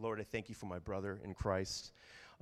Lord, 0.00 0.18
I 0.18 0.24
thank 0.24 0.48
you 0.48 0.54
for 0.54 0.66
my 0.66 0.78
brother 0.78 1.20
in 1.22 1.34
Christ 1.34 1.92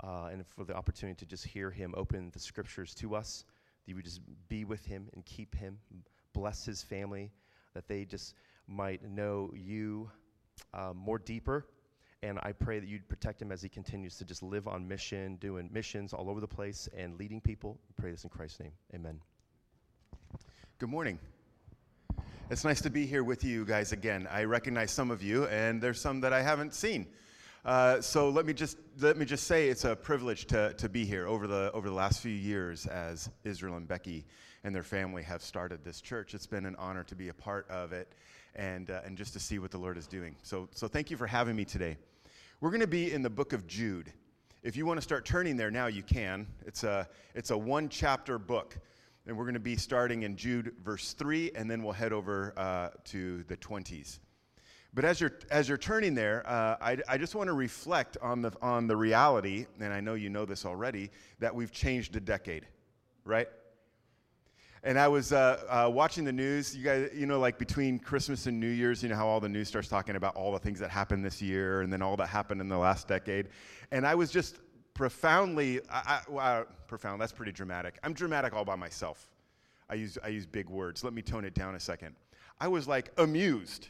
uh, 0.01 0.29
and 0.31 0.45
for 0.47 0.63
the 0.63 0.73
opportunity 0.73 1.17
to 1.17 1.25
just 1.25 1.45
hear 1.45 1.69
him 1.69 1.93
open 1.97 2.29
the 2.31 2.39
scriptures 2.39 2.93
to 2.95 3.15
us. 3.15 3.43
That 3.85 3.91
you 3.91 3.95
would 3.95 4.05
just 4.05 4.21
be 4.47 4.63
with 4.63 4.85
him 4.85 5.09
and 5.13 5.25
keep 5.25 5.55
him, 5.55 5.77
bless 6.33 6.63
his 6.65 6.81
family, 6.81 7.31
that 7.73 7.87
they 7.87 8.05
just 8.05 8.33
might 8.67 9.03
know 9.03 9.51
you 9.53 10.09
uh, 10.73 10.93
more 10.95 11.19
deeper. 11.19 11.65
And 12.23 12.39
I 12.43 12.53
pray 12.53 12.79
that 12.79 12.87
you'd 12.87 13.07
protect 13.09 13.41
him 13.41 13.51
as 13.51 13.61
he 13.61 13.67
continues 13.67 14.15
to 14.17 14.25
just 14.25 14.41
live 14.41 14.67
on 14.67 14.87
mission, 14.87 15.35
doing 15.35 15.69
missions 15.71 16.13
all 16.13 16.29
over 16.29 16.39
the 16.39 16.47
place 16.47 16.87
and 16.95 17.17
leading 17.17 17.41
people. 17.41 17.77
We 17.89 18.01
pray 18.01 18.11
this 18.11 18.23
in 18.23 18.29
Christ's 18.29 18.61
name. 18.61 18.71
Amen. 18.95 19.19
Good 20.77 20.89
morning. 20.89 21.19
It's 22.49 22.63
nice 22.63 22.81
to 22.81 22.89
be 22.89 23.05
here 23.05 23.23
with 23.23 23.43
you 23.43 23.65
guys 23.65 23.91
again. 23.91 24.27
I 24.31 24.45
recognize 24.45 24.91
some 24.91 25.11
of 25.11 25.21
you, 25.21 25.45
and 25.47 25.81
there's 25.81 25.99
some 25.99 26.21
that 26.21 26.31
I 26.31 26.41
haven't 26.41 26.73
seen. 26.73 27.07
Uh, 27.65 27.99
so 27.99 28.29
let 28.29 28.45
me 28.45 28.53
just 28.53 28.77
let 29.01 29.17
me 29.17 29.25
just 29.25 29.45
say 29.45 29.67
it's 29.67 29.83
a 29.83 29.93
privilege 29.93 30.45
to, 30.45 30.73
to 30.75 30.87
be 30.87 31.03
here 31.03 31.27
over 31.27 31.45
the 31.45 31.69
over 31.73 31.89
the 31.89 31.95
last 31.95 32.21
few 32.21 32.31
years 32.31 32.85
as 32.85 33.29
Israel 33.43 33.75
and 33.75 33.85
Becky 33.85 34.25
and 34.63 34.73
their 34.73 34.83
family 34.83 35.23
have 35.23 35.41
started 35.41 35.83
this 35.83 35.99
church. 35.99 36.33
It's 36.33 36.47
been 36.47 36.65
an 36.65 36.75
honor 36.77 37.03
to 37.03 37.15
be 37.15 37.27
a 37.27 37.33
part 37.33 37.69
of 37.69 37.91
it 37.91 38.13
and 38.55 38.89
uh, 38.89 39.01
and 39.05 39.17
just 39.17 39.33
to 39.33 39.39
see 39.39 39.59
what 39.59 39.71
the 39.71 39.77
Lord 39.77 39.97
is 39.97 40.07
doing. 40.07 40.37
So 40.41 40.69
so 40.73 40.87
thank 40.87 41.11
you 41.11 41.17
for 41.17 41.27
having 41.27 41.55
me 41.55 41.65
today. 41.65 41.97
We're 42.61 42.71
going 42.71 42.81
to 42.81 42.87
be 42.87 43.11
in 43.11 43.21
the 43.21 43.29
book 43.29 43.51
of 43.51 43.67
Jude. 43.67 44.13
If 44.63 44.77
you 44.77 44.85
want 44.85 44.97
to 44.97 45.01
start 45.01 45.25
turning 45.25 45.57
there 45.57 45.71
now, 45.71 45.87
you 45.87 46.03
can. 46.03 46.47
It's 46.65 46.85
a 46.85 47.09
it's 47.35 47.51
a 47.51 47.57
one 47.57 47.89
chapter 47.89 48.39
book. 48.39 48.77
And 49.27 49.37
we're 49.37 49.43
going 49.43 49.53
to 49.53 49.59
be 49.59 49.75
starting 49.75 50.23
in 50.23 50.37
Jude 50.37 50.73
verse 50.83 51.13
3, 51.13 51.51
and 51.53 51.69
then 51.69 51.83
we'll 51.83 51.93
head 51.93 52.13
over 52.13 52.51
uh, 52.57 52.89
to 53.05 53.43
the 53.43 53.57
20s. 53.57 54.17
But 54.93 55.05
as 55.05 55.21
you're, 55.21 55.33
as 55.51 55.69
you're 55.69 55.77
turning 55.77 56.15
there, 56.15 56.43
uh, 56.47 56.75
I, 56.81 56.97
I 57.07 57.17
just 57.17 57.35
want 57.35 57.47
to 57.47 57.53
reflect 57.53 58.17
on 58.21 58.41
the, 58.41 58.51
on 58.61 58.87
the 58.87 58.97
reality, 58.97 59.67
and 59.79 59.93
I 59.93 59.99
know 59.99 60.15
you 60.15 60.29
know 60.29 60.45
this 60.45 60.65
already, 60.65 61.11
that 61.39 61.53
we've 61.53 61.71
changed 61.71 62.15
a 62.15 62.19
decade, 62.19 62.65
right? 63.23 63.47
And 64.81 64.97
I 64.97 65.07
was 65.09 65.33
uh, 65.33 65.61
uh, 65.69 65.89
watching 65.91 66.23
the 66.23 66.31
news. 66.31 66.75
You 66.75 66.83
guys, 66.83 67.09
you 67.13 67.25
know, 67.25 67.39
like 67.39 67.59
between 67.59 67.99
Christmas 67.99 68.45
and 68.45 68.59
New 68.59 68.69
Year's, 68.69 69.03
you 69.03 69.09
know 69.09 69.15
how 69.15 69.27
all 69.27 69.41
the 69.41 69.49
news 69.49 69.67
starts 69.67 69.89
talking 69.89 70.15
about 70.15 70.35
all 70.35 70.53
the 70.53 70.59
things 70.59 70.79
that 70.79 70.89
happened 70.89 71.23
this 71.23 71.41
year 71.41 71.81
and 71.81 71.91
then 71.91 72.01
all 72.01 72.15
that 72.15 72.27
happened 72.27 72.61
in 72.61 72.69
the 72.69 72.77
last 72.77 73.07
decade. 73.07 73.49
And 73.91 74.07
I 74.07 74.15
was 74.15 74.31
just 74.31 74.59
profoundly, 74.93 75.81
I, 75.89 76.21
I, 76.37 76.63
profound, 76.87 77.21
that's 77.21 77.33
pretty 77.33 77.51
dramatic. 77.51 77.99
I'm 78.03 78.13
dramatic 78.13 78.53
all 78.53 78.63
by 78.63 78.75
myself. 78.75 79.29
I 79.89 79.95
use, 79.95 80.17
I 80.23 80.29
use 80.29 80.45
big 80.45 80.69
words. 80.69 81.03
Let 81.03 81.13
me 81.13 81.21
tone 81.21 81.43
it 81.43 81.53
down 81.53 81.75
a 81.75 81.79
second. 81.79 82.15
I 82.61 82.69
was 82.69 82.87
like 82.87 83.11
amused 83.17 83.89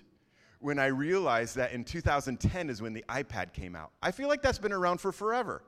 when 0.59 0.77
I 0.77 0.87
realized 0.87 1.55
that 1.55 1.71
in 1.71 1.83
2010 1.83 2.69
is 2.69 2.81
when 2.81 2.93
the 2.93 3.03
iPad 3.09 3.53
came 3.53 3.75
out. 3.75 3.91
I 4.01 4.11
feel 4.11 4.27
like 4.27 4.41
that's 4.41 4.59
been 4.59 4.73
around 4.73 4.99
for 4.99 5.11
forever. 5.11 5.63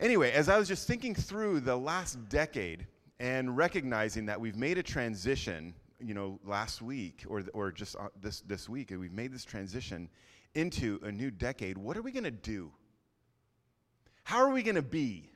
Anyway, 0.00 0.32
as 0.32 0.48
I 0.48 0.58
was 0.58 0.66
just 0.66 0.88
thinking 0.88 1.14
through 1.14 1.60
the 1.60 1.76
last 1.76 2.28
decade 2.28 2.86
and 3.20 3.56
recognizing 3.56 4.26
that 4.26 4.40
we've 4.40 4.56
made 4.56 4.76
a 4.76 4.82
transition, 4.82 5.72
you 6.00 6.14
know, 6.14 6.40
last 6.44 6.82
week 6.82 7.24
or, 7.28 7.44
or 7.54 7.70
just 7.70 7.94
uh, 7.94 8.08
this, 8.20 8.40
this 8.40 8.68
week, 8.68 8.90
and 8.90 8.98
we've 8.98 9.12
made 9.12 9.32
this 9.32 9.44
transition 9.44 10.08
into 10.56 10.98
a 11.04 11.12
new 11.12 11.30
decade, 11.30 11.78
what 11.78 11.96
are 11.96 12.02
we 12.02 12.10
going 12.10 12.24
to 12.24 12.30
do? 12.32 12.72
How 14.24 14.38
are 14.38 14.50
we 14.50 14.64
going 14.64 14.74
to 14.74 14.82
be? 14.82 15.30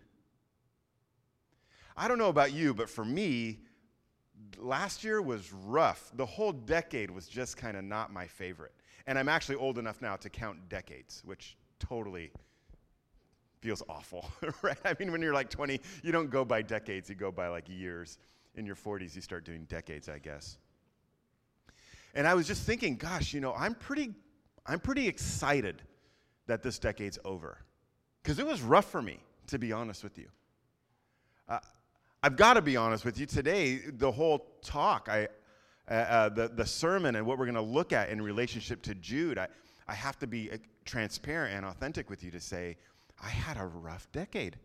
I 1.97 2.09
don't 2.09 2.19
know 2.19 2.28
about 2.28 2.53
you, 2.53 2.75
but 2.75 2.89
for 2.89 3.05
me, 3.05 3.61
last 4.56 5.04
year 5.04 5.20
was 5.20 5.52
rough. 5.52 6.10
The 6.14 6.27
whole 6.27 6.52
decade 6.52 7.10
was 7.10 7.28
just 7.28 7.56
kind 7.56 7.77
of 7.77 7.84
not 7.84 8.12
my 8.12 8.27
favorite. 8.27 8.72
And 9.06 9.18
I'm 9.18 9.28
actually 9.28 9.56
old 9.56 9.78
enough 9.78 10.02
now 10.02 10.16
to 10.16 10.28
count 10.28 10.68
decades, 10.68 11.22
which 11.24 11.56
totally 11.78 12.30
feels 13.60 13.82
awful, 13.88 14.30
right? 14.62 14.78
I 14.84 14.94
mean, 14.98 15.12
when 15.12 15.22
you're 15.22 15.34
like 15.34 15.50
20, 15.50 15.80
you 16.02 16.12
don't 16.12 16.30
go 16.30 16.44
by 16.44 16.62
decades, 16.62 17.08
you 17.08 17.14
go 17.14 17.32
by 17.32 17.48
like 17.48 17.69
years. 17.69 18.19
In 18.54 18.66
your 18.66 18.76
40s, 18.76 19.14
you 19.14 19.22
start 19.22 19.44
doing 19.44 19.64
decades, 19.69 20.08
I 20.08 20.19
guess. 20.19 20.58
And 22.14 22.26
I 22.26 22.34
was 22.34 22.47
just 22.47 22.64
thinking, 22.64 22.97
gosh, 22.97 23.32
you 23.32 23.41
know, 23.41 23.54
I'm 23.56 23.75
pretty, 23.75 24.14
I'm 24.66 24.81
pretty 24.81 25.06
excited 25.06 25.82
that 26.47 26.62
this 26.62 26.78
decade's 26.78 27.19
over. 27.25 27.58
Because 28.22 28.38
it 28.38 28.47
was 28.47 28.60
rough 28.60 28.91
for 28.91 29.00
me, 29.00 29.20
to 29.47 29.58
be 29.58 29.72
honest 29.72 30.03
with 30.03 30.19
you. 30.19 30.28
Uh, 31.48 31.60
I've 32.23 32.37
got 32.37 32.55
to 32.55 32.62
be 32.62 32.77
honest 32.77 33.05
with 33.05 33.19
you. 33.19 33.27
Today, 33.27 33.77
the 33.77 34.11
whole 34.11 34.47
talk, 34.61 35.09
I, 35.09 35.29
uh, 35.89 35.95
uh, 35.95 36.29
the, 36.31 36.49
the 36.49 36.67
sermon, 36.67 37.15
and 37.15 37.25
what 37.25 37.39
we're 37.39 37.47
going 37.47 37.55
to 37.55 37.61
look 37.61 37.93
at 37.93 38.09
in 38.09 38.21
relationship 38.21 38.83
to 38.83 38.95
Jude, 38.97 39.39
I, 39.39 39.47
I 39.87 39.95
have 39.95 40.19
to 40.19 40.27
be 40.27 40.51
uh, 40.51 40.56
transparent 40.84 41.55
and 41.55 41.65
authentic 41.65 42.11
with 42.11 42.25
you 42.25 42.33
to 42.33 42.41
say, 42.41 42.77
I 43.23 43.29
had 43.29 43.56
a 43.56 43.67
rough 43.67 44.11
decade. 44.11 44.56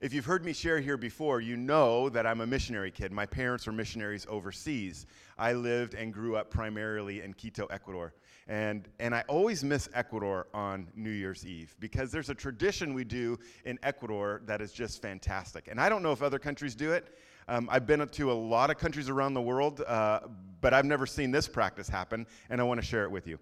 If 0.00 0.14
you've 0.14 0.24
heard 0.24 0.44
me 0.44 0.52
share 0.52 0.78
here 0.78 0.96
before, 0.96 1.40
you 1.40 1.56
know 1.56 2.08
that 2.08 2.24
I'm 2.24 2.40
a 2.40 2.46
missionary 2.46 2.92
kid. 2.92 3.12
My 3.12 3.26
parents 3.26 3.66
were 3.66 3.72
missionaries 3.72 4.26
overseas. 4.30 5.06
I 5.38 5.54
lived 5.54 5.94
and 5.94 6.12
grew 6.12 6.36
up 6.36 6.50
primarily 6.50 7.20
in 7.20 7.34
Quito, 7.34 7.66
Ecuador. 7.66 8.14
And, 8.48 8.88
and 8.98 9.14
I 9.14 9.22
always 9.28 9.62
miss 9.62 9.88
Ecuador 9.94 10.46
on 10.52 10.88
New 10.96 11.10
Year's 11.10 11.46
Eve 11.46 11.76
because 11.78 12.10
there's 12.10 12.30
a 12.30 12.34
tradition 12.34 12.94
we 12.94 13.04
do 13.04 13.38
in 13.64 13.78
Ecuador 13.82 14.42
that 14.46 14.60
is 14.60 14.72
just 14.72 15.00
fantastic. 15.00 15.68
And 15.68 15.80
I 15.80 15.88
don't 15.88 16.02
know 16.02 16.12
if 16.12 16.22
other 16.22 16.38
countries 16.38 16.74
do 16.74 16.92
it. 16.92 17.16
Um, 17.48 17.68
I've 17.70 17.86
been 17.86 18.06
to 18.06 18.30
a 18.30 18.34
lot 18.34 18.70
of 18.70 18.78
countries 18.78 19.08
around 19.08 19.34
the 19.34 19.40
world, 19.40 19.82
uh, 19.86 20.20
but 20.60 20.72
I've 20.74 20.84
never 20.84 21.06
seen 21.06 21.30
this 21.30 21.48
practice 21.48 21.88
happen, 21.88 22.26
and 22.48 22.60
I 22.60 22.64
want 22.64 22.80
to 22.80 22.86
share 22.86 23.04
it 23.04 23.10
with 23.10 23.26
you. 23.26 23.38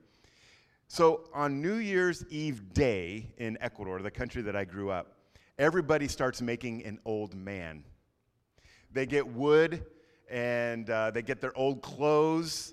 So, 0.90 1.28
on 1.34 1.60
New 1.60 1.74
Year's 1.74 2.24
Eve 2.30 2.72
day 2.72 3.26
in 3.36 3.58
Ecuador, 3.60 4.00
the 4.00 4.10
country 4.10 4.40
that 4.40 4.56
I 4.56 4.64
grew 4.64 4.90
up, 4.90 5.16
everybody 5.58 6.08
starts 6.08 6.40
making 6.40 6.84
an 6.86 6.98
old 7.04 7.34
man. 7.34 7.84
They 8.90 9.04
get 9.04 9.26
wood 9.26 9.84
and 10.30 10.88
uh, 10.88 11.10
they 11.10 11.20
get 11.20 11.42
their 11.42 11.56
old 11.58 11.82
clothes 11.82 12.72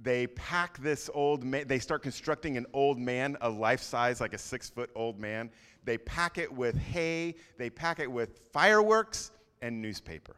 they 0.00 0.26
pack 0.28 0.78
this 0.78 1.08
old 1.14 1.44
man, 1.44 1.66
they 1.66 1.78
start 1.78 2.02
constructing 2.02 2.56
an 2.56 2.66
old 2.72 2.98
man, 2.98 3.36
a 3.40 3.48
life 3.48 3.80
size, 3.80 4.20
like 4.20 4.34
a 4.34 4.38
six 4.38 4.68
foot 4.68 4.90
old 4.94 5.18
man. 5.18 5.50
They 5.84 5.98
pack 5.98 6.38
it 6.38 6.52
with 6.52 6.76
hay, 6.76 7.36
they 7.58 7.70
pack 7.70 8.00
it 8.00 8.10
with 8.10 8.38
fireworks 8.52 9.30
and 9.62 9.80
newspaper. 9.80 10.36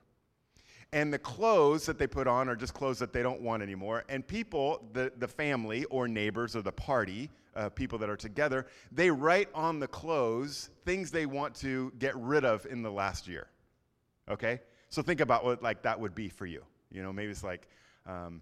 And 0.93 1.13
the 1.13 1.19
clothes 1.19 1.85
that 1.87 1.99
they 1.99 2.07
put 2.07 2.27
on 2.27 2.49
are 2.49 2.57
just 2.57 2.75
clothes 2.75 2.99
that 3.01 3.13
they 3.13 3.23
don't 3.23 3.41
want 3.41 3.63
anymore. 3.63 4.05
And 4.09 4.27
people, 4.27 4.89
the, 4.93 5.13
the 5.19 5.29
family 5.29 5.85
or 5.87 6.07
neighbors 6.07 6.55
or 6.55 6.63
the 6.63 6.73
party, 6.73 7.31
uh, 7.55 7.69
people 7.71 7.99
that 7.99 8.09
are 8.09 8.17
together, 8.17 8.67
they 8.93 9.11
write 9.11 9.49
on 9.55 9.81
the 9.81 9.89
clothes 9.89 10.71
things 10.85 11.11
they 11.11 11.27
want 11.27 11.55
to 11.57 11.93
get 11.99 12.17
rid 12.17 12.45
of 12.45 12.67
in 12.67 12.83
the 12.83 12.91
last 12.91 13.27
year. 13.27 13.49
Okay? 14.31 14.61
So 14.89 15.03
think 15.03 15.21
about 15.21 15.45
what 15.45 15.63
like 15.63 15.83
that 15.83 15.99
would 15.99 16.15
be 16.15 16.29
for 16.29 16.47
you. 16.47 16.63
You 16.91 17.03
know, 17.03 17.13
maybe 17.13 17.31
it's 17.31 17.45
like, 17.45 17.67
um, 18.07 18.41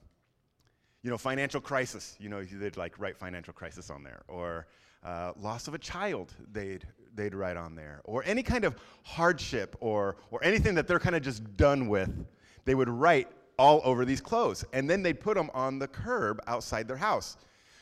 you 1.04 1.10
know, 1.10 1.18
financial 1.18 1.60
crisis, 1.60 2.16
you 2.18 2.30
know, 2.30 2.42
they'd 2.42 2.78
like 2.78 2.98
write 2.98 3.18
financial 3.18 3.52
crisis 3.52 3.90
on 3.90 4.02
there, 4.02 4.22
or 4.26 4.66
uh, 5.04 5.32
loss 5.38 5.68
of 5.68 5.74
a 5.74 5.78
child, 5.78 6.32
they'd, 6.50 6.86
they'd 7.14 7.34
write 7.34 7.58
on 7.58 7.76
there, 7.76 8.00
or 8.04 8.24
any 8.24 8.42
kind 8.42 8.64
of 8.64 8.74
hardship 9.02 9.76
or, 9.80 10.16
or 10.30 10.42
anything 10.42 10.74
that 10.74 10.88
they're 10.88 10.98
kind 10.98 11.14
of 11.14 11.20
just 11.20 11.58
done 11.58 11.88
with, 11.88 12.26
they 12.64 12.74
would 12.74 12.88
write 12.88 13.28
all 13.58 13.82
over 13.84 14.06
these 14.06 14.22
clothes. 14.22 14.64
And 14.72 14.88
then 14.88 15.02
they'd 15.02 15.20
put 15.20 15.36
them 15.36 15.50
on 15.52 15.78
the 15.78 15.86
curb 15.86 16.40
outside 16.46 16.88
their 16.88 16.96
house. 16.96 17.36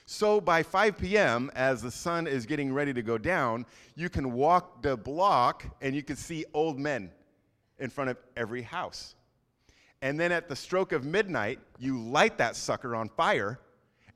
So 0.04 0.40
by 0.40 0.64
5 0.64 0.98
p.m., 0.98 1.48
as 1.54 1.80
the 1.80 1.92
sun 1.92 2.26
is 2.26 2.44
getting 2.44 2.74
ready 2.74 2.92
to 2.92 3.02
go 3.02 3.18
down, 3.18 3.66
you 3.94 4.08
can 4.08 4.32
walk 4.32 4.82
the 4.82 4.96
block 4.96 5.64
and 5.80 5.94
you 5.94 6.02
can 6.02 6.16
see 6.16 6.44
old 6.52 6.76
men 6.76 7.12
in 7.78 7.88
front 7.88 8.10
of 8.10 8.16
every 8.36 8.62
house. 8.62 9.14
And 10.02 10.18
then 10.18 10.32
at 10.32 10.48
the 10.48 10.56
stroke 10.56 10.92
of 10.92 11.04
midnight, 11.04 11.60
you 11.78 11.98
light 11.98 12.36
that 12.38 12.56
sucker 12.56 12.96
on 12.96 13.08
fire, 13.08 13.60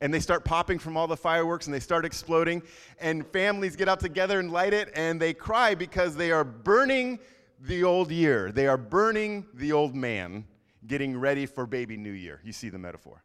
and 0.01 0.13
they 0.13 0.21
start 0.21 0.45
popping 0.45 0.79
from 0.79 0.97
all 0.97 1.07
the 1.07 1.17
fireworks 1.17 1.67
and 1.67 1.73
they 1.73 1.81
start 1.81 2.05
exploding. 2.05 2.63
And 3.01 3.27
families 3.29 3.77
get 3.77 3.89
out 3.89 4.01
together 4.01 4.41
and 4.41 4.53
light 4.53 4.75
it, 4.75 4.91
and 4.95 5.19
they 5.19 5.33
cry 5.33 5.75
because 5.75 6.17
they 6.17 6.33
are 6.33 6.45
burning 6.45 7.19
the 7.61 7.85
old 7.85 8.11
year. 8.11 8.53
They 8.53 8.67
are 8.67 8.77
burning 8.77 9.47
the 9.55 9.73
old 9.73 9.95
man, 9.95 10.45
getting 10.87 11.17
ready 11.17 11.47
for 11.47 11.67
baby 11.67 11.97
new 11.97 12.11
year. 12.11 12.41
You 12.45 12.53
see 12.53 12.69
the 12.69 12.79
metaphor. 12.79 13.23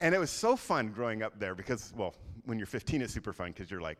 And 0.00 0.14
it 0.14 0.18
was 0.18 0.30
so 0.30 0.56
fun 0.56 0.88
growing 0.88 1.22
up 1.22 1.38
there 1.38 1.54
because, 1.54 1.92
well, 1.96 2.14
when 2.44 2.58
you're 2.58 2.66
15, 2.66 3.00
it's 3.00 3.14
super 3.14 3.32
fun 3.32 3.52
because 3.52 3.70
you're 3.70 3.80
like, 3.80 3.98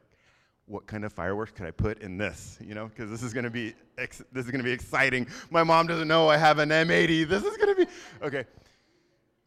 what 0.66 0.86
kind 0.86 1.04
of 1.04 1.12
fireworks 1.12 1.52
could 1.52 1.66
I 1.66 1.70
put 1.70 2.00
in 2.00 2.18
this? 2.18 2.58
You 2.60 2.74
know, 2.74 2.88
because 2.88 3.10
this 3.10 3.22
is 3.22 3.32
going 3.32 3.44
to 3.44 3.50
be 3.50 3.74
ex- 3.98 4.22
this 4.32 4.44
is 4.44 4.50
going 4.50 4.60
to 4.60 4.64
be 4.64 4.72
exciting. 4.72 5.26
My 5.50 5.62
mom 5.62 5.86
doesn't 5.86 6.08
know 6.08 6.28
I 6.28 6.36
have 6.36 6.58
an 6.58 6.70
M80. 6.70 7.28
This 7.28 7.44
is 7.44 7.56
going 7.56 7.74
to 7.74 7.86
be 7.86 7.90
okay. 8.22 8.44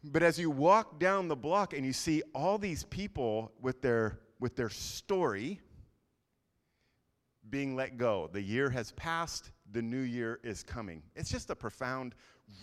But 0.02 0.22
as 0.22 0.38
you 0.38 0.50
walk 0.50 0.98
down 0.98 1.28
the 1.28 1.36
block 1.36 1.74
and 1.74 1.84
you 1.84 1.92
see 1.92 2.22
all 2.34 2.56
these 2.56 2.84
people 2.84 3.52
with 3.60 3.82
their 3.82 4.18
with 4.38 4.56
their 4.56 4.70
story 4.70 5.60
being 7.50 7.76
let 7.76 7.98
go, 7.98 8.30
the 8.32 8.40
year 8.40 8.70
has 8.70 8.92
passed, 8.92 9.50
the 9.72 9.82
new 9.82 10.00
year 10.00 10.40
is 10.42 10.62
coming. 10.62 11.02
It's 11.14 11.30
just 11.30 11.50
a 11.50 11.56
profound, 11.56 12.14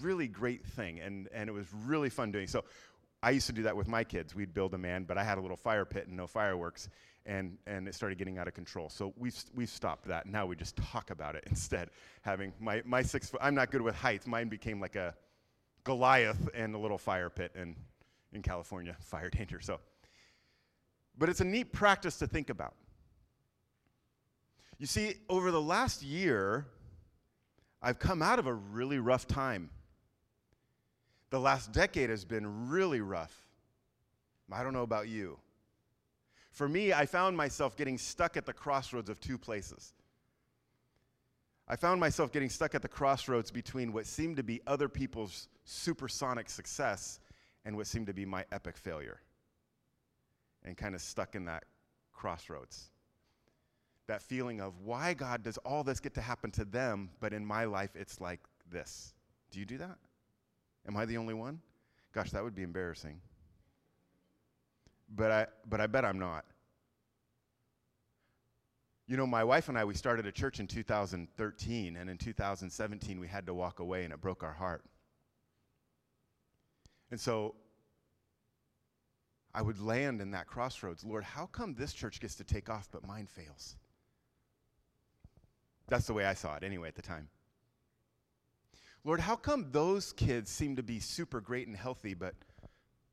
really 0.02 0.28
great 0.28 0.66
thing, 0.66 1.00
and 1.00 1.30
and 1.32 1.48
it 1.48 1.54
was 1.54 1.68
really 1.86 2.10
fun 2.10 2.32
doing. 2.32 2.48
So 2.48 2.64
I 3.22 3.32
used 3.32 3.48
to 3.48 3.54
do 3.54 3.64
that 3.64 3.76
with 3.76 3.88
my 3.88 4.04
kids. 4.04 4.34
We'd 4.34 4.54
build 4.54 4.74
a 4.74 4.78
man, 4.78 5.04
but 5.04 5.18
I 5.18 5.24
had 5.24 5.38
a 5.38 5.42
little 5.42 5.58
fire 5.58 5.86
pit 5.86 6.08
and 6.08 6.18
no 6.18 6.26
fireworks, 6.26 6.90
and, 7.28 7.58
and 7.68 7.88
it 7.88 7.94
started 7.94 8.18
getting 8.18 8.38
out 8.38 8.48
of 8.48 8.54
control. 8.54 8.90
So 8.90 9.14
we've, 9.18 9.38
we've 9.54 9.70
stopped 9.70 10.08
that. 10.08 10.26
Now 10.26 10.46
we 10.46 10.56
just 10.56 10.78
talk 10.78 11.12
about 11.12 11.36
it 11.36 11.44
instead. 11.50 11.90
Having 12.22 12.54
my, 12.60 12.82
my 12.86 13.02
six 13.02 13.30
foot, 13.30 13.42
I'm 13.44 13.54
not 13.54 13.70
good 13.70 13.82
with 13.82 13.96
heights. 13.96 14.26
Mine 14.26 14.48
became 14.48 14.80
like 14.80 14.96
a 14.96 15.14
Goliath 15.84 16.50
and 16.56 16.74
a 16.74 16.78
little 16.78 16.98
fire 16.98 17.30
pit 17.30 17.52
in, 17.56 17.76
in 18.32 18.42
California, 18.42 18.96
fire 19.02 19.30
danger. 19.30 19.60
So, 19.60 19.80
but 21.18 21.30
it's 21.30 21.42
a 21.42 21.46
neat 21.46 21.74
practice 21.74 22.18
to 22.20 22.28
think 22.28 22.50
about. 22.50 22.74
You 24.80 24.86
see, 24.86 25.16
over 25.30 25.52
the 25.52 25.62
last 25.62 26.04
year, 26.04 26.68
I've 27.82 28.00
come 28.00 28.22
out 28.22 28.40
of 28.40 28.48
a 28.48 28.54
really 28.54 29.00
rough 29.00 29.28
time. 29.28 29.70
The 31.30 31.40
last 31.40 31.74
decade 31.74 32.10
has 32.10 32.24
been 32.24 32.70
really 32.70 33.02
rough. 33.02 33.36
I 34.52 34.64
don't 34.64 34.74
know 34.74 34.84
about 34.84 35.10
you. 35.10 35.40
For 36.58 36.68
me, 36.68 36.92
I 36.92 37.06
found 37.06 37.38
myself 37.38 37.78
getting 37.78 38.00
stuck 38.00 38.36
at 38.36 38.48
the 38.48 38.52
crossroads 38.52 39.12
of 39.12 39.20
two 39.20 39.38
places. 39.38 39.94
I 41.68 41.76
found 41.76 42.02
myself 42.02 42.32
getting 42.32 42.50
stuck 42.50 42.74
at 42.74 42.82
the 42.82 42.88
crossroads 42.88 43.52
between 43.52 43.94
what 43.94 44.08
seemed 44.08 44.38
to 44.38 44.44
be 44.44 44.60
other 44.66 44.90
people's 44.90 45.50
supersonic 45.66 46.50
success 46.50 47.20
and 47.64 47.78
what 47.78 47.86
seemed 47.86 48.08
to 48.08 48.14
be 48.14 48.26
my 48.26 48.44
epic 48.52 48.76
failure. 48.76 49.20
And 50.64 50.76
kind 50.76 50.96
of 50.96 51.02
stuck 51.02 51.36
in 51.36 51.46
that 51.46 51.66
crossroads. 52.12 52.88
That 54.08 54.24
feeling 54.24 54.60
of 54.60 54.82
why, 54.84 55.14
God, 55.14 55.44
does 55.44 55.60
all 55.60 55.84
this 55.84 56.00
get 56.00 56.16
to 56.16 56.22
happen 56.22 56.50
to 56.54 56.66
them, 56.66 57.12
but 57.20 57.34
in 57.34 57.46
my 57.46 57.66
life 57.66 57.92
it's 57.96 58.20
like 58.20 58.40
this? 58.72 59.14
Do 59.52 59.60
you 59.60 59.66
do 59.68 59.78
that? 59.78 60.00
Am 60.88 60.98
I 60.98 61.06
the 61.06 61.18
only 61.18 61.36
one? 61.36 61.62
Gosh, 62.14 62.32
that 62.32 62.44
would 62.44 62.56
be 62.56 62.64
embarrassing. 62.64 63.22
But 65.10 65.32
I, 65.32 65.48
but 65.68 65.80
I 65.82 65.88
bet 65.88 66.06
I'm 66.06 66.20
not. 66.20 66.46
You 69.08 69.16
know, 69.16 69.26
my 69.26 69.44
wife 69.44 69.70
and 69.70 69.78
I, 69.78 69.86
we 69.86 69.94
started 69.94 70.26
a 70.26 70.32
church 70.34 70.60
in 70.60 70.68
2013, 70.68 71.96
and 71.96 72.10
in 72.10 72.18
2017, 72.18 73.20
we 73.20 73.28
had 73.28 73.46
to 73.46 73.54
walk 73.54 73.80
away, 73.80 74.04
and 74.04 74.14
it 74.14 74.20
broke 74.20 74.44
our 74.44 74.52
heart. 74.52 74.84
And 77.10 77.20
so 77.20 77.56
I 79.54 79.62
would 79.62 79.80
land 79.80 80.22
in 80.22 80.32
that 80.32 80.48
crossroads 80.48 81.04
Lord, 81.04 81.24
how 81.24 81.46
come 81.46 81.74
this 81.74 81.94
church 81.94 82.20
gets 82.20 82.36
to 82.36 82.44
take 82.44 82.70
off, 82.70 82.90
but 82.92 83.08
mine 83.08 83.28
fails? 83.28 83.78
That's 85.88 86.06
the 86.06 86.14
way 86.14 86.26
I 86.26 86.34
saw 86.34 86.56
it, 86.56 86.64
anyway, 86.64 86.90
at 86.90 86.96
the 86.96 87.02
time. 87.02 87.30
Lord, 89.06 89.22
how 89.22 89.38
come 89.38 89.68
those 89.72 90.12
kids 90.12 90.52
seem 90.52 90.76
to 90.76 90.84
be 90.84 91.00
super 91.00 91.40
great 91.40 91.68
and 91.68 91.78
healthy, 91.78 92.14
but, 92.14 92.36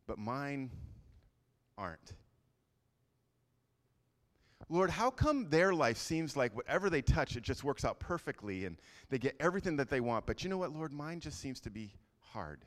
but 0.09 0.19
mine 0.19 0.73
aren't? 1.77 2.15
Lord, 4.69 4.91
how 4.91 5.11
come 5.11 5.49
their 5.51 5.75
life 5.75 5.99
seems 5.99 6.37
like 6.37 6.55
whatever 6.57 6.89
they 6.89 7.03
touch, 7.03 7.37
it 7.37 7.43
just 7.43 7.65
works 7.65 7.85
out 7.85 8.01
perfectly 8.01 8.65
and 8.65 8.79
they 9.11 9.19
get 9.19 9.37
everything 9.39 9.77
that 9.77 9.91
they 9.91 10.01
want? 10.01 10.27
But 10.27 10.43
you 10.43 10.51
know 10.51 10.57
what, 10.57 10.73
Lord? 10.73 10.93
Mine 10.93 11.21
just 11.21 11.41
seems 11.41 11.61
to 11.61 11.71
be 11.71 11.93
hard. 12.19 12.65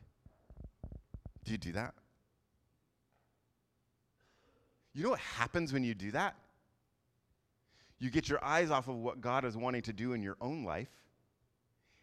Do 1.43 1.51
you 1.51 1.57
do 1.57 1.71
that? 1.73 1.93
You 4.93 5.03
know 5.03 5.09
what 5.09 5.19
happens 5.19 5.73
when 5.73 5.83
you 5.83 5.93
do 5.93 6.11
that? 6.11 6.35
You 7.99 8.11
get 8.11 8.29
your 8.29 8.43
eyes 8.43 8.69
off 8.69 8.87
of 8.87 8.95
what 8.95 9.21
God 9.21 9.43
is 9.43 9.57
wanting 9.57 9.81
to 9.83 9.93
do 9.93 10.13
in 10.13 10.21
your 10.21 10.37
own 10.39 10.63
life 10.63 10.89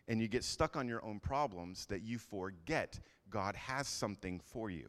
and 0.09 0.21
you 0.21 0.29
get 0.29 0.45
stuck 0.45 0.77
on 0.77 0.89
your 0.89 1.05
own 1.05 1.21
problems 1.21 1.87
that 1.87 2.03
you 2.03 2.19
forget 2.19 2.99
God 3.31 3.56
has 3.56 3.89
something 3.89 4.41
for 4.41 4.71
you. 4.71 4.89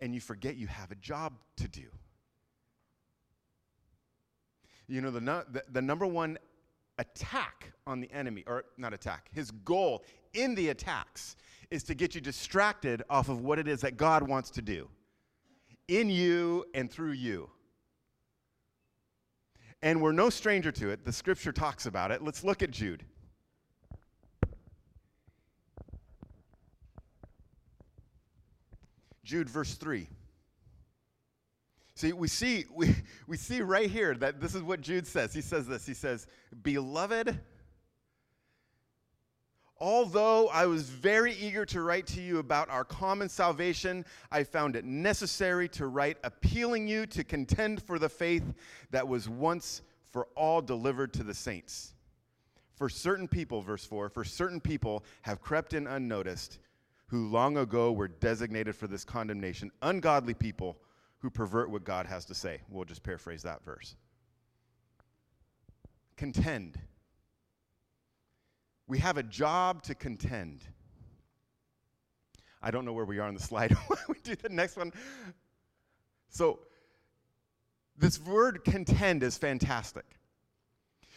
And 0.00 0.14
you 0.14 0.20
forget 0.20 0.56
you 0.56 0.66
have 0.66 0.90
a 0.90 0.96
job 0.96 1.34
to 1.56 1.68
do. 1.68 1.86
You 4.88 5.00
know, 5.00 5.10
the, 5.10 5.20
the, 5.20 5.62
the 5.70 5.82
number 5.82 6.06
one 6.06 6.38
attack 6.98 7.72
on 7.86 8.00
the 8.00 8.10
enemy, 8.12 8.44
or 8.46 8.64
not 8.76 8.92
attack, 8.92 9.28
his 9.32 9.50
goal 9.50 10.04
in 10.34 10.54
the 10.54 10.70
attacks 10.70 11.36
is 11.70 11.82
to 11.84 11.94
get 11.94 12.14
you 12.14 12.20
distracted 12.20 13.02
off 13.08 13.28
of 13.28 13.42
what 13.42 13.58
it 13.58 13.68
is 13.68 13.80
that 13.82 13.96
God 13.96 14.26
wants 14.26 14.50
to 14.50 14.62
do 14.62 14.88
in 15.88 16.10
you 16.10 16.64
and 16.74 16.90
through 16.90 17.12
you. 17.12 17.50
And 19.82 20.02
we're 20.02 20.12
no 20.12 20.28
stranger 20.28 20.70
to 20.72 20.90
it. 20.90 21.04
The 21.04 21.12
scripture 21.12 21.52
talks 21.52 21.86
about 21.86 22.10
it. 22.10 22.22
Let's 22.22 22.44
look 22.44 22.62
at 22.62 22.70
Jude. 22.70 23.04
Jude, 29.24 29.48
verse 29.48 29.74
3. 29.74 30.08
See, 31.94 32.12
we 32.12 32.28
see, 32.28 32.64
we, 32.74 32.94
we 33.26 33.36
see 33.36 33.60
right 33.60 33.90
here 33.90 34.14
that 34.14 34.40
this 34.40 34.54
is 34.54 34.62
what 34.62 34.80
Jude 34.80 35.06
says. 35.06 35.34
He 35.34 35.42
says 35.42 35.66
this 35.66 35.86
He 35.86 35.94
says, 35.94 36.26
Beloved, 36.62 37.38
although 39.78 40.48
I 40.48 40.66
was 40.66 40.88
very 40.88 41.34
eager 41.34 41.64
to 41.66 41.82
write 41.82 42.06
to 42.08 42.20
you 42.20 42.38
about 42.38 42.70
our 42.70 42.84
common 42.84 43.28
salvation, 43.28 44.04
I 44.30 44.44
found 44.44 44.76
it 44.76 44.84
necessary 44.84 45.68
to 45.70 45.86
write 45.86 46.16
appealing 46.24 46.88
you 46.88 47.06
to 47.06 47.24
contend 47.24 47.82
for 47.82 47.98
the 47.98 48.08
faith 48.08 48.54
that 48.90 49.06
was 49.06 49.28
once 49.28 49.82
for 50.10 50.26
all 50.34 50.60
delivered 50.60 51.12
to 51.14 51.22
the 51.22 51.34
saints. 51.34 51.94
For 52.74 52.88
certain 52.88 53.28
people, 53.28 53.60
verse 53.60 53.84
4, 53.84 54.08
for 54.08 54.24
certain 54.24 54.58
people 54.58 55.04
have 55.22 55.42
crept 55.42 55.74
in 55.74 55.86
unnoticed 55.86 56.58
who 57.10 57.26
long 57.26 57.56
ago 57.56 57.90
were 57.90 58.06
designated 58.06 58.76
for 58.76 58.86
this 58.86 59.04
condemnation, 59.04 59.72
ungodly 59.82 60.32
people 60.32 60.78
who 61.18 61.28
pervert 61.28 61.68
what 61.68 61.82
God 61.82 62.06
has 62.06 62.24
to 62.26 62.34
say. 62.34 62.60
We'll 62.68 62.84
just 62.84 63.02
paraphrase 63.02 63.42
that 63.42 63.64
verse. 63.64 63.96
Contend. 66.16 66.78
We 68.86 68.98
have 68.98 69.16
a 69.16 69.24
job 69.24 69.82
to 69.84 69.94
contend. 69.96 70.62
I 72.62 72.70
don't 72.70 72.84
know 72.84 72.92
where 72.92 73.04
we 73.04 73.18
are 73.18 73.26
on 73.26 73.34
the 73.34 73.42
slide. 73.42 73.76
we 74.08 74.14
do 74.22 74.36
the 74.36 74.48
next 74.48 74.76
one. 74.76 74.92
So, 76.28 76.60
this 77.96 78.20
word 78.20 78.64
contend 78.64 79.24
is 79.24 79.36
fantastic. 79.36 80.04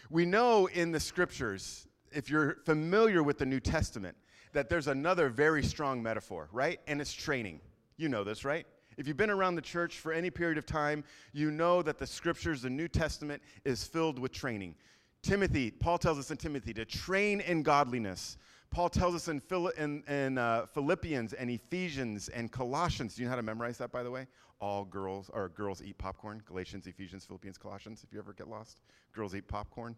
We 0.10 0.26
know 0.26 0.66
in 0.66 0.92
the 0.92 1.00
scriptures, 1.00 1.88
if 2.12 2.32
you're 2.32 2.58
familiar 2.66 3.22
with 3.22 3.38
the 3.38 3.46
New 3.46 3.60
Testament, 3.60 4.18
that 4.54 4.70
there's 4.70 4.88
another 4.88 5.30
very 5.30 5.64
strong 5.64 6.02
metaphor, 6.02 6.48
right? 6.52 6.80
And 6.88 7.02
it's 7.02 7.14
training. 7.14 7.60
You 7.98 8.10
know 8.10 8.24
this, 8.24 8.46
right? 8.46 8.66
If 8.98 9.08
you've 9.08 9.18
been 9.18 9.30
around 9.30 9.56
the 9.56 9.62
church 9.62 10.00
for 10.00 10.14
any 10.14 10.30
period 10.30 10.58
of 10.58 10.66
time, 10.66 11.04
you 11.34 11.52
know 11.52 11.82
that 11.82 11.98
the 11.98 12.08
scriptures, 12.08 12.62
the 12.62 12.70
New 12.70 12.88
Testament, 12.88 13.42
is 13.66 13.84
filled 13.84 14.20
with 14.20 14.32
training. 14.32 14.76
Timothy, 15.24 15.72
Paul 15.72 15.98
tells 15.98 16.20
us 16.20 16.32
in 16.32 16.38
Timothy 16.38 16.74
to 16.74 16.86
train 16.86 17.42
in 17.42 17.64
godliness. 17.64 18.38
Paul 18.70 18.90
tells 18.90 19.16
us 19.16 19.28
in, 19.28 19.42
in, 19.78 20.04
in 20.08 20.38
uh, 20.38 20.66
Philippians 20.74 21.34
and 21.34 21.50
Ephesians 21.50 22.30
and 22.30 22.52
Colossians. 22.52 23.16
Do 23.16 23.22
you 23.22 23.28
know 23.28 23.32
how 23.32 23.38
to 23.38 23.44
memorize 23.44 23.78
that, 23.78 23.92
by 23.92 24.04
the 24.04 24.12
way? 24.12 24.28
All 24.60 24.86
girls 24.86 25.30
or 25.34 25.50
girls 25.50 25.82
eat 25.82 25.98
popcorn. 25.98 26.42
Galatians, 26.46 26.88
Ephesians, 26.88 27.26
Philippians, 27.26 27.58
Colossians. 27.58 28.04
If 28.04 28.14
you 28.14 28.20
ever 28.20 28.34
get 28.34 28.48
lost, 28.48 28.82
girls 29.14 29.36
eat 29.36 29.48
popcorn. 29.48 29.96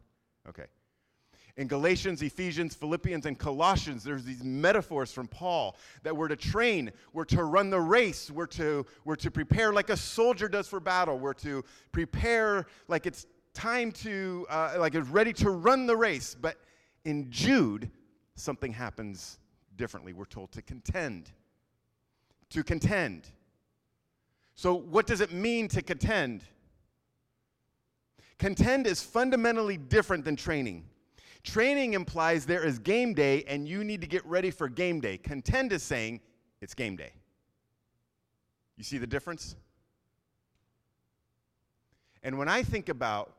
Okay 0.47 0.65
in 1.57 1.67
Galatians, 1.67 2.21
Ephesians, 2.21 2.75
Philippians, 2.75 3.25
and 3.25 3.39
Colossians, 3.39 4.03
there's 4.03 4.23
these 4.23 4.43
metaphors 4.43 5.11
from 5.11 5.27
Paul 5.27 5.77
that 6.03 6.15
we're 6.15 6.27
to 6.27 6.35
train, 6.35 6.91
we're 7.13 7.25
to 7.25 7.43
run 7.45 7.69
the 7.69 7.79
race, 7.79 8.29
we're 8.29 8.45
to, 8.47 8.85
we're 9.05 9.15
to 9.15 9.31
prepare 9.31 9.71
like 9.71 9.89
a 9.89 9.95
soldier 9.95 10.49
does 10.49 10.67
for 10.67 10.81
battle, 10.81 11.17
we're 11.17 11.33
to 11.33 11.63
prepare 11.93 12.65
like 12.89 13.05
it's 13.05 13.25
time 13.53 13.91
to, 13.93 14.45
uh, 14.49 14.75
like 14.77 14.95
it's 14.95 15.07
ready 15.07 15.31
to 15.31 15.49
run 15.49 15.85
the 15.85 15.95
race. 15.95 16.35
But 16.39 16.57
in 17.05 17.31
Jude, 17.31 17.89
something 18.35 18.73
happens 18.73 19.39
differently. 19.77 20.11
We're 20.11 20.25
told 20.25 20.51
to 20.53 20.61
contend. 20.61 21.31
To 22.49 22.63
contend. 22.63 23.29
So, 24.55 24.75
what 24.75 25.07
does 25.07 25.21
it 25.21 25.31
mean 25.31 25.67
to 25.69 25.81
contend? 25.81 26.43
Contend 28.39 28.87
is 28.87 29.01
fundamentally 29.01 29.77
different 29.77 30.25
than 30.25 30.35
training. 30.35 30.85
Training 31.45 31.93
implies 31.93 32.45
there 32.47 32.65
is 32.65 32.79
game 32.79 33.13
day 33.13 33.43
and 33.47 33.67
you 33.67 33.83
need 33.83 34.01
to 34.01 34.07
get 34.07 34.25
ready 34.25 34.49
for 34.49 34.67
game 34.67 34.99
day. 34.99 35.17
Contend 35.17 35.71
is 35.71 35.83
saying 35.83 36.19
it's 36.59 36.73
game 36.73 36.95
day. 36.95 37.11
You 38.77 38.83
see 38.83 38.97
the 38.97 39.07
difference? 39.07 39.55
And 42.23 42.39
when 42.39 42.49
I 42.49 42.63
think 42.63 42.89
about 42.89 43.35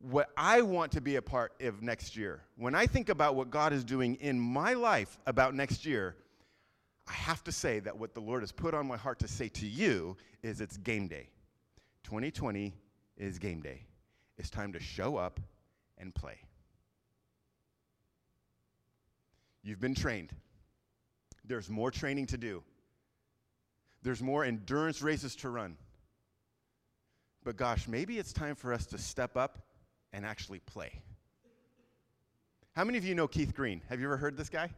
what 0.00 0.30
I 0.38 0.62
want 0.62 0.90
to 0.92 1.02
be 1.02 1.16
a 1.16 1.22
part 1.22 1.52
of 1.60 1.82
next 1.82 2.16
year, 2.16 2.40
when 2.56 2.74
I 2.74 2.86
think 2.86 3.10
about 3.10 3.34
what 3.34 3.50
God 3.50 3.74
is 3.74 3.84
doing 3.84 4.14
in 4.16 4.40
my 4.40 4.72
life 4.72 5.18
about 5.26 5.54
next 5.54 5.84
year, 5.84 6.16
I 7.06 7.12
have 7.12 7.44
to 7.44 7.52
say 7.52 7.78
that 7.80 7.96
what 7.96 8.14
the 8.14 8.20
Lord 8.20 8.42
has 8.42 8.52
put 8.52 8.72
on 8.72 8.86
my 8.86 8.96
heart 8.96 9.18
to 9.18 9.28
say 9.28 9.48
to 9.48 9.66
you 9.66 10.16
is 10.42 10.62
it's 10.62 10.78
game 10.78 11.08
day. 11.08 11.28
2020 12.04 12.72
is 13.18 13.38
game 13.38 13.60
day. 13.60 13.82
It's 14.38 14.48
time 14.48 14.72
to 14.72 14.80
show 14.80 15.18
up 15.18 15.38
and 15.98 16.14
play. 16.14 16.38
You've 19.62 19.80
been 19.80 19.94
trained. 19.94 20.34
There's 21.44 21.68
more 21.68 21.90
training 21.90 22.26
to 22.26 22.38
do. 22.38 22.62
There's 24.02 24.22
more 24.22 24.44
endurance 24.44 25.02
races 25.02 25.36
to 25.36 25.50
run. 25.50 25.76
But 27.44 27.56
gosh, 27.56 27.88
maybe 27.88 28.18
it's 28.18 28.32
time 28.32 28.54
for 28.54 28.72
us 28.72 28.86
to 28.86 28.98
step 28.98 29.36
up 29.36 29.58
and 30.12 30.24
actually 30.24 30.60
play. 30.60 31.00
How 32.72 32.84
many 32.84 32.98
of 32.98 33.04
you 33.04 33.14
know 33.14 33.26
Keith 33.26 33.54
Green? 33.54 33.82
Have 33.88 34.00
you 34.00 34.06
ever 34.06 34.16
heard 34.16 34.36
this 34.36 34.48
guy? 34.48 34.70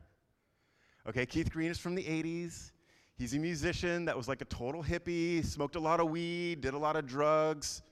Okay, 1.06 1.26
Keith 1.26 1.52
Green 1.52 1.70
is 1.70 1.78
from 1.78 1.94
the 1.94 2.04
80s. 2.04 2.70
He's 3.16 3.34
a 3.34 3.38
musician 3.38 4.04
that 4.06 4.16
was 4.16 4.28
like 4.28 4.40
a 4.40 4.46
total 4.46 4.82
hippie, 4.82 5.44
smoked 5.44 5.76
a 5.76 5.80
lot 5.80 6.00
of 6.00 6.10
weed, 6.10 6.60
did 6.60 6.74
a 6.74 6.78
lot 6.78 6.96
of 6.96 7.06
drugs, 7.06 7.82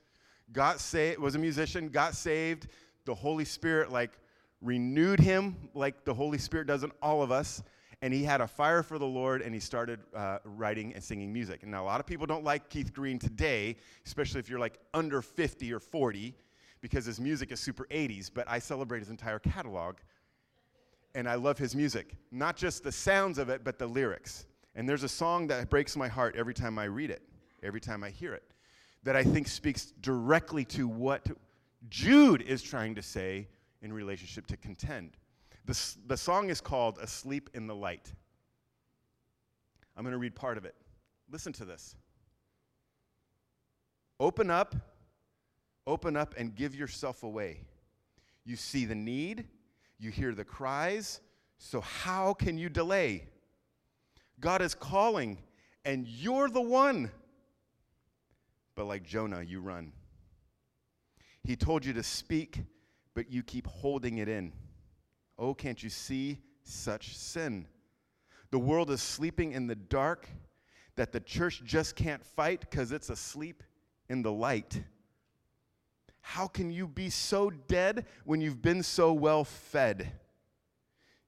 got 0.52 0.80
saved, 0.80 1.18
was 1.18 1.34
a 1.34 1.38
musician, 1.38 1.88
got 1.88 2.14
saved. 2.14 2.68
The 3.04 3.14
Holy 3.14 3.44
Spirit 3.44 3.92
like 3.92 4.12
renewed 4.62 5.20
him 5.20 5.56
like 5.74 6.04
the 6.04 6.14
Holy 6.14 6.38
Spirit 6.38 6.66
does 6.66 6.82
in 6.82 6.92
all 7.02 7.22
of 7.22 7.30
us. 7.30 7.62
And 8.02 8.14
he 8.14 8.24
had 8.24 8.40
a 8.40 8.46
fire 8.46 8.82
for 8.82 8.98
the 8.98 9.06
Lord 9.06 9.42
and 9.42 9.52
he 9.52 9.60
started 9.60 10.00
uh, 10.14 10.38
writing 10.44 10.94
and 10.94 11.04
singing 11.04 11.32
music. 11.32 11.62
And 11.62 11.70
now 11.70 11.82
a 11.82 11.86
lot 11.86 12.00
of 12.00 12.06
people 12.06 12.26
don't 12.26 12.44
like 12.44 12.70
Keith 12.70 12.94
Green 12.94 13.18
today, 13.18 13.76
especially 14.06 14.40
if 14.40 14.48
you're 14.48 14.58
like 14.58 14.78
under 14.94 15.20
50 15.20 15.72
or 15.72 15.80
40, 15.80 16.34
because 16.80 17.04
his 17.04 17.20
music 17.20 17.52
is 17.52 17.60
super 17.60 17.86
80s, 17.90 18.30
but 18.32 18.48
I 18.48 18.58
celebrate 18.58 19.00
his 19.00 19.10
entire 19.10 19.38
catalog. 19.38 19.96
And 21.14 21.28
I 21.28 21.34
love 21.34 21.58
his 21.58 21.74
music, 21.74 22.14
not 22.30 22.56
just 22.56 22.84
the 22.84 22.92
sounds 22.92 23.36
of 23.36 23.50
it, 23.50 23.64
but 23.64 23.78
the 23.78 23.86
lyrics. 23.86 24.46
And 24.74 24.88
there's 24.88 25.02
a 25.02 25.08
song 25.08 25.48
that 25.48 25.68
breaks 25.68 25.96
my 25.96 26.08
heart 26.08 26.36
every 26.36 26.54
time 26.54 26.78
I 26.78 26.84
read 26.84 27.10
it, 27.10 27.22
every 27.62 27.80
time 27.80 28.02
I 28.02 28.10
hear 28.10 28.32
it, 28.32 28.44
that 29.02 29.16
I 29.16 29.24
think 29.24 29.48
speaks 29.48 29.92
directly 30.00 30.64
to 30.66 30.88
what 30.88 31.26
Jude 31.90 32.42
is 32.42 32.62
trying 32.62 32.94
to 32.94 33.02
say 33.02 33.48
in 33.82 33.92
relationship 33.92 34.46
to 34.48 34.56
contend. 34.56 35.16
The, 35.66 35.78
the 36.06 36.16
song 36.16 36.50
is 36.50 36.60
called 36.60 36.98
Asleep 36.98 37.50
in 37.54 37.66
the 37.66 37.74
Light. 37.74 38.12
I'm 39.96 40.04
going 40.04 40.12
to 40.12 40.18
read 40.18 40.34
part 40.34 40.56
of 40.58 40.64
it. 40.64 40.74
Listen 41.30 41.52
to 41.54 41.64
this. 41.64 41.94
Open 44.18 44.50
up, 44.50 44.74
open 45.86 46.16
up, 46.16 46.34
and 46.36 46.54
give 46.54 46.74
yourself 46.74 47.22
away. 47.22 47.60
You 48.44 48.56
see 48.56 48.84
the 48.84 48.94
need, 48.94 49.46
you 49.98 50.10
hear 50.10 50.34
the 50.34 50.44
cries, 50.44 51.20
so 51.58 51.80
how 51.80 52.34
can 52.34 52.58
you 52.58 52.68
delay? 52.68 53.28
God 54.40 54.62
is 54.62 54.74
calling, 54.74 55.38
and 55.84 56.06
you're 56.06 56.48
the 56.48 56.60
one. 56.60 57.10
But 58.74 58.86
like 58.86 59.04
Jonah, 59.04 59.42
you 59.42 59.60
run. 59.60 59.92
He 61.42 61.56
told 61.56 61.84
you 61.84 61.92
to 61.94 62.02
speak, 62.02 62.60
but 63.14 63.30
you 63.30 63.42
keep 63.42 63.66
holding 63.66 64.18
it 64.18 64.28
in. 64.28 64.52
Oh, 65.38 65.54
can't 65.54 65.82
you 65.82 65.90
see 65.90 66.38
such 66.62 67.16
sin? 67.16 67.66
The 68.50 68.58
world 68.58 68.90
is 68.90 69.02
sleeping 69.02 69.52
in 69.52 69.66
the 69.66 69.74
dark 69.74 70.28
that 70.96 71.12
the 71.12 71.20
church 71.20 71.62
just 71.64 71.96
can't 71.96 72.24
fight 72.24 72.60
because 72.60 72.92
it's 72.92 73.10
asleep 73.10 73.62
in 74.08 74.22
the 74.22 74.32
light. 74.32 74.82
How 76.20 76.46
can 76.46 76.70
you 76.70 76.86
be 76.86 77.10
so 77.10 77.50
dead 77.50 78.06
when 78.24 78.40
you've 78.40 78.60
been 78.60 78.82
so 78.82 79.12
well 79.12 79.44
fed? 79.44 80.12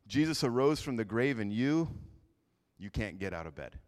Jesus 0.06 0.44
arose 0.44 0.82
from 0.82 0.96
the 0.96 1.04
grave, 1.04 1.38
and 1.38 1.52
you, 1.52 1.88
you 2.78 2.90
can't 2.90 3.18
get 3.18 3.32
out 3.32 3.46
of 3.46 3.54
bed. 3.54 3.78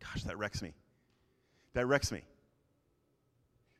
Gosh, 0.00 0.22
that 0.24 0.38
wrecks 0.38 0.62
me. 0.62 0.72
That 1.72 1.86
wrecks 1.86 2.12
me. 2.12 2.22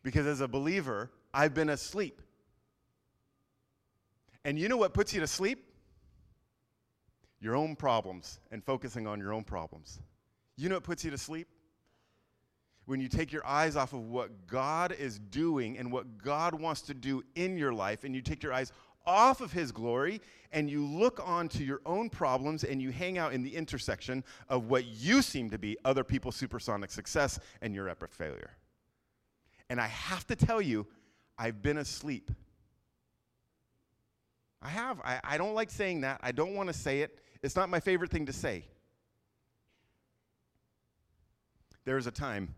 Because 0.02 0.26
as 0.26 0.40
a 0.40 0.48
believer, 0.48 1.10
I've 1.34 1.52
been 1.52 1.70
asleep. 1.70 2.22
And 4.44 4.58
you 4.58 4.68
know 4.68 4.76
what 4.76 4.94
puts 4.94 5.12
you 5.12 5.20
to 5.20 5.26
sleep? 5.26 5.64
Your 7.40 7.56
own 7.56 7.74
problems 7.76 8.38
and 8.52 8.62
focusing 8.62 9.06
on 9.06 9.18
your 9.18 9.32
own 9.32 9.42
problems. 9.42 10.00
You 10.56 10.68
know 10.68 10.76
what 10.76 10.84
puts 10.84 11.04
you 11.04 11.10
to 11.10 11.18
sleep? 11.18 11.48
When 12.86 13.00
you 13.00 13.08
take 13.08 13.32
your 13.32 13.44
eyes 13.46 13.76
off 13.76 13.94
of 13.94 14.10
what 14.10 14.46
God 14.46 14.92
is 14.92 15.18
doing 15.18 15.76
and 15.76 15.90
what 15.90 16.18
God 16.18 16.54
wants 16.54 16.82
to 16.82 16.94
do 16.94 17.24
in 17.34 17.56
your 17.56 17.72
life, 17.72 18.04
and 18.04 18.14
you 18.14 18.20
take 18.20 18.42
your 18.42 18.52
eyes 18.52 18.72
off 19.06 19.40
of 19.40 19.52
his 19.52 19.72
glory 19.72 20.20
and 20.52 20.70
you 20.70 20.84
look 20.84 21.20
onto 21.26 21.64
your 21.64 21.80
own 21.84 22.08
problems 22.08 22.64
and 22.64 22.80
you 22.80 22.90
hang 22.90 23.18
out 23.18 23.32
in 23.32 23.42
the 23.42 23.54
intersection 23.54 24.22
of 24.48 24.68
what 24.68 24.84
you 24.86 25.20
seem 25.20 25.50
to 25.50 25.58
be 25.58 25.76
other 25.84 26.04
people's 26.04 26.36
supersonic 26.36 26.90
success 26.90 27.38
and 27.60 27.74
your 27.74 27.88
epic 27.88 28.12
failure. 28.12 28.50
And 29.68 29.80
I 29.80 29.88
have 29.88 30.26
to 30.28 30.36
tell 30.36 30.62
you, 30.62 30.86
I've 31.38 31.62
been 31.62 31.78
asleep. 31.78 32.30
I 34.62 34.68
have. 34.68 35.00
I, 35.00 35.20
I 35.22 35.38
don't 35.38 35.54
like 35.54 35.70
saying 35.70 36.02
that. 36.02 36.20
I 36.22 36.32
don't 36.32 36.54
want 36.54 36.68
to 36.68 36.72
say 36.72 37.00
it. 37.00 37.18
It's 37.42 37.56
not 37.56 37.68
my 37.68 37.80
favorite 37.80 38.10
thing 38.10 38.26
to 38.26 38.32
say. 38.32 38.64
There 41.84 41.96
was 41.96 42.06
a 42.06 42.10
time 42.10 42.54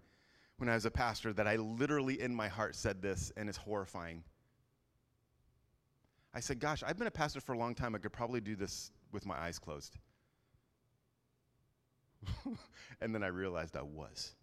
when 0.59 0.68
I 0.68 0.75
was 0.75 0.85
a 0.85 0.90
pastor 0.90 1.33
that 1.33 1.49
I 1.49 1.56
literally 1.56 2.21
in 2.21 2.35
my 2.35 2.49
heart 2.49 2.76
said 2.76 3.02
this, 3.02 3.33
and 3.37 3.49
it's 3.49 3.59
horrifying. 3.59 4.23
I 6.33 6.40
said, 6.40 6.61
Gosh, 6.61 6.83
I've 6.87 6.97
been 6.97 7.09
a 7.09 7.11
pastor 7.11 7.40
for 7.40 7.54
a 7.54 7.59
long 7.59 7.75
time. 7.75 7.95
I 7.95 7.99
could 7.99 8.12
probably 8.12 8.40
do 8.40 8.54
this 8.54 8.92
with 9.11 9.26
my 9.26 9.37
eyes 9.37 9.59
closed. 9.59 9.97
and 13.00 13.14
then 13.14 13.23
I 13.23 13.28
realized 13.28 13.76
I 13.76 13.83
was. 13.83 14.35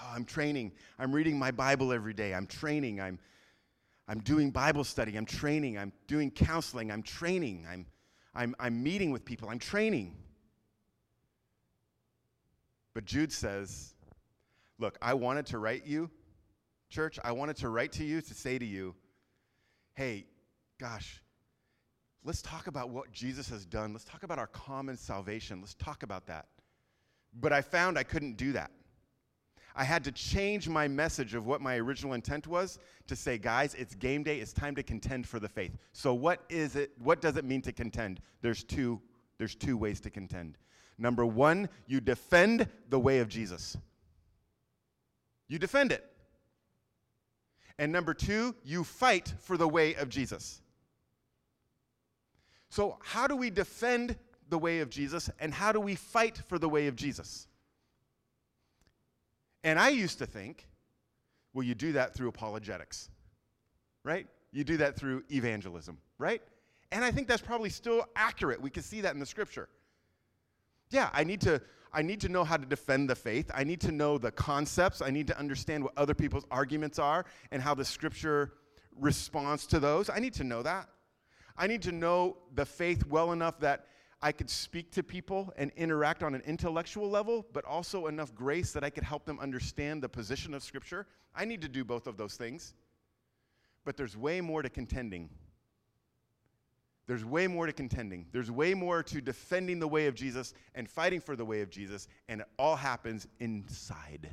Oh, 0.00 0.12
I'm 0.14 0.24
training. 0.24 0.72
I'm 0.98 1.12
reading 1.12 1.38
my 1.38 1.50
Bible 1.50 1.92
every 1.92 2.14
day. 2.14 2.34
I'm 2.34 2.46
training. 2.46 3.00
I'm, 3.00 3.18
I'm 4.06 4.20
doing 4.20 4.50
Bible 4.50 4.84
study. 4.84 5.16
I'm 5.16 5.26
training. 5.26 5.78
I'm 5.78 5.92
doing 6.06 6.30
counseling. 6.30 6.90
I'm 6.90 7.02
training. 7.02 7.66
I'm, 7.70 7.86
I'm, 8.34 8.54
I'm 8.60 8.82
meeting 8.82 9.10
with 9.10 9.24
people. 9.24 9.48
I'm 9.48 9.58
training. 9.58 10.16
But 12.94 13.04
Jude 13.04 13.32
says, 13.32 13.94
Look, 14.78 14.96
I 15.02 15.14
wanted 15.14 15.46
to 15.46 15.58
write 15.58 15.86
you, 15.86 16.08
church, 16.88 17.18
I 17.24 17.32
wanted 17.32 17.56
to 17.56 17.68
write 17.68 17.92
to 17.92 18.04
you 18.04 18.20
to 18.20 18.34
say 18.34 18.58
to 18.58 18.64
you, 18.64 18.94
hey, 19.94 20.26
gosh, 20.78 21.20
let's 22.24 22.40
talk 22.42 22.68
about 22.68 22.90
what 22.90 23.10
Jesus 23.10 23.48
has 23.50 23.66
done. 23.66 23.92
Let's 23.92 24.04
talk 24.04 24.22
about 24.22 24.38
our 24.38 24.46
common 24.46 24.96
salvation. 24.96 25.60
Let's 25.60 25.74
talk 25.74 26.04
about 26.04 26.26
that. 26.26 26.46
But 27.40 27.52
I 27.52 27.60
found 27.60 27.98
I 27.98 28.04
couldn't 28.04 28.36
do 28.36 28.52
that. 28.52 28.70
I 29.78 29.84
had 29.84 30.02
to 30.04 30.12
change 30.12 30.68
my 30.68 30.88
message 30.88 31.36
of 31.36 31.46
what 31.46 31.60
my 31.60 31.76
original 31.76 32.14
intent 32.14 32.48
was 32.48 32.80
to 33.06 33.14
say, 33.14 33.38
guys, 33.38 33.74
it's 33.74 33.94
game 33.94 34.24
day. 34.24 34.40
It's 34.40 34.52
time 34.52 34.74
to 34.74 34.82
contend 34.82 35.24
for 35.24 35.38
the 35.38 35.48
faith. 35.48 35.78
So 35.92 36.12
what 36.14 36.42
is 36.48 36.74
it? 36.74 36.90
What 36.98 37.20
does 37.20 37.36
it 37.36 37.44
mean 37.44 37.62
to 37.62 37.70
contend? 37.70 38.20
There's 38.42 38.64
two, 38.64 39.00
there's 39.38 39.54
two 39.54 39.76
ways 39.76 40.00
to 40.00 40.10
contend. 40.10 40.58
Number 40.98 41.24
one, 41.24 41.68
you 41.86 42.00
defend 42.00 42.66
the 42.88 42.98
way 42.98 43.20
of 43.20 43.28
Jesus. 43.28 43.76
You 45.46 45.60
defend 45.60 45.92
it. 45.92 46.04
And 47.78 47.92
number 47.92 48.14
two, 48.14 48.56
you 48.64 48.82
fight 48.82 49.32
for 49.38 49.56
the 49.56 49.68
way 49.68 49.94
of 49.94 50.08
Jesus. 50.08 50.60
So, 52.68 52.98
how 53.00 53.28
do 53.28 53.36
we 53.36 53.48
defend 53.48 54.16
the 54.48 54.58
way 54.58 54.80
of 54.80 54.90
Jesus 54.90 55.30
and 55.38 55.54
how 55.54 55.70
do 55.70 55.78
we 55.78 55.94
fight 55.94 56.42
for 56.48 56.58
the 56.58 56.68
way 56.68 56.88
of 56.88 56.96
Jesus? 56.96 57.46
And 59.64 59.78
I 59.78 59.88
used 59.88 60.18
to 60.18 60.26
think, 60.26 60.66
well, 61.52 61.64
you 61.64 61.74
do 61.74 61.92
that 61.92 62.14
through 62.14 62.28
apologetics, 62.28 63.10
right? 64.04 64.26
You 64.52 64.64
do 64.64 64.76
that 64.78 64.96
through 64.96 65.24
evangelism, 65.30 65.98
right? 66.18 66.42
And 66.92 67.04
I 67.04 67.10
think 67.10 67.28
that's 67.28 67.42
probably 67.42 67.70
still 67.70 68.04
accurate. 68.16 68.60
We 68.60 68.70
can 68.70 68.82
see 68.82 69.00
that 69.02 69.14
in 69.14 69.20
the 69.20 69.26
scripture. 69.26 69.68
Yeah, 70.90 71.10
I 71.12 71.24
need 71.24 71.40
to 71.42 71.60
I 71.92 72.02
need 72.02 72.20
to 72.20 72.28
know 72.28 72.44
how 72.44 72.56
to 72.58 72.66
defend 72.66 73.08
the 73.08 73.14
faith. 73.14 73.50
I 73.54 73.64
need 73.64 73.80
to 73.80 73.92
know 73.92 74.18
the 74.18 74.30
concepts. 74.30 75.00
I 75.00 75.10
need 75.10 75.26
to 75.28 75.38
understand 75.38 75.82
what 75.84 75.94
other 75.96 76.14
people's 76.14 76.44
arguments 76.50 76.98
are 76.98 77.24
and 77.50 77.62
how 77.62 77.74
the 77.74 77.84
scripture 77.84 78.52
responds 78.98 79.66
to 79.68 79.80
those. 79.80 80.10
I 80.10 80.18
need 80.18 80.34
to 80.34 80.44
know 80.44 80.62
that. 80.62 80.88
I 81.56 81.66
need 81.66 81.82
to 81.82 81.92
know 81.92 82.36
the 82.54 82.66
faith 82.66 83.06
well 83.06 83.32
enough 83.32 83.58
that 83.60 83.86
I 84.20 84.32
could 84.32 84.50
speak 84.50 84.90
to 84.92 85.02
people 85.02 85.52
and 85.56 85.70
interact 85.76 86.22
on 86.22 86.34
an 86.34 86.42
intellectual 86.44 87.08
level, 87.08 87.46
but 87.52 87.64
also 87.64 88.06
enough 88.06 88.34
grace 88.34 88.72
that 88.72 88.82
I 88.82 88.90
could 88.90 89.04
help 89.04 89.24
them 89.24 89.38
understand 89.38 90.02
the 90.02 90.08
position 90.08 90.54
of 90.54 90.62
Scripture. 90.62 91.06
I 91.34 91.44
need 91.44 91.62
to 91.62 91.68
do 91.68 91.84
both 91.84 92.06
of 92.06 92.16
those 92.16 92.36
things. 92.36 92.74
But 93.84 93.96
there's 93.96 94.16
way 94.16 94.40
more 94.40 94.62
to 94.62 94.68
contending 94.68 95.30
there's 97.08 97.24
way 97.24 97.46
more 97.46 97.64
to 97.66 97.72
contending. 97.72 98.26
There's 98.32 98.50
way 98.50 98.74
more 98.74 99.02
to 99.02 99.20
defending 99.22 99.78
the 99.78 99.88
way 99.88 100.06
of 100.08 100.14
Jesus 100.14 100.52
and 100.74 100.88
fighting 100.88 101.22
for 101.22 101.36
the 101.36 101.44
way 101.44 101.62
of 101.62 101.70
Jesus, 101.70 102.06
and 102.28 102.42
it 102.42 102.46
all 102.58 102.76
happens 102.76 103.26
inside. 103.40 104.28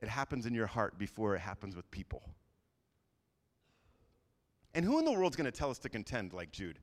It 0.00 0.08
happens 0.08 0.46
in 0.46 0.54
your 0.54 0.66
heart 0.66 0.98
before 0.98 1.36
it 1.36 1.40
happens 1.40 1.76
with 1.76 1.90
people. 1.90 2.22
And 4.72 4.86
who 4.86 4.98
in 4.98 5.04
the 5.04 5.12
world's 5.12 5.36
going 5.36 5.50
to 5.50 5.56
tell 5.56 5.70
us 5.70 5.78
to 5.80 5.90
contend 5.90 6.32
like 6.32 6.50
Jude? 6.50 6.78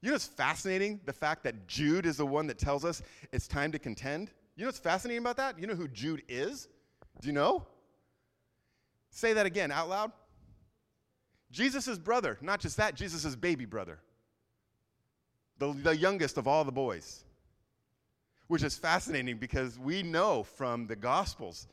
You 0.00 0.10
know 0.10 0.14
what's 0.14 0.26
fascinating? 0.26 1.00
The 1.06 1.12
fact 1.12 1.42
that 1.44 1.66
Jude 1.66 2.06
is 2.06 2.16
the 2.16 2.26
one 2.26 2.46
that 2.46 2.58
tells 2.58 2.84
us 2.84 3.02
it's 3.32 3.48
time 3.48 3.72
to 3.72 3.78
contend. 3.78 4.30
You 4.56 4.64
know 4.64 4.68
what's 4.68 4.78
fascinating 4.78 5.22
about 5.22 5.36
that? 5.38 5.58
You 5.58 5.66
know 5.66 5.74
who 5.74 5.88
Jude 5.88 6.22
is? 6.28 6.68
Do 7.20 7.26
you 7.26 7.32
know? 7.32 7.66
Say 9.10 9.32
that 9.32 9.46
again 9.46 9.72
out 9.72 9.88
loud. 9.88 10.12
Jesus' 11.50 11.98
brother, 11.98 12.38
not 12.40 12.60
just 12.60 12.76
that, 12.76 12.94
Jesus' 12.94 13.34
baby 13.34 13.64
brother. 13.64 13.98
the, 15.58 15.72
the 15.72 15.96
youngest 15.96 16.38
of 16.38 16.46
all 16.46 16.64
the 16.64 16.72
boys, 16.72 17.24
which 18.46 18.62
is 18.62 18.76
fascinating 18.76 19.38
because 19.38 19.78
we 19.78 20.02
know 20.02 20.42
from 20.42 20.86
the 20.86 20.96
Gospels 20.96 21.66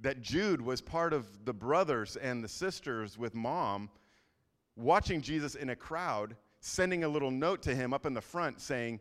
that 0.00 0.20
Jude 0.20 0.60
was 0.60 0.80
part 0.80 1.12
of 1.12 1.44
the 1.44 1.54
brothers 1.54 2.16
and 2.16 2.44
the 2.44 2.48
sisters 2.48 3.16
with 3.16 3.34
mom 3.34 3.88
watching 4.76 5.22
Jesus 5.22 5.54
in 5.54 5.70
a 5.70 5.76
crowd, 5.76 6.36
sending 6.66 7.04
a 7.04 7.08
little 7.08 7.30
note 7.30 7.62
to 7.62 7.74
him 7.74 7.94
up 7.94 8.06
in 8.06 8.12
the 8.12 8.20
front 8.20 8.60
saying, 8.60 9.00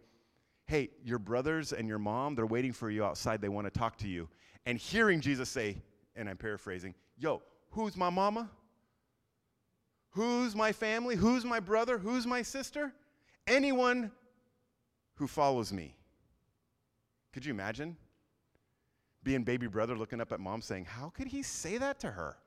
Hey, 0.67 0.89
your 1.03 1.19
brothers 1.19 1.74
and 1.74 1.88
your 1.88 2.00
mom, 2.00 2.36
they're 2.36 2.45
waiting 2.45 2.74
for 2.74 2.89
you 2.89 3.03
outside. 3.03 3.41
They 3.41 3.50
want 3.50 3.72
to 3.72 3.72
talk 3.72 3.98
to 3.98 4.07
you. 4.07 4.27
And 4.65 4.79
hearing 4.79 5.22
Jesus 5.22 5.50
say, 5.50 5.77
and 6.15 6.29
I'm 6.29 6.38
paraphrasing, 6.38 6.93
Yo, 7.17 7.41
who's 7.72 7.98
my 7.98 8.10
mama? 8.10 8.50
Who's 10.12 10.55
my 10.55 10.72
family? 10.72 11.15
Who's 11.15 11.43
my 11.43 11.60
brother? 11.60 11.98
Who's 11.98 12.25
my 12.25 12.41
sister? 12.41 12.93
Anyone 13.48 14.12
who 15.15 15.27
follows 15.27 15.74
me. 15.74 15.95
Could 17.34 17.45
you 17.45 17.51
imagine? 17.51 17.98
Being 19.24 19.43
baby 19.43 19.67
brother 19.67 19.98
looking 19.98 20.22
up 20.22 20.31
at 20.31 20.39
mom 20.39 20.62
saying, 20.62 20.86
How 20.86 21.10
could 21.10 21.27
he 21.27 21.43
say 21.43 21.77
that 21.77 22.00
to 22.00 22.12
her? 22.12 22.38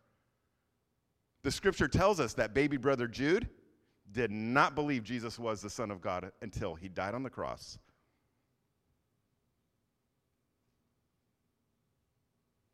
The 1.42 1.50
scripture 1.50 1.88
tells 1.88 2.20
us 2.20 2.34
that 2.34 2.54
baby 2.54 2.76
brother 2.76 3.06
Jude 3.06 3.48
did 4.12 4.30
not 4.30 4.74
believe 4.74 5.04
Jesus 5.04 5.38
was 5.38 5.60
the 5.60 5.70
Son 5.70 5.90
of 5.90 6.00
God 6.00 6.32
until 6.42 6.74
he 6.74 6.88
died 6.88 7.14
on 7.14 7.22
the 7.22 7.30
cross. 7.30 7.78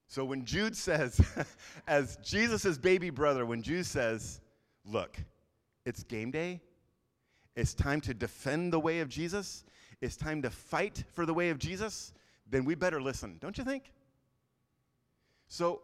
So 0.07 0.25
when 0.25 0.45
Jude 0.45 0.77
says, 0.77 1.21
as 1.89 2.17
Jesus' 2.23 2.79
baby 2.79 3.11
brother, 3.11 3.45
when 3.45 3.63
Jude 3.63 3.87
says, 3.87 4.41
Look, 4.85 5.17
it's 5.85 6.03
game 6.05 6.31
day, 6.31 6.61
it's 7.57 7.75
time 7.75 8.01
to 8.03 8.15
defend 8.15 8.73
the 8.73 8.79
way 8.79 9.01
of 9.01 9.09
Jesus, 9.09 9.65
it's 10.01 10.17
time 10.17 10.43
to 10.43 10.51
fight 10.51 11.05
for 11.15 11.25
the 11.27 11.35
way 11.35 11.49
of 11.49 11.59
Jesus, 11.59 12.13
then 12.49 12.65
we 12.65 12.75
better 12.75 13.01
listen, 13.01 13.39
don't 13.41 13.57
you 13.57 13.65
think? 13.65 13.91
So, 15.49 15.83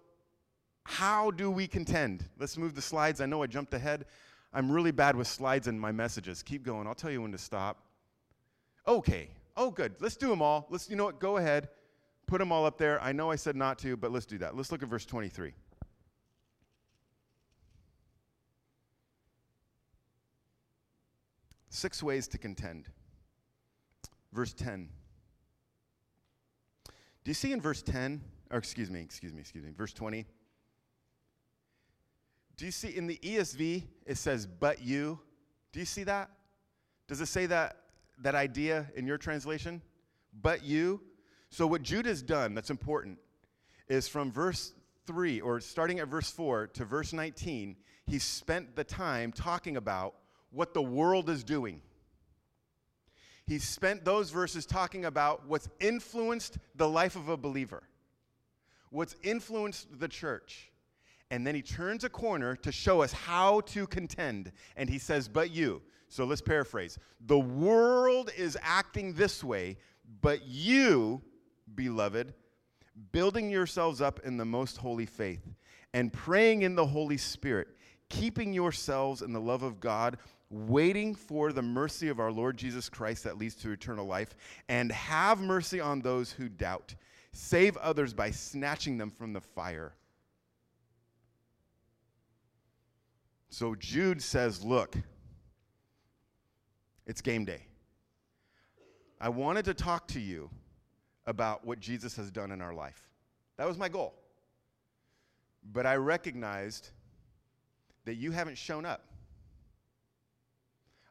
how 0.85 1.31
do 1.31 1.51
we 1.51 1.67
contend? 1.67 2.25
Let's 2.39 2.57
move 2.57 2.75
the 2.75 2.83
slides. 2.83 3.21
I 3.21 3.27
know 3.27 3.43
I 3.43 3.47
jumped 3.47 3.75
ahead. 3.75 4.07
I'm 4.53 4.71
really 4.71 4.91
bad 4.91 5.15
with 5.15 5.27
slides 5.27 5.69
and 5.69 5.81
my 5.81 5.93
messages. 5.93 6.43
Keep 6.43 6.65
going. 6.65 6.87
I'll 6.87 6.95
tell 6.95 7.11
you 7.11 7.23
when 7.23 7.33
to 7.33 7.39
stop. 7.39 7.85
Okay. 8.87 9.31
Oh, 9.57 9.71
good. 9.71 9.95
Let's 10.01 10.17
do 10.17 10.29
them 10.29 10.43
all. 10.43 10.67
Let's, 10.71 10.91
you 10.91 10.97
know 10.97 11.05
what? 11.05 11.21
Go 11.21 11.37
ahead. 11.37 11.69
Put 12.27 12.39
them 12.39 12.51
all 12.51 12.65
up 12.65 12.79
there. 12.79 13.01
I 13.03 13.13
know 13.13 13.31
I 13.31 13.37
said 13.37 13.57
not 13.57 13.79
to, 13.81 13.97
but 13.97 14.11
let's 14.11 14.27
do 14.27 14.39
that. 14.39 14.57
Let's 14.57 14.73
look 14.73 14.83
at 14.83 14.89
verse 14.89 15.05
23. 15.05 15.53
Six 21.69 22.03
ways 22.03 22.27
to 22.29 22.39
contend. 22.39 22.89
Verse 24.33 24.53
10. 24.53 24.89
Do 27.23 27.31
you 27.31 27.35
see 27.35 27.53
in 27.53 27.61
verse 27.61 27.83
10, 27.83 28.21
or 28.51 28.59
excuse 28.59 28.91
me, 28.91 29.01
excuse 29.01 29.33
me, 29.33 29.41
excuse 29.41 29.65
me, 29.65 29.71
verse 29.77 29.93
20? 29.93 30.27
Do 32.61 32.67
you 32.67 32.73
see 32.73 32.95
in 32.95 33.07
the 33.07 33.19
ESV 33.23 33.85
it 34.05 34.19
says, 34.19 34.45
but 34.45 34.83
you? 34.83 35.19
Do 35.73 35.81
you 35.81 35.87
see 35.87 36.05
that? 36.05 36.29
Does 37.09 37.23
it 37.23 37.27
say 37.29 37.47
that, 37.47 37.79
that 38.19 38.35
idea 38.35 38.87
in 38.95 39.07
your 39.07 39.17
translation? 39.17 39.81
But 40.43 40.63
you? 40.63 41.01
So, 41.49 41.67
what 41.67 41.81
Jude 41.81 42.05
has 42.05 42.21
done 42.21 42.55
that's 42.55 42.69
important 42.69 43.17
is 43.89 44.09
from 44.09 44.31
verse 44.31 44.75
3, 45.07 45.41
or 45.41 45.59
starting 45.61 46.01
at 46.01 46.09
verse 46.09 46.31
4 46.31 46.67
to 46.67 46.85
verse 46.85 47.15
19, 47.15 47.77
he 48.05 48.19
spent 48.19 48.77
the 48.77 48.85
time 48.85 49.33
talking 49.33 49.79
about 49.79 50.17
what 50.51 50.75
the 50.75 50.83
world 50.83 51.31
is 51.31 51.43
doing. 51.43 51.81
He 53.47 53.59
spent 53.59 54.05
those 54.05 54.29
verses 54.29 54.67
talking 54.67 55.07
about 55.07 55.49
what's 55.49 55.71
influenced 55.81 56.59
the 56.75 56.87
life 56.87 57.17
of 57.17 57.31
a 57.31 57.39
believer, 57.39 57.85
what's 58.91 59.17
influenced 59.23 59.99
the 59.99 60.09
church. 60.09 60.70
And 61.31 61.47
then 61.47 61.55
he 61.55 61.63
turns 61.63 62.05
a 62.05 62.09
corner 62.09 62.57
to 62.57 62.73
show 62.73 63.03
us 63.03 63.13
how 63.13 63.61
to 63.63 63.87
contend. 63.87 64.53
And 64.77 64.91
he 64.91 64.99
says, 64.99 65.29
But 65.29 65.51
you. 65.51 65.83
So 66.09 66.25
let's 66.25 66.41
paraphrase. 66.41 66.99
The 67.27 67.39
world 67.39 68.31
is 68.37 68.59
acting 68.61 69.13
this 69.13 69.45
way, 69.45 69.77
but 70.21 70.45
you, 70.45 71.23
beloved, 71.77 72.35
building 73.13 73.49
yourselves 73.49 74.01
up 74.01 74.21
in 74.25 74.37
the 74.37 74.45
most 74.45 74.77
holy 74.77 75.07
faith 75.07 75.47
and 75.95 76.13
praying 76.13 76.63
in 76.63 76.75
the 76.75 76.87
Holy 76.87 77.17
Spirit, 77.17 77.69
keeping 78.09 78.53
yourselves 78.53 79.23
in 79.23 79.33
the 79.33 79.41
love 79.41 79.63
of 79.63 79.79
God, 79.79 80.19
waiting 80.51 81.15
for 81.15 81.53
the 81.53 81.63
mercy 81.63 82.09
of 82.09 82.19
our 82.19 82.33
Lord 82.33 82.57
Jesus 82.57 82.89
Christ 82.89 83.23
that 83.25 83.39
leads 83.39 83.55
to 83.57 83.71
eternal 83.71 84.07
life, 84.07 84.35
and 84.69 84.91
have 84.91 85.41
mercy 85.41 85.81
on 85.81 86.01
those 86.01 86.33
who 86.33 86.49
doubt. 86.49 86.95
Save 87.33 87.77
others 87.77 88.13
by 88.13 88.33
snatching 88.33 88.99
them 88.99 89.11
from 89.11 89.33
the 89.33 89.41
fire. 89.41 89.93
So 93.51 93.75
Jude 93.75 94.23
says, 94.23 94.65
Look, 94.65 94.97
it's 97.07 97.21
game 97.21 97.45
day. 97.45 97.67
I 99.21 99.29
wanted 99.29 99.67
to 99.67 99.75
talk 99.75 100.07
to 100.09 100.21
you 100.21 100.49
about 101.27 101.67
what 101.67 101.81
Jesus 101.81 102.17
has 102.17 102.31
done 102.31 102.53
in 102.53 102.63
our 102.63 102.73
life. 102.73 103.09
That 103.59 103.69
was 103.69 103.77
my 103.77 103.89
goal. 103.89 104.15
But 105.73 105.85
I 105.85 105.97
recognized 105.97 106.91
that 108.07 108.15
you 108.15 108.31
haven't 108.31 108.57
shown 108.57 108.87
up. 108.87 109.05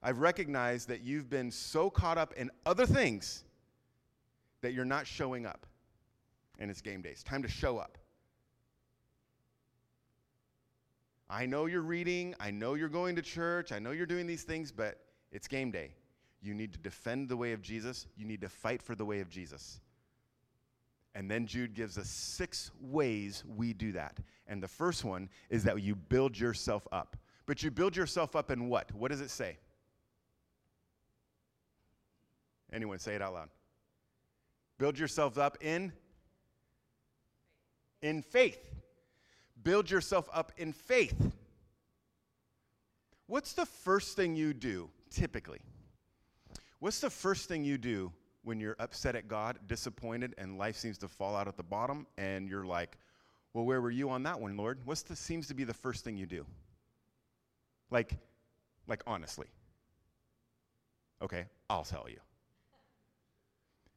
I've 0.02 0.20
recognized 0.20 0.88
that 0.88 1.02
you've 1.02 1.30
been 1.30 1.52
so 1.52 1.90
caught 1.90 2.18
up 2.18 2.34
in 2.34 2.50
other 2.66 2.86
things 2.86 3.44
that 4.62 4.74
you're 4.74 4.86
not 4.86 5.06
showing 5.06 5.46
up. 5.46 5.66
And 6.58 6.72
it's 6.72 6.82
game 6.82 7.02
day. 7.02 7.10
It's 7.10 7.24
time 7.24 7.44
to 7.44 7.50
show 7.50 7.78
up. 7.78 7.98
I 11.30 11.46
know 11.46 11.68
you're 11.68 11.82
reading, 11.82 12.34
I 12.40 12.50
know 12.50 12.74
you're 12.74 12.90
going 12.90 13.16
to 13.16 13.22
church, 13.22 13.72
I 13.72 13.80
know 13.80 13.92
you're 13.92 14.08
doing 14.08 14.26
these 14.26 14.44
things, 14.44 14.72
but 14.72 14.98
it's 15.32 15.48
game 15.48 15.70
day. 15.70 15.92
You 16.42 16.54
need 16.54 16.74
to 16.74 16.80
defend 16.80 17.30
the 17.30 17.38
way 17.38 17.52
of 17.54 17.62
Jesus, 17.62 18.08
you 18.18 18.26
need 18.26 18.42
to 18.42 18.50
fight 18.50 18.82
for 18.82 18.96
the 18.96 19.06
way 19.06 19.20
of 19.20 19.30
Jesus. 19.30 19.80
And 21.16 21.30
then 21.30 21.46
Jude 21.46 21.74
gives 21.74 21.98
us 21.98 22.08
six 22.08 22.72
ways 22.80 23.44
we 23.46 23.74
do 23.74 23.92
that. 23.92 24.20
And 24.48 24.62
the 24.62 24.68
first 24.68 25.04
one 25.04 25.30
is 25.50 25.64
that 25.64 25.82
you 25.82 25.96
build 25.96 26.40
yourself 26.40 26.88
up. 26.92 27.18
But 27.46 27.64
you 27.64 27.72
build 27.72 27.96
yourself 27.96 28.36
up 28.36 28.52
in 28.52 28.70
what? 28.70 28.94
What 28.94 29.10
does 29.12 29.22
it 29.22 29.32
say? 29.32 29.58
Anyone 32.72 33.00
say 33.00 33.16
it 33.16 33.22
out 33.22 33.34
loud. 33.34 33.50
Build 34.78 34.98
yourself 35.00 35.38
up 35.38 35.58
in 35.62 35.92
in 38.02 38.22
faith. 38.22 38.69
Build 39.64 39.90
yourself 39.90 40.30
up 40.34 40.52
in 40.58 40.74
faith. 40.74 41.34
What's 43.28 43.54
the 43.54 43.66
first 43.66 44.16
thing 44.16 44.36
you 44.36 44.54
do 44.54 44.90
typically? 45.12 45.60
What's 46.80 47.00
the 47.00 47.10
first 47.10 47.48
thing 47.48 47.64
you 47.64 47.78
do 47.78 48.12
when 48.44 48.60
you're 48.60 48.78
upset 48.80 49.16
at 49.16 49.28
God, 49.28 49.60
disappointed, 49.68 50.34
and 50.38 50.58
life 50.58 50.78
seems 50.78 50.98
to 51.00 51.08
fall 51.08 51.36
out 51.36 51.48
at 51.48 51.58
the 51.58 51.64
bottom, 51.64 52.08
and 52.18 52.50
you're 52.50 52.66
like, 52.66 52.98
well, 53.54 53.66
where 53.66 53.82
were 53.82 53.92
you 53.92 54.10
on 54.10 54.24
that 54.24 54.40
one, 54.40 54.56
Lord? 54.56 54.80
What's 54.86 55.02
the 55.02 55.16
seems 55.16 55.48
to 55.48 55.54
be 55.54 55.64
the 55.64 55.74
first 55.74 56.04
thing 56.04 56.18
you 56.18 56.26
do? 56.26 56.46
Like, 57.92 58.14
like 58.88 59.04
honestly. 59.06 59.48
Okay, 61.22 61.46
I'll 61.70 61.84
tell 61.84 62.06
you. 62.10 62.20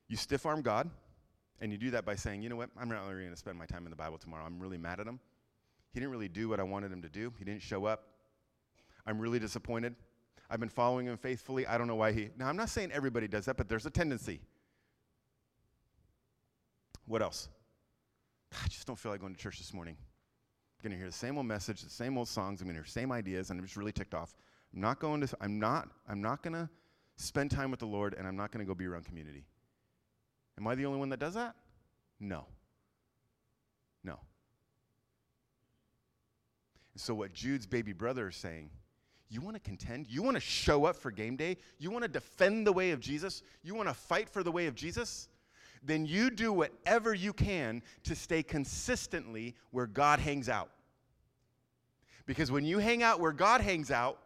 You 0.08 0.16
stiff 0.16 0.44
arm 0.44 0.60
God, 0.60 0.90
and 1.60 1.70
you 1.70 1.78
do 1.78 1.92
that 1.92 2.04
by 2.04 2.16
saying, 2.16 2.42
you 2.42 2.48
know 2.48 2.56
what, 2.56 2.70
I'm 2.78 2.88
not 2.88 3.06
really 3.06 3.22
going 3.22 3.30
to 3.30 3.36
spend 3.36 3.56
my 3.56 3.66
time 3.66 3.86
in 3.86 3.90
the 3.90 3.96
Bible 3.96 4.18
tomorrow. 4.18 4.44
I'm 4.44 4.58
really 4.58 4.78
mad 4.78 4.98
at 4.98 5.06
him. 5.06 5.20
He 5.92 6.00
didn't 6.00 6.12
really 6.12 6.28
do 6.28 6.48
what 6.48 6.60
I 6.60 6.62
wanted 6.62 6.92
him 6.92 7.02
to 7.02 7.08
do, 7.08 7.32
he 7.38 7.44
didn't 7.44 7.62
show 7.62 7.84
up. 7.84 8.08
I'm 9.06 9.18
really 9.18 9.38
disappointed. 9.38 9.94
I've 10.48 10.60
been 10.60 10.68
following 10.68 11.06
him 11.06 11.16
faithfully. 11.16 11.66
I 11.66 11.78
don't 11.78 11.86
know 11.86 11.96
why 11.96 12.12
he. 12.12 12.28
Now, 12.36 12.48
I'm 12.48 12.56
not 12.56 12.68
saying 12.68 12.92
everybody 12.92 13.26
does 13.26 13.46
that, 13.46 13.56
but 13.56 13.68
there's 13.68 13.86
a 13.86 13.90
tendency. 13.90 14.40
What 17.06 17.22
else? 17.22 17.48
I 18.62 18.68
just 18.68 18.86
don't 18.86 18.98
feel 18.98 19.10
like 19.10 19.20
going 19.20 19.34
to 19.34 19.40
church 19.40 19.58
this 19.58 19.72
morning. 19.72 19.96
I'm 19.98 20.82
going 20.82 20.92
to 20.92 20.98
hear 20.98 21.06
the 21.06 21.16
same 21.16 21.38
old 21.38 21.46
message, 21.46 21.80
the 21.80 21.90
same 21.90 22.18
old 22.18 22.28
songs. 22.28 22.60
I'm 22.60 22.66
going 22.66 22.74
to 22.74 22.80
hear 22.80 22.84
the 22.84 22.90
same 22.90 23.10
ideas, 23.12 23.50
and 23.50 23.58
I'm 23.58 23.64
just 23.64 23.76
really 23.76 23.92
ticked 23.92 24.14
off. 24.14 24.36
I'm 24.74 24.80
not 24.80 25.00
going 25.00 25.20
to. 25.22 25.36
I'm 25.40 25.58
not. 25.58 25.88
I'm 26.08 26.20
not 26.20 26.42
going 26.42 26.54
to 26.54 26.68
spend 27.16 27.50
time 27.50 27.70
with 27.70 27.80
the 27.80 27.86
Lord, 27.86 28.14
and 28.18 28.26
I'm 28.26 28.36
not 28.36 28.52
going 28.52 28.64
to 28.64 28.68
go 28.68 28.74
be 28.74 28.86
around 28.86 29.04
community. 29.04 29.46
Am 30.58 30.66
I 30.66 30.74
the 30.74 30.86
only 30.86 30.98
one 30.98 31.08
that 31.08 31.18
does 31.18 31.34
that? 31.34 31.54
No. 32.20 32.36
No. 32.36 32.46
So, 36.96 37.14
what 37.14 37.32
Jude's 37.32 37.66
baby 37.66 37.92
brother 37.92 38.28
is 38.28 38.36
saying, 38.36 38.70
you 39.32 39.40
want 39.40 39.56
to 39.56 39.60
contend? 39.60 40.08
You 40.10 40.22
want 40.22 40.36
to 40.36 40.40
show 40.40 40.84
up 40.84 40.94
for 40.94 41.10
game 41.10 41.36
day? 41.36 41.56
You 41.78 41.90
want 41.90 42.02
to 42.02 42.08
defend 42.08 42.66
the 42.66 42.72
way 42.72 42.90
of 42.90 43.00
Jesus? 43.00 43.42
You 43.62 43.74
want 43.74 43.88
to 43.88 43.94
fight 43.94 44.28
for 44.28 44.42
the 44.42 44.52
way 44.52 44.66
of 44.66 44.74
Jesus? 44.74 45.28
Then 45.82 46.04
you 46.04 46.30
do 46.30 46.52
whatever 46.52 47.14
you 47.14 47.32
can 47.32 47.82
to 48.04 48.14
stay 48.14 48.42
consistently 48.42 49.54
where 49.70 49.86
God 49.86 50.18
hangs 50.18 50.50
out. 50.50 50.68
Because 52.26 52.52
when 52.52 52.64
you 52.66 52.78
hang 52.78 53.02
out 53.02 53.20
where 53.20 53.32
God 53.32 53.62
hangs 53.62 53.90
out, 53.90 54.18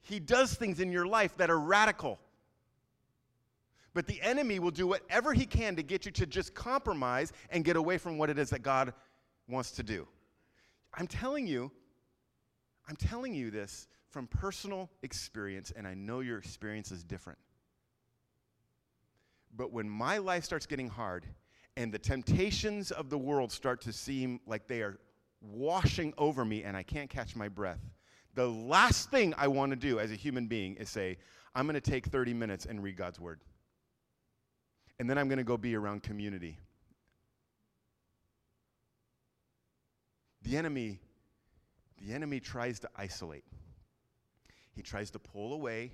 He 0.00 0.18
does 0.18 0.54
things 0.54 0.80
in 0.80 0.90
your 0.90 1.06
life 1.06 1.36
that 1.36 1.50
are 1.50 1.60
radical. 1.60 2.18
But 3.92 4.06
the 4.06 4.22
enemy 4.22 4.58
will 4.58 4.70
do 4.70 4.86
whatever 4.86 5.32
he 5.34 5.44
can 5.44 5.76
to 5.76 5.82
get 5.82 6.06
you 6.06 6.12
to 6.12 6.26
just 6.26 6.54
compromise 6.54 7.32
and 7.50 7.64
get 7.64 7.76
away 7.76 7.98
from 7.98 8.16
what 8.16 8.30
it 8.30 8.38
is 8.38 8.50
that 8.50 8.62
God 8.62 8.94
wants 9.48 9.72
to 9.72 9.82
do. 9.82 10.06
I'm 10.94 11.06
telling 11.06 11.46
you, 11.46 11.70
I'm 12.88 12.96
telling 12.96 13.34
you 13.34 13.50
this 13.50 13.88
from 14.10 14.26
personal 14.26 14.90
experience, 15.02 15.72
and 15.76 15.86
I 15.86 15.94
know 15.94 16.20
your 16.20 16.38
experience 16.38 16.90
is 16.90 17.04
different. 17.04 17.38
But 19.54 19.72
when 19.72 19.88
my 19.88 20.18
life 20.18 20.44
starts 20.44 20.66
getting 20.66 20.88
hard 20.88 21.26
and 21.76 21.92
the 21.92 21.98
temptations 21.98 22.90
of 22.90 23.10
the 23.10 23.18
world 23.18 23.52
start 23.52 23.80
to 23.82 23.92
seem 23.92 24.40
like 24.46 24.66
they 24.66 24.82
are 24.82 24.98
washing 25.40 26.12
over 26.18 26.44
me 26.44 26.64
and 26.64 26.76
I 26.76 26.82
can't 26.82 27.10
catch 27.10 27.36
my 27.36 27.48
breath, 27.48 27.80
the 28.34 28.46
last 28.46 29.10
thing 29.10 29.34
I 29.36 29.48
want 29.48 29.70
to 29.70 29.76
do 29.76 29.98
as 29.98 30.10
a 30.10 30.14
human 30.14 30.46
being 30.46 30.76
is 30.76 30.88
say, 30.88 31.18
I'm 31.54 31.66
going 31.66 31.80
to 31.80 31.80
take 31.80 32.06
30 32.06 32.34
minutes 32.34 32.66
and 32.66 32.82
read 32.82 32.96
God's 32.96 33.18
word. 33.18 33.40
And 34.98 35.08
then 35.08 35.18
I'm 35.18 35.28
going 35.28 35.38
to 35.38 35.44
go 35.44 35.56
be 35.56 35.74
around 35.74 36.02
community. 36.02 36.58
The 40.48 40.56
enemy 40.56 40.98
the 42.00 42.14
enemy 42.14 42.40
tries 42.40 42.78
to 42.80 42.88
isolate. 42.96 43.44
He 44.72 44.82
tries 44.82 45.10
to 45.10 45.18
pull 45.18 45.52
away, 45.52 45.92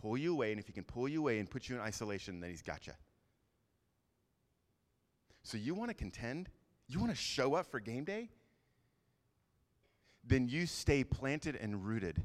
pull 0.00 0.16
you 0.16 0.32
away, 0.32 0.52
and 0.52 0.60
if 0.60 0.66
he 0.66 0.72
can 0.72 0.84
pull 0.84 1.08
you 1.08 1.20
away 1.20 1.38
and 1.38 1.50
put 1.50 1.68
you 1.68 1.74
in 1.74 1.82
isolation, 1.82 2.40
then 2.40 2.50
he's 2.50 2.62
got 2.62 2.86
you. 2.86 2.94
So 5.42 5.58
you 5.58 5.74
want 5.74 5.90
to 5.90 5.94
contend? 5.94 6.48
You 6.86 6.98
want 6.98 7.10
to 7.10 7.16
show 7.16 7.54
up 7.54 7.66
for 7.66 7.80
game 7.80 8.04
day? 8.04 8.30
Then 10.24 10.48
you 10.48 10.66
stay 10.66 11.04
planted 11.04 11.56
and 11.56 11.84
rooted 11.84 12.22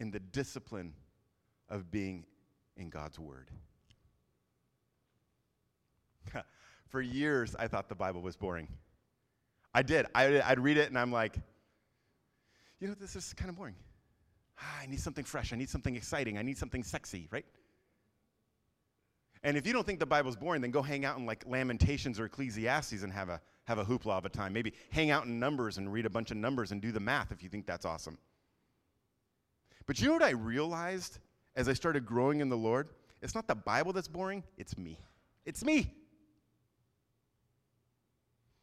in 0.00 0.10
the 0.10 0.20
discipline 0.20 0.94
of 1.68 1.90
being 1.90 2.24
in 2.76 2.88
God's 2.88 3.20
Word. 3.20 3.50
for 6.88 7.00
years, 7.00 7.54
I 7.56 7.68
thought 7.68 7.88
the 7.88 7.94
Bible 7.94 8.22
was 8.22 8.36
boring. 8.36 8.68
I 9.74 9.82
did. 9.82 10.06
I, 10.14 10.40
I'd 10.40 10.60
read 10.60 10.76
it 10.76 10.88
and 10.88 10.98
I'm 10.98 11.10
like, 11.10 11.36
you 12.80 12.88
know, 12.88 12.94
this 12.94 13.16
is 13.16 13.34
kind 13.34 13.50
of 13.50 13.56
boring. 13.56 13.74
Ah, 14.60 14.80
I 14.82 14.86
need 14.86 15.00
something 15.00 15.24
fresh. 15.24 15.52
I 15.52 15.56
need 15.56 15.68
something 15.68 15.96
exciting. 15.96 16.38
I 16.38 16.42
need 16.42 16.56
something 16.56 16.84
sexy, 16.84 17.28
right? 17.30 17.44
And 19.42 19.56
if 19.56 19.66
you 19.66 19.72
don't 19.72 19.84
think 19.84 19.98
the 19.98 20.06
Bible's 20.06 20.36
boring, 20.36 20.62
then 20.62 20.70
go 20.70 20.80
hang 20.80 21.04
out 21.04 21.18
in 21.18 21.26
like 21.26 21.44
Lamentations 21.46 22.18
or 22.18 22.24
Ecclesiastes 22.26 23.02
and 23.02 23.12
have 23.12 23.28
a, 23.28 23.40
have 23.64 23.78
a 23.78 23.84
hoopla 23.84 24.12
of 24.12 24.24
a 24.24 24.28
time. 24.28 24.52
Maybe 24.52 24.72
hang 24.90 25.10
out 25.10 25.26
in 25.26 25.38
Numbers 25.38 25.76
and 25.76 25.92
read 25.92 26.06
a 26.06 26.10
bunch 26.10 26.30
of 26.30 26.36
Numbers 26.36 26.72
and 26.72 26.80
do 26.80 26.92
the 26.92 27.00
math 27.00 27.32
if 27.32 27.42
you 27.42 27.48
think 27.48 27.66
that's 27.66 27.84
awesome. 27.84 28.16
But 29.86 30.00
you 30.00 30.06
know 30.06 30.14
what 30.14 30.22
I 30.22 30.30
realized 30.30 31.18
as 31.56 31.68
I 31.68 31.74
started 31.74 32.06
growing 32.06 32.40
in 32.40 32.48
the 32.48 32.56
Lord? 32.56 32.88
It's 33.20 33.34
not 33.34 33.46
the 33.46 33.54
Bible 33.54 33.92
that's 33.92 34.08
boring, 34.08 34.44
it's 34.56 34.78
me. 34.78 34.98
It's 35.44 35.64
me. 35.64 35.92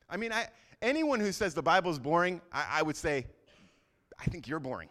I 0.09 0.17
mean, 0.17 0.31
I, 0.31 0.47
anyone 0.81 1.19
who 1.19 1.31
says 1.31 1.53
the 1.53 1.61
Bible 1.61 1.91
is 1.91 1.99
boring, 1.99 2.41
I, 2.51 2.79
I 2.79 2.81
would 2.81 2.95
say, 2.95 3.27
I 4.19 4.25
think 4.25 4.47
you're 4.47 4.59
boring. 4.59 4.89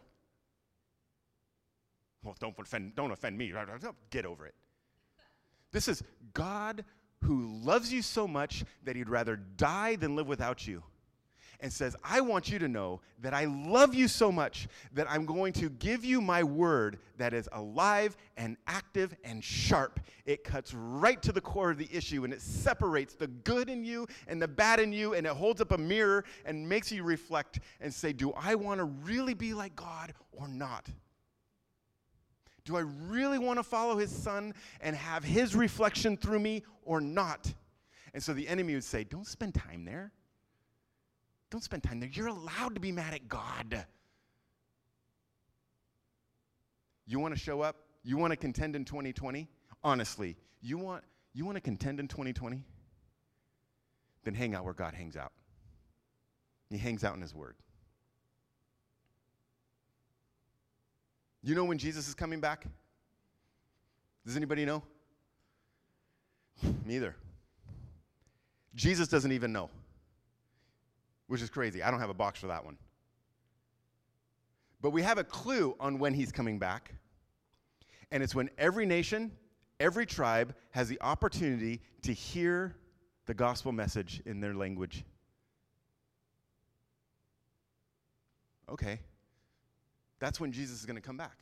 Well, 2.22 2.36
don't 2.38 2.54
offend, 2.58 2.94
don't 2.94 3.10
offend 3.10 3.38
me. 3.38 3.52
Get 4.10 4.26
over 4.26 4.46
it. 4.46 4.54
This 5.72 5.88
is 5.88 6.02
God 6.34 6.84
who 7.22 7.46
loves 7.62 7.92
you 7.92 8.02
so 8.02 8.26
much 8.26 8.64
that 8.84 8.96
he'd 8.96 9.08
rather 9.08 9.36
die 9.36 9.96
than 9.96 10.16
live 10.16 10.26
without 10.26 10.66
you. 10.66 10.82
And 11.62 11.72
says, 11.72 11.94
I 12.02 12.20
want 12.20 12.50
you 12.50 12.58
to 12.58 12.68
know 12.68 13.00
that 13.20 13.34
I 13.34 13.44
love 13.44 13.94
you 13.94 14.08
so 14.08 14.32
much 14.32 14.66
that 14.92 15.10
I'm 15.10 15.26
going 15.26 15.52
to 15.54 15.68
give 15.68 16.04
you 16.04 16.20
my 16.20 16.42
word 16.42 16.98
that 17.18 17.34
is 17.34 17.48
alive 17.52 18.16
and 18.36 18.56
active 18.66 19.14
and 19.24 19.44
sharp. 19.44 20.00
It 20.24 20.42
cuts 20.42 20.72
right 20.72 21.20
to 21.22 21.32
the 21.32 21.40
core 21.40 21.70
of 21.70 21.78
the 21.78 21.88
issue 21.92 22.24
and 22.24 22.32
it 22.32 22.40
separates 22.40 23.14
the 23.14 23.26
good 23.26 23.68
in 23.68 23.84
you 23.84 24.06
and 24.26 24.40
the 24.40 24.48
bad 24.48 24.80
in 24.80 24.92
you 24.92 25.14
and 25.14 25.26
it 25.26 25.32
holds 25.32 25.60
up 25.60 25.72
a 25.72 25.78
mirror 25.78 26.24
and 26.46 26.66
makes 26.68 26.90
you 26.90 27.02
reflect 27.02 27.60
and 27.80 27.92
say, 27.92 28.12
Do 28.12 28.32
I 28.32 28.54
want 28.54 28.78
to 28.78 28.84
really 28.84 29.34
be 29.34 29.52
like 29.52 29.76
God 29.76 30.14
or 30.32 30.48
not? 30.48 30.88
Do 32.64 32.76
I 32.76 32.80
really 33.08 33.38
want 33.38 33.58
to 33.58 33.62
follow 33.62 33.96
his 33.96 34.10
son 34.10 34.54
and 34.80 34.94
have 34.94 35.24
his 35.24 35.54
reflection 35.54 36.16
through 36.16 36.40
me 36.40 36.62
or 36.84 37.00
not? 37.00 37.52
And 38.14 38.22
so 38.22 38.32
the 38.32 38.46
enemy 38.48 38.74
would 38.74 38.84
say, 38.84 39.04
Don't 39.04 39.26
spend 39.26 39.54
time 39.54 39.84
there. 39.84 40.12
Don't 41.50 41.62
spend 41.62 41.82
time 41.82 42.00
there. 42.00 42.08
You're 42.12 42.28
allowed 42.28 42.74
to 42.74 42.80
be 42.80 42.92
mad 42.92 43.12
at 43.12 43.28
God. 43.28 43.84
You 47.06 47.18
want 47.18 47.34
to 47.34 47.40
show 47.40 47.60
up? 47.60 47.76
You 48.04 48.16
want 48.16 48.32
to 48.32 48.36
contend 48.36 48.76
in 48.76 48.84
2020? 48.84 49.48
Honestly, 49.82 50.36
you 50.62 50.78
want, 50.78 51.02
you 51.34 51.44
want 51.44 51.56
to 51.56 51.60
contend 51.60 51.98
in 51.98 52.06
2020? 52.06 52.64
Then 54.22 54.34
hang 54.34 54.54
out 54.54 54.64
where 54.64 54.74
God 54.74 54.94
hangs 54.94 55.16
out. 55.16 55.32
He 56.70 56.78
hangs 56.78 57.02
out 57.02 57.16
in 57.16 57.20
His 57.20 57.34
Word. 57.34 57.56
You 61.42 61.54
know 61.54 61.64
when 61.64 61.78
Jesus 61.78 62.06
is 62.06 62.14
coming 62.14 62.40
back? 62.40 62.66
Does 64.24 64.36
anybody 64.36 64.64
know? 64.64 64.82
Neither. 66.84 67.16
Jesus 68.74 69.08
doesn't 69.08 69.32
even 69.32 69.52
know, 69.52 69.68
which 71.30 71.42
is 71.42 71.48
crazy. 71.48 71.80
I 71.80 71.92
don't 71.92 72.00
have 72.00 72.10
a 72.10 72.14
box 72.14 72.40
for 72.40 72.48
that 72.48 72.64
one. 72.64 72.76
But 74.80 74.90
we 74.90 75.02
have 75.02 75.16
a 75.16 75.22
clue 75.22 75.76
on 75.78 76.00
when 76.00 76.12
he's 76.12 76.32
coming 76.32 76.58
back, 76.58 76.92
and 78.10 78.20
it's 78.20 78.34
when 78.34 78.50
every 78.58 78.84
nation, 78.84 79.30
every 79.78 80.06
tribe 80.06 80.56
has 80.72 80.88
the 80.88 81.00
opportunity 81.00 81.82
to 82.02 82.12
hear 82.12 82.74
the 83.26 83.34
gospel 83.34 83.70
message 83.70 84.20
in 84.26 84.40
their 84.40 84.54
language. 84.54 85.04
Okay. 88.68 88.98
That's 90.18 90.40
when 90.40 90.50
Jesus 90.50 90.80
is 90.80 90.84
going 90.84 90.96
to 90.96 91.02
come 91.02 91.16
back. 91.16 91.38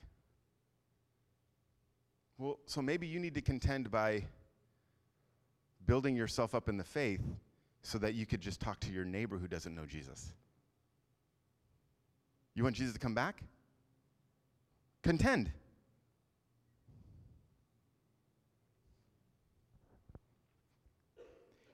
Well, 2.36 2.58
so 2.66 2.82
maybe 2.82 3.06
you 3.06 3.20
need 3.20 3.34
to 3.36 3.42
contend 3.42 3.90
by 3.90 4.24
building 5.86 6.14
yourself 6.14 6.54
up 6.54 6.68
in 6.68 6.76
the 6.76 6.84
faith 6.84 7.22
so 7.82 7.98
that 7.98 8.14
you 8.14 8.26
could 8.26 8.40
just 8.40 8.60
talk 8.60 8.80
to 8.80 8.92
your 8.92 9.04
neighbor 9.04 9.38
who 9.38 9.48
doesn't 9.48 9.74
know 9.74 9.86
Jesus. 9.86 10.32
You 12.54 12.64
want 12.64 12.76
Jesus 12.76 12.94
to 12.94 12.98
come 12.98 13.14
back? 13.14 13.42
Contend. 15.02 15.52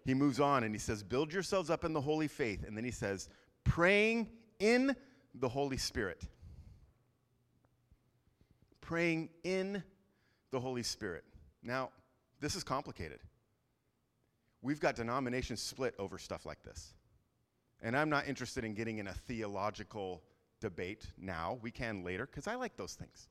He 0.04 0.12
moves 0.12 0.38
on 0.38 0.64
and 0.64 0.74
he 0.74 0.78
says, 0.78 1.02
Build 1.02 1.32
yourselves 1.32 1.70
up 1.70 1.84
in 1.84 1.94
the 1.94 2.00
holy 2.00 2.28
faith. 2.28 2.64
And 2.66 2.76
then 2.76 2.84
he 2.84 2.90
says, 2.90 3.30
Praying 3.64 4.28
in 4.58 4.94
the 5.34 5.48
Holy 5.48 5.78
Spirit 5.78 6.22
praying 8.84 9.30
in 9.42 9.82
the 10.50 10.60
Holy 10.60 10.82
Spirit. 10.82 11.24
Now, 11.62 11.90
this 12.40 12.54
is 12.54 12.62
complicated. 12.62 13.18
We've 14.64 14.80
got 14.80 14.96
denominations 14.96 15.60
split 15.60 15.94
over 15.98 16.16
stuff 16.16 16.46
like 16.46 16.62
this. 16.62 16.94
And 17.82 17.94
I'm 17.94 18.08
not 18.08 18.26
interested 18.26 18.64
in 18.64 18.72
getting 18.72 18.96
in 18.96 19.06
a 19.06 19.12
theological 19.12 20.22
debate 20.58 21.06
now. 21.18 21.58
We 21.60 21.70
can 21.70 22.02
later, 22.02 22.24
because 22.24 22.46
I 22.46 22.54
like 22.54 22.74
those 22.78 22.94
things. 22.94 23.28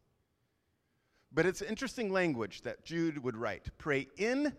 But 1.34 1.48
it's 1.48 1.64
interesting 1.64 2.12
language 2.12 2.62
that 2.62 2.86
Jude 2.86 3.24
would 3.24 3.36
write 3.36 3.68
pray 3.80 4.10
in 4.18 4.54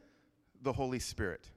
the 0.62 0.72
Holy 0.72 0.98
Spirit. 0.98 1.48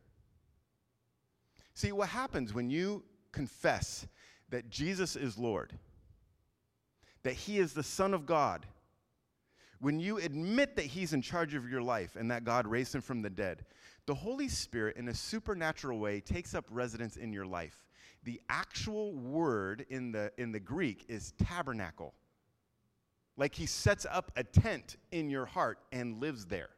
See, 1.74 1.92
what 1.92 2.10
happens 2.10 2.54
when 2.54 2.70
you 2.70 3.04
confess 3.32 4.06
that 4.50 4.70
Jesus 4.70 5.16
is 5.16 5.36
Lord, 5.36 5.74
that 7.24 7.34
He 7.34 7.58
is 7.58 7.74
the 7.74 7.82
Son 7.82 8.14
of 8.14 8.28
God, 8.28 8.68
when 9.80 10.00
you 10.00 10.20
admit 10.20 10.76
that 10.76 10.86
He's 10.86 11.14
in 11.14 11.24
charge 11.24 11.56
of 11.56 11.68
your 11.68 11.82
life 11.82 12.16
and 12.16 12.30
that 12.30 12.44
God 12.44 12.68
raised 12.68 12.94
Him 12.94 13.02
from 13.02 13.24
the 13.24 13.32
dead, 13.32 13.66
the 14.08 14.16
Holy 14.16 14.48
Spirit, 14.48 14.96
in 14.96 15.10
a 15.10 15.14
supernatural 15.14 16.00
way, 16.00 16.22
takes 16.22 16.56
up 16.56 16.66
residence 16.72 17.18
in 17.18 17.34
your 17.34 17.46
life. 17.46 17.86
The 18.24 18.42
actual 18.50 19.14
word 19.14 19.86
in 19.90 20.14
the, 20.14 20.32
in 20.38 20.54
the 20.54 20.62
Greek 20.62 21.06
is 21.10 21.34
tabernacle. 21.44 22.14
Like 23.36 23.54
He 23.54 23.66
sets 23.66 24.08
up 24.10 24.32
a 24.38 24.46
tent 24.46 24.96
in 25.12 25.30
your 25.30 25.46
heart 25.46 25.80
and 25.92 26.22
lives 26.22 26.46
there. 26.46 26.70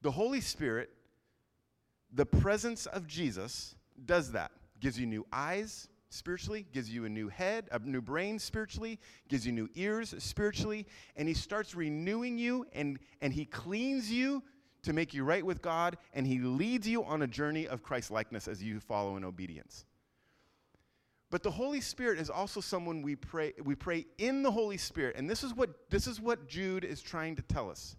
The 0.00 0.10
Holy 0.10 0.40
Spirit, 0.40 0.88
the 2.12 2.26
presence 2.26 2.86
of 2.86 3.06
Jesus, 3.06 3.74
does 4.06 4.32
that. 4.32 4.50
Gives 4.80 4.98
you 4.98 5.06
new 5.06 5.26
eyes, 5.32 5.88
spiritually, 6.08 6.64
gives 6.72 6.88
you 6.88 7.04
a 7.04 7.08
new 7.10 7.28
head, 7.28 7.68
a 7.72 7.78
new 7.80 8.00
brain 8.00 8.38
spiritually, 8.38 8.98
gives 9.28 9.44
you 9.44 9.52
new 9.52 9.68
ears 9.74 10.14
spiritually, 10.18 10.86
and 11.16 11.28
he 11.28 11.34
starts 11.34 11.74
renewing 11.74 12.38
you 12.38 12.66
and, 12.72 12.98
and 13.20 13.34
he 13.34 13.44
cleans 13.44 14.10
you 14.10 14.42
to 14.82 14.92
make 14.92 15.12
you 15.12 15.24
right 15.24 15.44
with 15.44 15.60
God, 15.60 15.96
and 16.14 16.26
he 16.26 16.38
leads 16.38 16.86
you 16.86 17.04
on 17.04 17.22
a 17.22 17.26
journey 17.26 17.66
of 17.66 17.82
Christ 17.82 18.10
likeness 18.10 18.48
as 18.48 18.62
you 18.62 18.80
follow 18.80 19.16
in 19.16 19.24
obedience. 19.24 19.84
But 21.30 21.42
the 21.42 21.50
Holy 21.50 21.80
Spirit 21.80 22.18
is 22.18 22.30
also 22.30 22.60
someone 22.60 23.02
we 23.02 23.14
pray 23.14 23.52
we 23.62 23.74
pray 23.74 24.06
in 24.16 24.42
the 24.42 24.50
Holy 24.50 24.78
Spirit. 24.78 25.16
And 25.16 25.28
this 25.28 25.44
is 25.44 25.54
what 25.54 25.90
this 25.90 26.06
is 26.06 26.20
what 26.20 26.48
Jude 26.48 26.84
is 26.84 27.02
trying 27.02 27.36
to 27.36 27.42
tell 27.42 27.70
us. 27.70 27.96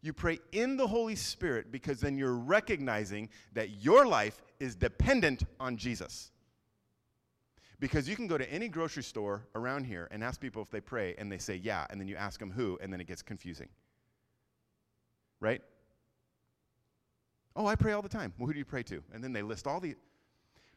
You 0.00 0.12
pray 0.12 0.38
in 0.52 0.76
the 0.76 0.86
Holy 0.86 1.16
Spirit 1.16 1.72
because 1.72 2.00
then 2.00 2.16
you're 2.16 2.36
recognizing 2.36 3.30
that 3.54 3.82
your 3.82 4.06
life 4.06 4.40
is 4.60 4.76
dependent 4.76 5.42
on 5.58 5.76
Jesus. 5.76 6.30
Because 7.80 8.08
you 8.08 8.14
can 8.14 8.26
go 8.26 8.38
to 8.38 8.52
any 8.52 8.68
grocery 8.68 9.02
store 9.02 9.46
around 9.54 9.84
here 9.84 10.08
and 10.10 10.22
ask 10.22 10.40
people 10.40 10.62
if 10.62 10.70
they 10.70 10.80
pray, 10.80 11.14
and 11.16 11.30
they 11.30 11.38
say, 11.38 11.56
yeah, 11.56 11.86
and 11.90 12.00
then 12.00 12.08
you 12.08 12.16
ask 12.16 12.40
them 12.40 12.50
who, 12.50 12.76
and 12.80 12.92
then 12.92 13.00
it 13.00 13.06
gets 13.06 13.22
confusing. 13.22 13.68
Right? 15.40 15.62
Oh, 17.54 17.66
I 17.66 17.74
pray 17.74 17.92
all 17.92 18.02
the 18.02 18.08
time. 18.08 18.32
Well, 18.38 18.46
who 18.46 18.52
do 18.52 18.58
you 18.58 18.64
pray 18.64 18.82
to? 18.84 19.02
And 19.12 19.22
then 19.22 19.32
they 19.32 19.42
list 19.42 19.66
all 19.66 19.80
the. 19.80 19.96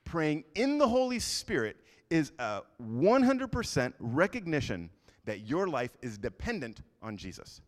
Praying 0.04 0.44
in 0.56 0.80
the 0.80 0.88
Holy 0.88 1.20
Spirit 1.20 1.78
is 2.10 2.32
a 2.40 2.62
100% 2.82 3.94
recognition 4.00 4.90
that 5.26 5.42
your 5.42 5.68
life 5.68 5.92
is 6.02 6.18
dependent 6.18 6.82
on 7.02 7.18
Jesus. 7.18 7.62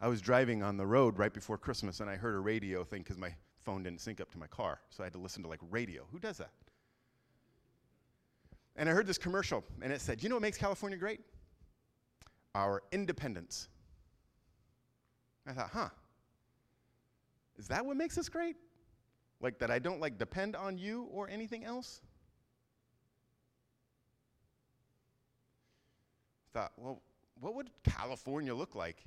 I 0.00 0.08
was 0.08 0.20
driving 0.20 0.62
on 0.62 0.76
the 0.76 0.86
road 0.86 1.18
right 1.18 1.32
before 1.32 1.58
Christmas 1.58 2.00
and 2.00 2.08
I 2.08 2.16
heard 2.16 2.34
a 2.34 2.40
radio 2.40 2.84
thing 2.84 3.02
because 3.02 3.18
my 3.18 3.34
phone 3.58 3.82
didn't 3.82 4.00
sync 4.00 4.20
up 4.20 4.30
to 4.32 4.38
my 4.38 4.46
car. 4.46 4.80
So 4.90 5.02
I 5.02 5.06
had 5.06 5.12
to 5.14 5.18
listen 5.18 5.42
to 5.42 5.48
like 5.48 5.60
radio. 5.70 6.06
Who 6.12 6.18
does 6.18 6.38
that? 6.38 6.50
And 8.76 8.88
I 8.88 8.92
heard 8.92 9.06
this 9.06 9.18
commercial 9.18 9.64
and 9.82 9.92
it 9.92 10.00
said, 10.00 10.22
You 10.22 10.28
know 10.28 10.36
what 10.36 10.42
makes 10.42 10.56
California 10.58 10.98
great? 10.98 11.20
Our 12.54 12.82
independence. 12.92 13.68
I 15.46 15.52
thought, 15.52 15.70
huh, 15.72 15.88
is 17.58 17.68
that 17.68 17.84
what 17.84 17.96
makes 17.96 18.16
us 18.18 18.28
great? 18.28 18.56
Like 19.40 19.58
that 19.58 19.70
I 19.70 19.78
don't 19.78 20.00
like 20.00 20.18
depend 20.18 20.56
on 20.56 20.78
you 20.78 21.08
or 21.10 21.28
anything 21.28 21.64
else? 21.64 22.00
Thought, 26.52 26.72
well, 26.76 27.00
what 27.40 27.54
would 27.54 27.70
California 27.84 28.54
look 28.54 28.74
like 28.74 29.04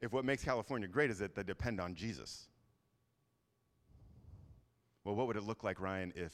if 0.00 0.12
what 0.12 0.24
makes 0.24 0.44
California 0.44 0.88
great 0.88 1.10
is 1.10 1.18
that 1.18 1.34
they 1.34 1.42
depend 1.42 1.80
on 1.80 1.94
Jesus? 1.94 2.48
Well, 5.04 5.14
what 5.14 5.26
would 5.28 5.36
it 5.36 5.44
look 5.44 5.62
like, 5.62 5.80
Ryan, 5.80 6.12
if 6.16 6.32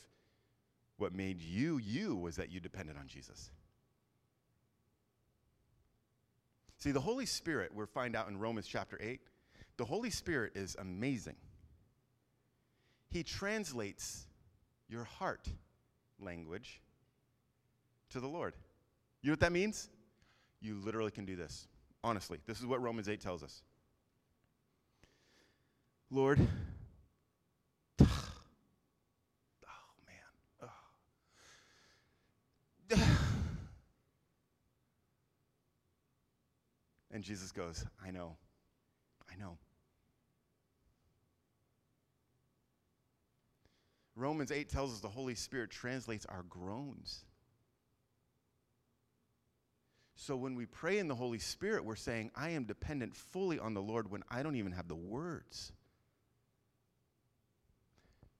what 0.97 1.15
made 1.15 1.43
you 1.43 1.79
you 1.79 2.17
was 2.17 2.37
that 2.37 2.51
you 2.51 2.61
depended 2.61 2.97
on 2.97 3.07
Jesus? 3.07 3.51
See, 6.83 6.91
the 6.91 7.01
Holy 7.01 7.27
Spirit, 7.27 7.73
we 7.73 7.87
find 7.87 8.17
out 8.17 8.27
in 8.27 8.41
Romans 8.41 8.67
chapter 8.67 8.99
8, 9.01 9.21
the 9.77 9.85
Holy 9.85 10.11
Spirit 10.11 10.57
is 10.57 10.75
amazing. 10.81 11.37
He 13.09 13.23
translates 13.23 14.27
your 14.89 15.05
heart 15.05 15.47
language 16.19 16.83
to 18.11 18.19
the 18.19 18.27
Lord. 18.27 18.55
You 19.23 19.29
know 19.29 19.35
what 19.35 19.39
that 19.39 19.53
means? 19.53 19.91
You 20.61 20.75
literally 20.75 21.13
can 21.13 21.25
do 21.25 21.37
this. 21.37 21.69
Honestly, 22.03 22.41
this 22.47 22.59
is 22.59 22.67
what 22.67 22.83
Romans 22.83 23.09
8 23.09 23.21
tells 23.21 23.45
us. 23.45 23.63
Lord, 26.11 26.41
And 37.13 37.23
Jesus 37.23 37.53
goes, 37.53 37.85
I 38.05 38.11
know, 38.11 38.37
I 39.31 39.39
know. 39.39 39.59
Romans 44.17 44.51
8 44.51 44.69
tells 44.69 44.93
us 44.93 45.01
the 45.01 45.09
Holy 45.09 45.35
Spirit 45.35 45.71
translates 45.71 46.27
our 46.27 46.43
groans. 46.49 47.25
So 50.15 50.37
when 50.37 50.55
we 50.55 50.67
pray 50.67 50.99
in 50.99 51.09
the 51.09 51.15
Holy 51.15 51.39
Spirit, 51.39 51.85
we're 51.85 51.97
saying, 51.97 52.31
I 52.37 52.51
am 52.51 52.65
dependent 52.65 53.17
fully 53.17 53.59
on 53.59 53.75
the 53.75 53.83
Lord 53.83 54.11
when 54.11 54.23
I 54.31 54.43
don't 54.43 54.57
even 54.57 54.73
have 54.73 54.87
the 54.87 54.95
words. 54.95 55.73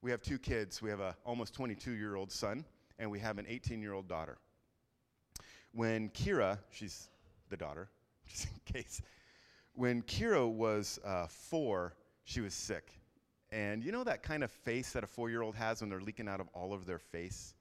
We 0.01 0.11
have 0.11 0.23
two 0.23 0.39
kids. 0.39 0.83
We 0.83 0.91
have 0.91 1.01
a 1.01 1.17
almost 1.25 1.55
22 1.55 1.93
year 1.93 2.17
old 2.17 2.31
son, 2.31 2.65
and 2.99 3.11
we 3.11 3.19
have 3.21 3.39
an 3.39 3.47
18 3.49 3.83
year 3.83 3.93
old 3.93 4.09
daughter. 4.09 4.39
When 5.73 6.11
Kira, 6.11 6.59
she's 6.71 7.09
the 7.49 7.57
daughter, 7.57 7.89
just 8.29 8.47
in 8.47 8.73
case, 8.73 9.03
when 9.75 10.03
Kira 10.03 10.49
was 10.49 10.99
uh, 11.05 11.27
four, 11.29 11.95
she 12.25 12.41
was 12.41 12.55
sick. 12.55 12.93
And 13.51 13.85
you 13.85 13.93
know 13.93 14.03
that 14.05 14.23
kind 14.23 14.43
of 14.43 14.51
face 14.51 14.93
that 14.93 15.05
a 15.05 15.07
four 15.07 15.29
year 15.29 15.43
old 15.43 15.55
has 15.55 15.81
when 15.81 15.91
they're 15.91 16.01
leaking 16.01 16.29
out 16.29 16.41
of 16.41 16.49
all 16.55 16.73
of 16.73 16.87
their 16.87 16.99
face? 16.99 17.55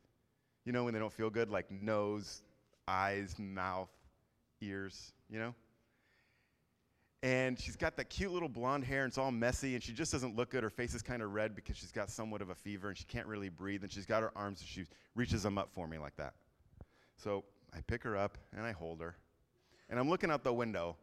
You 0.65 0.71
know, 0.71 0.85
when 0.85 0.93
they 0.93 0.99
don't 0.99 1.11
feel 1.11 1.29
good, 1.29 1.49
like 1.49 1.69
nose, 1.71 2.43
eyes, 2.87 3.35
mouth, 3.37 3.89
ears, 4.61 5.13
you 5.29 5.39
know? 5.39 5.53
And 7.23 7.59
she's 7.59 7.75
got 7.75 7.97
that 7.97 8.09
cute 8.09 8.31
little 8.31 8.49
blonde 8.49 8.83
hair, 8.83 9.03
and 9.03 9.09
it's 9.09 9.17
all 9.17 9.31
messy, 9.31 9.75
and 9.75 9.83
she 9.83 9.91
just 9.91 10.11
doesn't 10.11 10.35
look 10.35 10.49
good. 10.49 10.63
Her 10.63 10.71
face 10.71 10.95
is 10.95 11.03
kind 11.03 11.21
of 11.21 11.33
red 11.33 11.55
because 11.55 11.77
she's 11.77 11.91
got 11.91 12.09
somewhat 12.09 12.41
of 12.41 12.49
a 12.49 12.55
fever, 12.55 12.89
and 12.89 12.97
she 12.97 13.03
can't 13.03 13.27
really 13.27 13.49
breathe, 13.49 13.83
and 13.83 13.91
she's 13.91 14.07
got 14.07 14.23
her 14.23 14.31
arms, 14.35 14.59
and 14.59 14.67
she 14.67 14.85
reaches 15.13 15.43
them 15.43 15.57
up 15.59 15.69
for 15.71 15.87
me 15.87 15.99
like 15.99 16.15
that. 16.15 16.33
So 17.17 17.43
I 17.75 17.81
pick 17.81 18.01
her 18.03 18.17
up, 18.17 18.39
and 18.55 18.65
I 18.65 18.71
hold 18.71 19.01
her. 19.01 19.15
And 19.91 19.99
I'm 19.99 20.09
looking 20.09 20.31
out 20.31 20.45
the 20.45 20.53
window, 20.53 20.95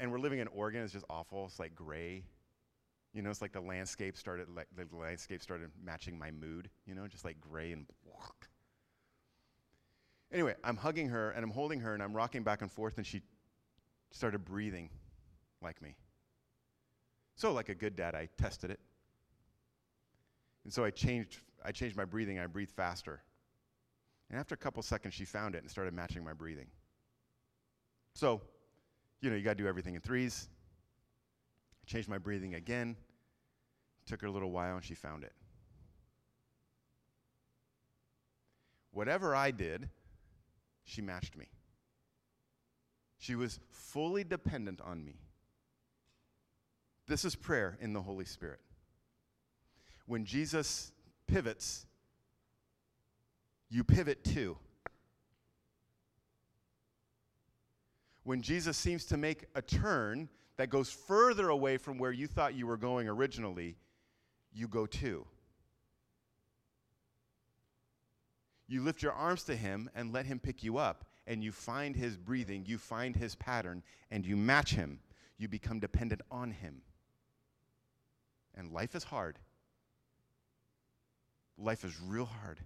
and 0.00 0.10
we're 0.10 0.18
living 0.18 0.40
in 0.40 0.48
Oregon. 0.48 0.82
It's 0.82 0.92
just 0.92 1.04
awful. 1.08 1.46
It's 1.46 1.60
like 1.60 1.76
gray. 1.76 2.24
You 3.12 3.22
know, 3.22 3.30
it's 3.30 3.40
like 3.40 3.52
the 3.52 3.60
landscape 3.60 4.16
started, 4.16 4.48
like 4.54 4.66
the 4.76 4.84
landscape 4.96 5.40
started 5.40 5.70
matching 5.82 6.18
my 6.18 6.32
mood. 6.32 6.68
You 6.86 6.96
know, 6.96 7.06
just 7.06 7.24
like 7.24 7.40
gray 7.40 7.70
and. 7.70 7.86
Anyway, 10.32 10.56
I'm 10.64 10.76
hugging 10.76 11.08
her 11.10 11.30
and 11.30 11.44
I'm 11.44 11.52
holding 11.52 11.78
her 11.80 11.94
and 11.94 12.02
I'm 12.02 12.12
rocking 12.12 12.42
back 12.42 12.60
and 12.62 12.70
forth, 12.70 12.98
and 12.98 13.06
she 13.06 13.22
started 14.10 14.44
breathing 14.44 14.90
like 15.62 15.80
me. 15.80 15.94
So, 17.36 17.52
like 17.52 17.68
a 17.68 17.74
good 17.76 17.94
dad, 17.94 18.16
I 18.16 18.28
tested 18.36 18.72
it. 18.72 18.80
And 20.64 20.72
so 20.72 20.82
I 20.82 20.90
changed, 20.90 21.38
I 21.64 21.70
changed 21.70 21.96
my 21.96 22.04
breathing. 22.04 22.40
I 22.40 22.46
breathed 22.46 22.72
faster. 22.72 23.22
And 24.30 24.40
after 24.40 24.56
a 24.56 24.58
couple 24.58 24.82
seconds, 24.82 25.14
she 25.14 25.24
found 25.24 25.54
it 25.54 25.62
and 25.62 25.70
started 25.70 25.94
matching 25.94 26.24
my 26.24 26.32
breathing. 26.32 26.66
So, 28.14 28.40
you 29.20 29.30
know, 29.30 29.36
you 29.36 29.42
got 29.42 29.56
to 29.56 29.62
do 29.62 29.68
everything 29.68 29.94
in 29.94 30.00
threes. 30.00 30.48
I 31.82 31.90
changed 31.90 32.08
my 32.08 32.18
breathing 32.18 32.54
again. 32.54 32.96
Took 34.06 34.22
her 34.22 34.28
a 34.28 34.30
little 34.30 34.50
while 34.50 34.76
and 34.76 34.84
she 34.84 34.94
found 34.94 35.24
it. 35.24 35.32
Whatever 38.92 39.34
I 39.34 39.50
did, 39.50 39.88
she 40.84 41.02
matched 41.02 41.36
me. 41.36 41.46
She 43.18 43.34
was 43.34 43.58
fully 43.70 44.22
dependent 44.22 44.80
on 44.80 45.04
me. 45.04 45.16
This 47.06 47.24
is 47.24 47.34
prayer 47.34 47.76
in 47.80 47.92
the 47.92 48.02
Holy 48.02 48.24
Spirit. 48.24 48.60
When 50.06 50.24
Jesus 50.24 50.92
pivots, 51.26 51.86
you 53.68 53.82
pivot 53.82 54.22
too. 54.22 54.56
When 58.24 58.42
Jesus 58.42 58.76
seems 58.76 59.04
to 59.06 59.16
make 59.16 59.44
a 59.54 59.62
turn 59.62 60.28
that 60.56 60.70
goes 60.70 60.90
further 60.90 61.50
away 61.50 61.76
from 61.76 61.98
where 61.98 62.12
you 62.12 62.26
thought 62.26 62.54
you 62.54 62.66
were 62.66 62.76
going 62.76 63.08
originally, 63.08 63.76
you 64.52 64.66
go 64.66 64.86
too. 64.86 65.26
You 68.66 68.82
lift 68.82 69.02
your 69.02 69.12
arms 69.12 69.44
to 69.44 69.56
him 69.56 69.90
and 69.94 70.12
let 70.12 70.26
him 70.26 70.38
pick 70.38 70.62
you 70.62 70.78
up, 70.78 71.04
and 71.26 71.44
you 71.44 71.52
find 71.52 71.94
his 71.94 72.16
breathing, 72.16 72.64
you 72.66 72.78
find 72.78 73.14
his 73.14 73.34
pattern, 73.34 73.82
and 74.10 74.24
you 74.24 74.36
match 74.36 74.74
him. 74.74 75.00
You 75.36 75.48
become 75.48 75.80
dependent 75.80 76.22
on 76.30 76.52
him. 76.52 76.80
And 78.54 78.72
life 78.72 78.94
is 78.94 79.04
hard. 79.04 79.38
Life 81.58 81.84
is 81.84 82.00
real 82.00 82.24
hard. 82.24 82.60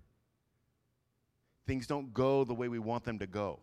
Things 1.66 1.86
don't 1.86 2.12
go 2.14 2.44
the 2.44 2.54
way 2.54 2.68
we 2.68 2.78
want 2.78 3.04
them 3.04 3.18
to 3.18 3.26
go. 3.26 3.58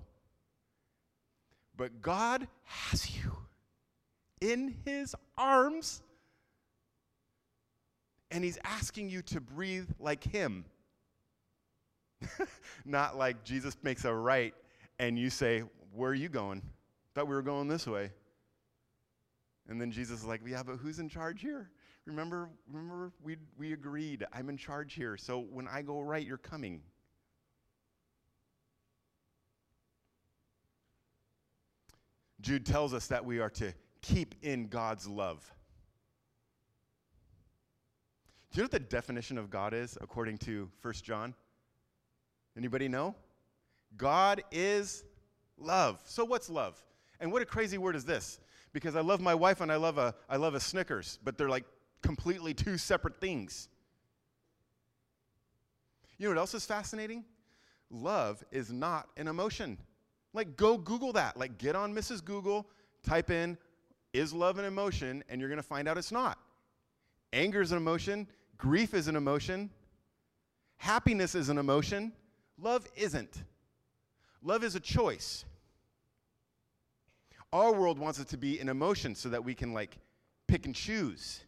But 1.78 2.02
God 2.02 2.48
has 2.64 3.16
you 3.16 3.36
in 4.42 4.76
his 4.86 5.16
arms, 5.38 6.02
and 8.32 8.44
he's 8.44 8.58
asking 8.64 9.10
you 9.10 9.22
to 9.24 9.42
breathe 9.42 9.90
like 10.00 10.24
him. 10.24 10.66
Not 12.86 13.18
like 13.18 13.44
Jesus 13.44 13.76
makes 13.84 14.06
a 14.06 14.14
right 14.14 14.54
and 15.00 15.18
you 15.18 15.30
say, 15.30 15.64
Where 15.94 16.12
are 16.12 16.16
you 16.16 16.30
going? 16.30 16.62
Thought 17.14 17.28
we 17.28 17.36
were 17.36 17.42
going 17.42 17.68
this 17.68 17.88
way. 17.88 18.12
And 19.68 19.80
then 19.82 19.92
Jesus 19.92 20.20
is 20.20 20.26
like, 20.26 20.42
Yeah, 20.46 20.64
but 20.64 20.78
who's 20.78 21.00
in 21.00 21.10
charge 21.10 21.42
here? 21.42 21.70
Remember, 22.06 22.50
remember 22.72 23.12
we, 23.24 23.38
we 23.58 23.74
agreed, 23.74 24.26
I'm 24.32 24.50
in 24.50 24.58
charge 24.58 24.94
here. 24.94 25.18
So 25.18 25.40
when 25.40 25.68
I 25.68 25.82
go 25.82 26.02
right, 26.02 26.26
you're 26.26 26.38
coming. 26.38 26.82
Jude 32.46 32.64
tells 32.64 32.94
us 32.94 33.08
that 33.08 33.26
we 33.26 33.40
are 33.40 33.50
to 33.50 33.74
keep 34.04 34.36
in 34.44 34.68
God's 34.68 35.08
love. 35.08 35.52
Do 38.52 38.58
you 38.58 38.62
know 38.62 38.66
what 38.66 38.72
the 38.72 38.80
definition 38.82 39.40
of 39.40 39.50
God 39.50 39.74
is 39.74 39.98
according 40.00 40.38
to 40.40 40.70
1 40.84 40.94
John? 41.02 41.34
Anybody 42.56 42.88
know? 42.88 43.16
God 43.98 44.44
is 44.52 45.04
love. 45.58 46.00
So 46.06 46.24
what's 46.24 46.48
love? 46.48 46.80
And 47.20 47.32
what 47.32 47.42
a 47.42 47.48
crazy 47.48 47.80
word 47.80 47.96
is 47.96 48.06
this? 48.06 48.40
Because 48.74 48.96
I 48.96 49.02
love 49.02 49.22
my 49.22 49.34
wife 49.34 49.60
and 49.60 49.72
I 49.72 49.78
love 49.78 49.98
a, 49.98 50.14
I 50.30 50.36
love 50.36 50.54
a 50.54 50.60
Snickers, 50.60 51.18
but 51.24 51.40
they're 51.40 51.50
like 51.50 51.66
completely 52.04 52.54
two 52.54 52.78
separate 52.78 53.20
things. 53.20 53.70
You 56.20 56.28
know 56.28 56.36
what 56.36 56.42
else 56.42 56.54
is 56.54 56.64
fascinating? 56.64 57.26
Love 57.90 58.44
is 58.52 58.72
not 58.72 59.08
an 59.18 59.28
emotion. 59.28 59.80
Like, 60.36 60.58
go 60.58 60.78
Google 60.78 61.14
that. 61.14 61.38
Like, 61.38 61.58
get 61.58 61.76
on 61.76 61.96
Mrs. 61.96 62.24
Google, 62.24 62.68
type 63.04 63.32
in, 63.32 63.58
is 64.14 64.34
love 64.34 64.60
an 64.60 64.66
emotion? 64.66 65.24
And 65.30 65.40
you're 65.40 65.50
going 65.50 65.58
to 65.62 65.64
find 65.64 65.88
out 65.88 65.98
it's 65.98 66.12
not. 66.12 66.38
Anger 67.34 67.62
is 67.62 67.72
an 67.72 67.78
emotion, 67.78 68.28
grief 68.58 68.94
is 68.94 69.08
an 69.08 69.16
emotion, 69.16 69.70
happiness 70.78 71.36
is 71.36 71.50
an 71.50 71.58
emotion. 71.58 72.14
Love 72.58 72.88
isn't. 72.96 73.44
Love 74.42 74.64
is 74.64 74.76
a 74.76 74.80
choice. 74.80 75.44
Our 77.52 77.74
world 77.74 78.00
wants 78.00 78.20
it 78.20 78.30
to 78.30 78.38
be 78.38 78.60
an 78.60 78.70
emotion 78.70 79.16
so 79.16 79.30
that 79.30 79.44
we 79.44 79.54
can, 79.54 79.74
like, 79.74 79.98
pick 80.48 80.66
and 80.66 80.76
choose. 80.76 81.44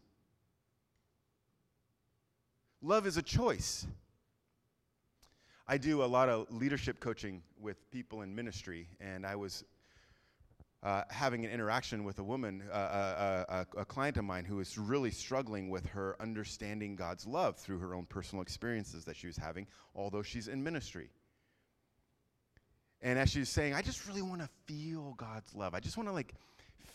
Love 2.82 3.08
is 3.08 3.18
a 3.18 3.22
choice. 3.22 3.88
I 5.70 5.78
do 5.78 6.02
a 6.02 6.06
lot 6.06 6.30
of 6.30 6.48
leadership 6.50 7.02
coaching 7.02 7.44
with 7.60 7.92
people 7.92 8.22
in 8.22 8.34
ministry, 8.34 8.88
and 9.02 9.26
I 9.26 9.36
was 9.36 9.66
uh, 10.82 11.02
having 11.10 11.44
an 11.44 11.52
interaction 11.52 12.06
with 12.06 12.20
a 12.20 12.24
woman, 12.24 12.64
uh, 12.72 12.74
uh, 12.74 12.78
uh, 12.78 13.66
a, 13.76 13.82
a, 13.82 13.86
client 13.86 14.16
of 14.16 14.24
mine, 14.24 14.46
who 14.46 14.56
was 14.56 14.78
really 14.78 15.12
struggling 15.12 15.70
with 15.70 15.86
her 15.88 16.16
understanding 16.22 16.96
God's 16.96 17.28
love 17.28 17.58
through 17.58 17.80
her 17.80 17.94
own 17.94 18.06
personal 18.06 18.42
experiences 18.42 19.04
that 19.06 19.18
she 19.18 19.28
was 19.28 19.36
having, 19.36 19.68
although 19.94 20.22
she's 20.22 20.48
in 20.48 20.64
ministry. 20.64 21.10
And 23.02 23.20
as 23.20 23.32
she 23.32 23.40
was 23.40 23.50
saying, 23.50 23.74
I 23.74 23.82
just 23.82 24.08
really 24.08 24.22
want 24.22 24.40
to 24.42 24.50
feel 24.66 25.16
God's 25.18 25.54
love. 25.54 25.74
I 25.74 25.82
just 25.82 25.98
want 25.98 26.08
to 26.08 26.14
like 26.14 26.34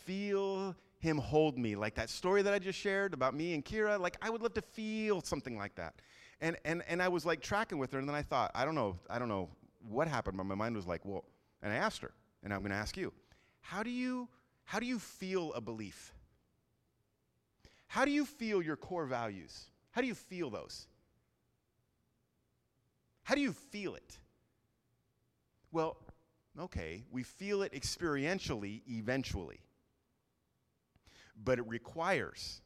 feel 0.05 0.75
Him 0.97 1.19
hold 1.19 1.59
me, 1.59 1.75
like 1.75 1.93
that 1.95 2.09
story 2.09 2.41
that 2.41 2.53
I 2.53 2.59
just 2.59 2.79
shared 2.79 3.13
about 3.13 3.35
me 3.35 3.53
and 3.53 3.63
Kira. 3.63 3.99
Like 3.99 4.17
I 4.21 4.31
would 4.31 4.41
love 4.41 4.55
to 4.55 4.61
feel 4.61 5.21
something 5.21 5.57
like 5.57 5.75
that. 5.75 5.93
And, 6.43 6.57
and, 6.65 6.83
and 6.89 7.01
I 7.01 7.07
was 7.07 7.25
like 7.25 7.39
tracking 7.39 7.77
with 7.77 7.93
her, 7.93 7.99
and 7.99 8.07
then 8.07 8.15
I 8.17 8.21
thought, 8.21 8.51
I 8.53 8.65
don't 8.65 8.75
know, 8.75 8.97
I 9.09 9.17
don't 9.17 9.29
know 9.29 9.47
what 9.87 10.09
happened, 10.09 10.35
but 10.35 10.43
my 10.43 10.55
mind 10.55 10.75
was 10.75 10.85
like, 10.85 10.99
well, 11.05 11.23
and 11.61 11.71
I 11.71 11.77
asked 11.77 12.01
her, 12.01 12.11
and 12.43 12.53
I'm 12.53 12.59
going 12.59 12.71
to 12.71 12.77
ask 12.77 12.97
you, 12.97 13.13
how 13.61 13.81
do 13.81 13.89
you, 13.89 14.27
how 14.65 14.81
do 14.81 14.85
you 14.85 14.99
feel 14.99 15.53
a 15.53 15.61
belief? 15.61 16.13
How 17.87 18.03
do 18.03 18.11
you 18.11 18.25
feel 18.25 18.61
your 18.61 18.75
core 18.75 19.05
values? 19.05 19.67
How 19.91 20.01
do 20.01 20.07
you 20.07 20.15
feel 20.15 20.49
those? 20.49 20.85
How 23.23 23.35
do 23.35 23.41
you 23.41 23.53
feel 23.53 23.95
it? 23.95 24.17
Well, 25.71 25.95
okay, 26.59 27.05
we 27.09 27.23
feel 27.23 27.61
it 27.61 27.71
experientially 27.71 28.81
eventually. 28.89 29.61
But 31.41 31.59
it 31.59 31.67
requires 31.69 32.59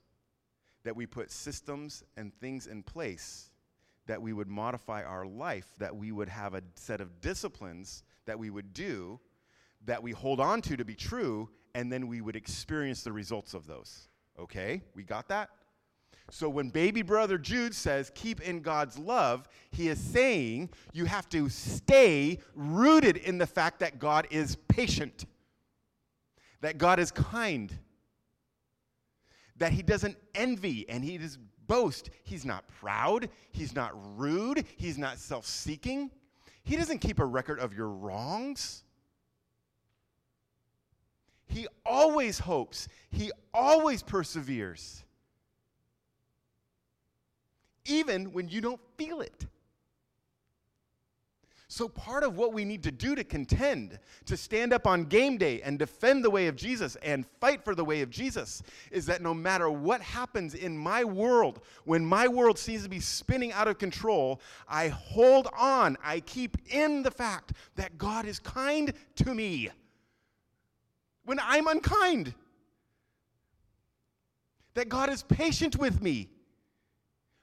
that 0.83 0.95
we 0.95 1.05
put 1.05 1.29
systems 1.31 2.03
and 2.15 2.33
things 2.39 2.65
in 2.65 2.81
place 2.81 3.46
that 4.07 4.21
we 4.21 4.33
would 4.33 4.47
modify 4.47 5.03
our 5.03 5.25
life, 5.25 5.67
that 5.77 5.95
we 5.95 6.11
would 6.11 6.29
have 6.29 6.53
a 6.53 6.63
set 6.75 6.99
of 7.01 7.21
disciplines 7.21 8.03
that 8.25 8.39
we 8.39 8.49
would 8.49 8.73
do, 8.73 9.19
that 9.85 10.01
we 10.01 10.11
hold 10.11 10.39
on 10.39 10.61
to 10.61 10.75
to 10.75 10.83
be 10.83 10.95
true, 10.95 11.49
and 11.75 11.91
then 11.91 12.07
we 12.07 12.21
would 12.21 12.35
experience 12.35 13.03
the 13.03 13.11
results 13.11 13.53
of 13.53 13.67
those. 13.67 14.07
Okay? 14.39 14.81
We 14.95 15.03
got 15.03 15.27
that? 15.27 15.49
So 16.29 16.49
when 16.49 16.69
baby 16.69 17.01
brother 17.01 17.37
Jude 17.37 17.73
says, 17.73 18.11
keep 18.13 18.41
in 18.41 18.61
God's 18.61 18.97
love, 18.97 19.47
he 19.71 19.87
is 19.87 19.99
saying 19.99 20.69
you 20.91 21.05
have 21.05 21.29
to 21.29 21.47
stay 21.47 22.39
rooted 22.53 23.17
in 23.17 23.37
the 23.37 23.47
fact 23.47 23.79
that 23.79 23.97
God 23.97 24.27
is 24.29 24.57
patient, 24.67 25.25
that 26.61 26.77
God 26.77 26.99
is 26.99 27.11
kind, 27.11 27.73
that 29.55 29.71
he 29.71 29.81
doesn't 29.81 30.17
envy 30.35 30.87
and 30.89 31.03
he 31.03 31.17
does 31.17 31.37
boast. 31.67 32.10
He's 32.23 32.45
not 32.45 32.67
proud. 32.80 33.30
He's 33.51 33.75
not 33.75 33.91
rude. 34.17 34.65
He's 34.77 34.97
not 34.97 35.17
self 35.17 35.45
seeking. 35.45 36.12
He 36.63 36.75
doesn't 36.75 36.99
keep 36.99 37.19
a 37.19 37.25
record 37.25 37.60
of 37.60 37.73
your 37.73 37.89
wrongs. 37.89 38.84
He 41.47 41.67
always 41.86 42.39
hopes. 42.39 42.88
He 43.10 43.32
always 43.53 44.03
perseveres. 44.03 45.03
Even 47.86 48.34
when 48.34 48.49
you 48.49 48.60
don't 48.60 48.82
feel 48.97 49.21
it. 49.21 49.45
So, 51.69 51.89
part 51.89 52.23
of 52.23 52.38
what 52.38 52.53
we 52.53 52.63
need 52.63 52.82
to 52.84 52.91
do 52.91 53.13
to 53.13 53.25
contend, 53.25 53.99
to 54.25 54.38
stand 54.38 54.71
up 54.71 54.88
on 54.88 55.03
game 55.03 55.38
day 55.38 55.62
and 55.62 55.77
defend 55.77 56.23
the 56.23 56.30
way 56.30 56.47
of 56.47 56.56
Jesus 56.56 56.95
and 57.03 57.25
fight 57.41 57.65
for 57.65 57.75
the 57.75 57.84
way 57.84 58.01
of 58.01 58.10
Jesus, 58.10 58.63
is 58.89 59.06
that 59.08 59.21
no 59.21 59.34
matter 59.34 59.69
what 59.69 59.99
happens 59.99 60.53
in 60.53 60.77
my 60.77 61.03
world, 61.03 61.60
when 61.84 62.06
my 62.06 62.25
world 62.25 62.58
seems 62.58 62.84
to 62.84 62.89
be 62.89 63.01
spinning 63.01 63.51
out 63.51 63.67
of 63.67 63.80
control, 63.80 64.39
I 64.69 64.88
hold 64.88 65.49
on. 65.58 65.97
I 66.01 66.21
keep 66.21 66.58
in 66.69 67.03
the 67.03 67.12
fact 67.12 67.51
that 67.75 67.97
God 67.97 68.25
is 68.25 68.39
kind 68.39 68.93
to 69.17 69.34
me 69.34 69.69
when 71.25 71.39
I'm 71.41 71.67
unkind, 71.67 72.34
that 74.75 74.88
God 74.88 75.10
is 75.10 75.23
patient 75.23 75.75
with 75.75 76.01
me 76.01 76.30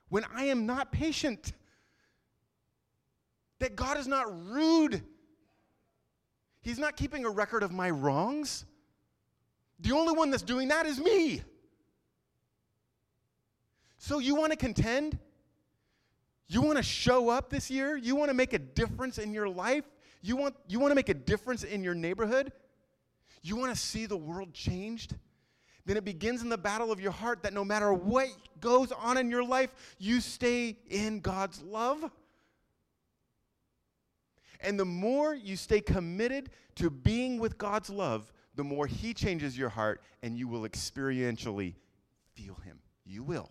when 0.08 0.24
I 0.34 0.44
am 0.44 0.64
not 0.64 0.92
patient 0.92 1.52
that 3.64 3.76
God 3.76 3.96
is 3.96 4.06
not 4.06 4.26
rude. 4.50 5.02
He's 6.60 6.78
not 6.78 6.98
keeping 6.98 7.24
a 7.24 7.30
record 7.30 7.62
of 7.62 7.72
my 7.72 7.88
wrongs. 7.88 8.66
The 9.80 9.92
only 9.92 10.14
one 10.14 10.30
that's 10.30 10.42
doing 10.42 10.68
that 10.68 10.84
is 10.84 11.00
me. 11.00 11.42
So, 13.96 14.18
you 14.18 14.34
want 14.34 14.52
to 14.52 14.58
contend? 14.58 15.18
You 16.46 16.60
want 16.60 16.76
to 16.76 16.82
show 16.82 17.30
up 17.30 17.48
this 17.48 17.70
year? 17.70 17.96
You 17.96 18.14
want 18.16 18.28
to 18.28 18.34
make 18.34 18.52
a 18.52 18.58
difference 18.58 19.16
in 19.16 19.32
your 19.32 19.48
life? 19.48 19.84
You 20.20 20.36
want, 20.36 20.54
you 20.68 20.78
want 20.78 20.90
to 20.90 20.94
make 20.94 21.08
a 21.08 21.14
difference 21.14 21.64
in 21.64 21.82
your 21.82 21.94
neighborhood? 21.94 22.52
You 23.40 23.56
want 23.56 23.74
to 23.74 23.80
see 23.80 24.04
the 24.04 24.16
world 24.16 24.52
changed? 24.52 25.16
Then 25.86 25.96
it 25.96 26.04
begins 26.04 26.42
in 26.42 26.50
the 26.50 26.58
battle 26.58 26.92
of 26.92 27.00
your 27.00 27.12
heart 27.12 27.42
that 27.44 27.54
no 27.54 27.64
matter 27.64 27.94
what 27.94 28.28
goes 28.60 28.92
on 28.92 29.16
in 29.16 29.30
your 29.30 29.44
life, 29.44 29.70
you 29.98 30.20
stay 30.20 30.76
in 30.90 31.20
God's 31.20 31.62
love. 31.62 32.10
And 34.60 34.78
the 34.78 34.84
more 34.84 35.34
you 35.34 35.56
stay 35.56 35.80
committed 35.80 36.50
to 36.76 36.90
being 36.90 37.38
with 37.38 37.58
God's 37.58 37.90
love, 37.90 38.32
the 38.54 38.64
more 38.64 38.86
He 38.86 39.14
changes 39.14 39.58
your 39.58 39.68
heart 39.68 40.00
and 40.22 40.36
you 40.36 40.48
will 40.48 40.62
experientially 40.62 41.74
feel 42.32 42.54
Him. 42.64 42.78
You 43.04 43.22
will. 43.22 43.50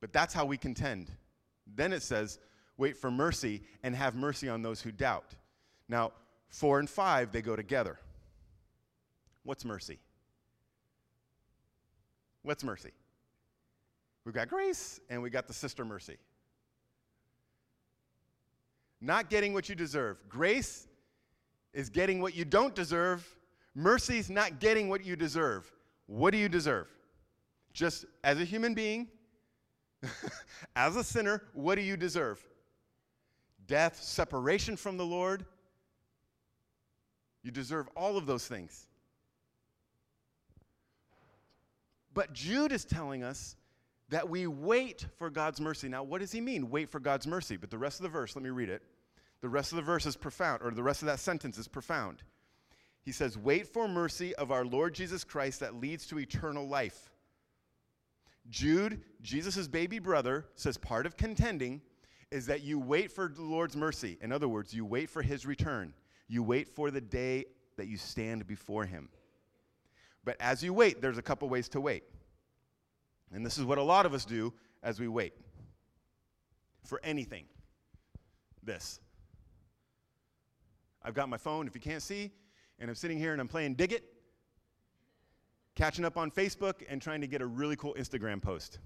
But 0.00 0.12
that's 0.12 0.34
how 0.34 0.44
we 0.44 0.56
contend. 0.56 1.10
Then 1.66 1.92
it 1.92 2.02
says, 2.02 2.38
wait 2.76 2.96
for 2.96 3.10
mercy 3.10 3.62
and 3.82 3.94
have 3.94 4.14
mercy 4.14 4.48
on 4.48 4.62
those 4.62 4.82
who 4.82 4.92
doubt. 4.92 5.34
Now, 5.88 6.12
four 6.48 6.78
and 6.78 6.88
five, 6.88 7.32
they 7.32 7.42
go 7.42 7.56
together. 7.56 7.98
What's 9.44 9.64
mercy? 9.64 9.98
What's 12.42 12.62
mercy? 12.62 12.92
We've 14.24 14.34
got 14.34 14.48
grace 14.48 15.00
and 15.08 15.22
we 15.22 15.30
got 15.30 15.48
the 15.48 15.54
sister 15.54 15.84
mercy 15.84 16.18
not 19.04 19.30
getting 19.30 19.52
what 19.52 19.68
you 19.68 19.74
deserve. 19.74 20.18
Grace 20.28 20.86
is 21.72 21.90
getting 21.90 22.20
what 22.20 22.34
you 22.34 22.44
don't 22.44 22.74
deserve. 22.74 23.26
Mercy 23.74 24.18
is 24.18 24.30
not 24.30 24.60
getting 24.60 24.88
what 24.88 25.04
you 25.04 25.16
deserve. 25.16 25.70
What 26.06 26.30
do 26.30 26.38
you 26.38 26.48
deserve? 26.48 26.88
Just 27.72 28.04
as 28.22 28.40
a 28.40 28.44
human 28.44 28.74
being, 28.74 29.08
as 30.76 30.96
a 30.96 31.04
sinner, 31.04 31.42
what 31.52 31.74
do 31.74 31.82
you 31.82 31.96
deserve? 31.96 32.44
Death, 33.66 34.02
separation 34.02 34.76
from 34.76 34.96
the 34.96 35.04
Lord. 35.04 35.44
You 37.42 37.50
deserve 37.50 37.88
all 37.96 38.16
of 38.16 38.26
those 38.26 38.46
things. 38.46 38.86
But 42.14 42.32
Jude 42.32 42.72
is 42.72 42.84
telling 42.84 43.24
us 43.24 43.56
that 44.10 44.28
we 44.28 44.46
wait 44.46 45.06
for 45.18 45.30
God's 45.30 45.60
mercy. 45.60 45.88
Now, 45.88 46.04
what 46.04 46.20
does 46.20 46.30
he 46.30 46.40
mean, 46.40 46.70
wait 46.70 46.88
for 46.88 47.00
God's 47.00 47.26
mercy? 47.26 47.56
But 47.56 47.70
the 47.70 47.78
rest 47.78 47.98
of 47.98 48.04
the 48.04 48.08
verse, 48.08 48.36
let 48.36 48.44
me 48.44 48.50
read 48.50 48.68
it. 48.68 48.82
The 49.44 49.50
rest 49.50 49.72
of 49.72 49.76
the 49.76 49.82
verse 49.82 50.06
is 50.06 50.16
profound, 50.16 50.62
or 50.62 50.70
the 50.70 50.82
rest 50.82 51.02
of 51.02 51.06
that 51.06 51.20
sentence 51.20 51.58
is 51.58 51.68
profound. 51.68 52.22
He 53.02 53.12
says, 53.12 53.36
Wait 53.36 53.66
for 53.66 53.86
mercy 53.86 54.34
of 54.36 54.50
our 54.50 54.64
Lord 54.64 54.94
Jesus 54.94 55.22
Christ 55.22 55.60
that 55.60 55.74
leads 55.74 56.06
to 56.06 56.18
eternal 56.18 56.66
life. 56.66 57.10
Jude, 58.48 59.02
Jesus' 59.20 59.68
baby 59.68 59.98
brother, 59.98 60.46
says 60.54 60.78
part 60.78 61.04
of 61.04 61.18
contending 61.18 61.82
is 62.30 62.46
that 62.46 62.62
you 62.62 62.78
wait 62.78 63.12
for 63.12 63.28
the 63.28 63.42
Lord's 63.42 63.76
mercy. 63.76 64.16
In 64.22 64.32
other 64.32 64.48
words, 64.48 64.72
you 64.72 64.86
wait 64.86 65.10
for 65.10 65.20
his 65.20 65.44
return. 65.44 65.92
You 66.26 66.42
wait 66.42 66.66
for 66.66 66.90
the 66.90 67.02
day 67.02 67.44
that 67.76 67.86
you 67.86 67.98
stand 67.98 68.46
before 68.46 68.86
him. 68.86 69.10
But 70.24 70.38
as 70.40 70.64
you 70.64 70.72
wait, 70.72 71.02
there's 71.02 71.18
a 71.18 71.22
couple 71.22 71.50
ways 71.50 71.68
to 71.68 71.82
wait. 71.82 72.04
And 73.30 73.44
this 73.44 73.58
is 73.58 73.66
what 73.66 73.76
a 73.76 73.82
lot 73.82 74.06
of 74.06 74.14
us 74.14 74.24
do 74.24 74.54
as 74.82 74.98
we 74.98 75.06
wait 75.06 75.34
for 76.82 76.98
anything. 77.04 77.44
This. 78.62 79.00
I've 81.04 81.14
got 81.14 81.28
my 81.28 81.36
phone, 81.36 81.66
if 81.66 81.74
you 81.74 81.80
can't 81.80 82.02
see, 82.02 82.30
and 82.78 82.88
I'm 82.88 82.96
sitting 82.96 83.18
here 83.18 83.32
and 83.32 83.40
I'm 83.40 83.48
playing 83.48 83.74
Dig 83.74 83.92
It, 83.92 84.04
catching 85.74 86.04
up 86.04 86.16
on 86.16 86.30
Facebook, 86.30 86.82
and 86.88 87.02
trying 87.02 87.20
to 87.20 87.26
get 87.26 87.42
a 87.42 87.46
really 87.46 87.76
cool 87.76 87.94
Instagram 87.98 88.40
post. 88.40 88.78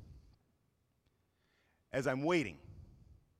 As 1.93 2.07
I'm 2.07 2.25
waiting 2.25 2.59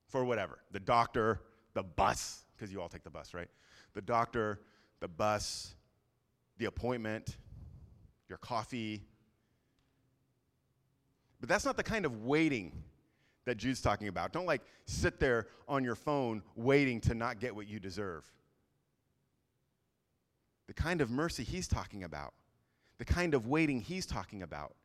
for 0.07 0.25
whatever 0.25 0.59
the 0.71 0.81
doctor, 0.81 1.41
the 1.75 1.83
bus, 1.83 2.45
because 2.57 2.73
you 2.73 2.81
all 2.81 2.89
take 2.89 3.05
the 3.05 3.11
bus, 3.11 3.35
right? 3.35 3.49
The 3.95 4.03
doctor, 4.03 4.61
the 5.01 5.09
bus, 5.09 5.75
the 6.59 6.67
appointment, 6.67 7.37
your 8.29 8.39
coffee. 8.39 9.03
But 11.41 11.49
that's 11.49 11.65
not 11.65 11.77
the 11.77 11.83
kind 11.83 12.05
of 12.05 12.25
waiting 12.25 12.73
that 13.45 13.57
Jude's 13.57 13.81
talking 13.81 14.09
about. 14.09 14.33
Don't 14.33 14.47
like 14.47 14.63
sit 14.85 15.19
there 15.19 15.47
on 15.69 15.85
your 15.85 15.95
phone 15.95 16.43
waiting 16.55 17.01
to 17.03 17.15
not 17.15 17.41
get 17.41 17.55
what 17.55 17.67
you 17.67 17.81
deserve. 17.81 18.25
The 20.69 20.75
kind 20.75 21.01
of 21.01 21.11
mercy 21.11 21.43
he's 21.43 21.67
talking 21.67 22.05
about, 22.05 22.35
the 22.99 23.05
kind 23.05 23.35
of 23.35 23.49
waiting 23.49 23.81
he's 23.81 24.07
talking 24.07 24.43
about, 24.43 24.77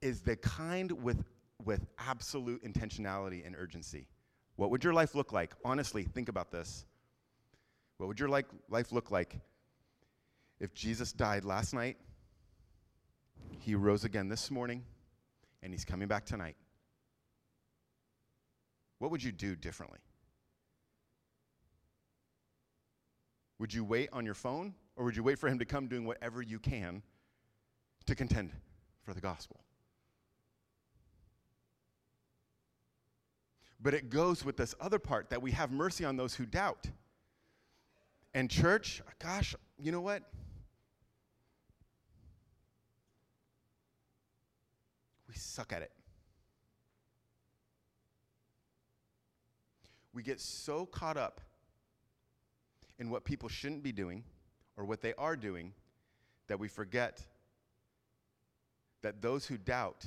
is 0.00 0.20
the 0.20 0.36
kind 0.36 0.92
with, 1.02 1.24
with 1.64 1.86
absolute 1.98 2.62
intentionality 2.64 3.44
and 3.44 3.56
urgency. 3.58 4.06
What 4.56 4.70
would 4.70 4.84
your 4.84 4.92
life 4.92 5.14
look 5.14 5.32
like? 5.32 5.54
Honestly, 5.64 6.04
think 6.04 6.28
about 6.28 6.52
this. 6.52 6.84
What 7.96 8.08
would 8.08 8.20
your 8.20 8.28
like, 8.28 8.46
life 8.68 8.92
look 8.92 9.10
like 9.10 9.40
if 10.60 10.74
Jesus 10.74 11.12
died 11.12 11.44
last 11.44 11.72
night, 11.72 11.96
he 13.60 13.74
rose 13.74 14.04
again 14.04 14.28
this 14.28 14.50
morning, 14.50 14.84
and 15.62 15.72
he's 15.72 15.84
coming 15.84 16.08
back 16.08 16.26
tonight? 16.26 16.56
What 18.98 19.10
would 19.10 19.22
you 19.22 19.32
do 19.32 19.56
differently? 19.56 19.98
Would 23.58 23.72
you 23.72 23.84
wait 23.84 24.08
on 24.12 24.24
your 24.24 24.34
phone, 24.34 24.74
or 24.96 25.04
would 25.04 25.16
you 25.16 25.22
wait 25.22 25.38
for 25.38 25.48
him 25.48 25.58
to 25.58 25.64
come 25.64 25.86
doing 25.86 26.04
whatever 26.04 26.42
you 26.42 26.58
can 26.58 27.02
to 28.06 28.14
contend 28.14 28.52
for 29.02 29.14
the 29.14 29.20
gospel? 29.20 29.60
But 33.80 33.94
it 33.94 34.10
goes 34.10 34.44
with 34.44 34.56
this 34.56 34.74
other 34.80 34.98
part 34.98 35.30
that 35.30 35.42
we 35.42 35.50
have 35.52 35.72
mercy 35.72 36.04
on 36.04 36.16
those 36.16 36.34
who 36.34 36.46
doubt. 36.46 36.86
And, 38.32 38.48
church, 38.48 39.02
gosh, 39.18 39.54
you 39.78 39.90
know 39.90 40.00
what? 40.00 40.22
We 45.28 45.34
suck 45.34 45.72
at 45.72 45.82
it. 45.82 45.90
We 50.14 50.22
get 50.22 50.40
so 50.40 50.86
caught 50.86 51.16
up 51.16 51.40
in 52.98 53.10
what 53.10 53.24
people 53.24 53.48
shouldn't 53.48 53.82
be 53.82 53.92
doing 53.92 54.22
or 54.82 54.84
what 54.84 55.00
they 55.00 55.14
are 55.14 55.36
doing 55.36 55.72
that 56.48 56.58
we 56.58 56.66
forget 56.66 57.22
that 59.02 59.22
those 59.22 59.46
who 59.46 59.56
doubt, 59.56 60.04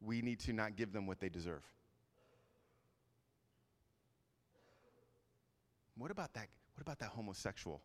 we 0.00 0.20
need 0.20 0.40
to 0.40 0.52
not 0.52 0.74
give 0.74 0.92
them 0.92 1.06
what 1.06 1.20
they 1.20 1.28
deserve. 1.28 1.62
What 5.96 6.10
about 6.10 6.34
that? 6.34 6.48
What 6.74 6.82
about 6.82 6.98
that 6.98 7.10
homosexual 7.10 7.80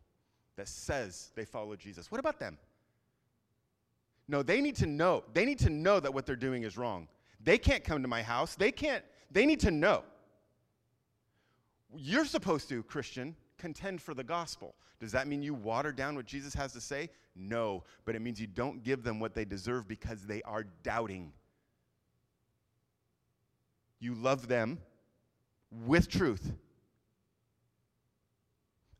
that 0.56 0.66
says 0.66 1.30
they 1.36 1.44
follow 1.44 1.76
Jesus? 1.76 2.10
What 2.10 2.18
about 2.18 2.40
them? 2.40 2.58
No, 4.26 4.42
they 4.42 4.60
need 4.60 4.74
to 4.76 4.86
know. 4.86 5.22
They 5.32 5.44
need 5.44 5.60
to 5.60 5.70
know 5.70 6.00
that 6.00 6.12
what 6.12 6.26
they're 6.26 6.34
doing 6.34 6.64
is 6.64 6.76
wrong. 6.76 7.06
They 7.44 7.58
can't 7.58 7.84
come 7.84 8.02
to 8.02 8.08
my 8.08 8.22
house. 8.22 8.56
They 8.56 8.72
can't, 8.72 9.04
they 9.30 9.46
need 9.46 9.60
to 9.60 9.70
know. 9.70 10.02
You're 11.96 12.24
supposed 12.24 12.68
to, 12.70 12.82
Christian, 12.82 13.36
contend 13.62 14.02
for 14.02 14.12
the 14.12 14.24
gospel. 14.24 14.74
Does 14.98 15.12
that 15.12 15.28
mean 15.28 15.40
you 15.40 15.54
water 15.54 15.92
down 15.92 16.16
what 16.16 16.26
Jesus 16.26 16.52
has 16.54 16.72
to 16.72 16.80
say? 16.80 17.08
No, 17.36 17.84
but 18.04 18.16
it 18.16 18.20
means 18.20 18.40
you 18.40 18.48
don't 18.48 18.82
give 18.82 19.04
them 19.04 19.20
what 19.20 19.34
they 19.34 19.44
deserve 19.44 19.86
because 19.86 20.26
they 20.26 20.42
are 20.42 20.64
doubting. 20.82 21.32
You 24.00 24.14
love 24.14 24.48
them 24.48 24.80
with 25.86 26.08
truth. 26.08 26.52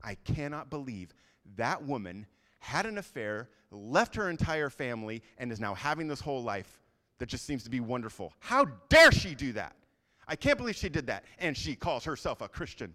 I 0.00 0.14
cannot 0.14 0.70
believe 0.70 1.12
that 1.56 1.82
woman 1.82 2.26
had 2.60 2.86
an 2.86 2.98
affair, 2.98 3.48
left 3.72 4.14
her 4.14 4.30
entire 4.30 4.70
family, 4.70 5.22
and 5.38 5.50
is 5.50 5.58
now 5.58 5.74
having 5.74 6.06
this 6.06 6.20
whole 6.20 6.44
life 6.44 6.80
that 7.18 7.26
just 7.26 7.44
seems 7.44 7.64
to 7.64 7.70
be 7.70 7.80
wonderful. 7.80 8.32
How 8.38 8.66
dare 8.88 9.10
she 9.10 9.34
do 9.34 9.52
that? 9.54 9.74
I 10.28 10.36
can't 10.36 10.56
believe 10.56 10.76
she 10.76 10.88
did 10.88 11.08
that. 11.08 11.24
And 11.40 11.56
she 11.56 11.74
calls 11.74 12.04
herself 12.04 12.40
a 12.40 12.48
Christian. 12.48 12.94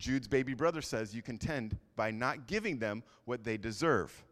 Jude's 0.00 0.26
baby 0.26 0.54
brother 0.54 0.80
says 0.80 1.14
you 1.14 1.20
contend 1.20 1.78
by 1.94 2.10
not 2.10 2.46
giving 2.46 2.78
them 2.78 3.02
what 3.26 3.44
they 3.44 3.58
deserve. 3.58 4.24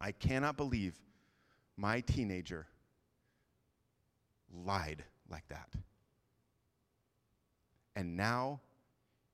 I 0.00 0.12
cannot 0.12 0.56
believe 0.56 0.94
my 1.76 2.00
teenager 2.00 2.68
lied 4.64 5.04
like 5.28 5.46
that. 5.48 5.74
And 7.96 8.16
now 8.16 8.60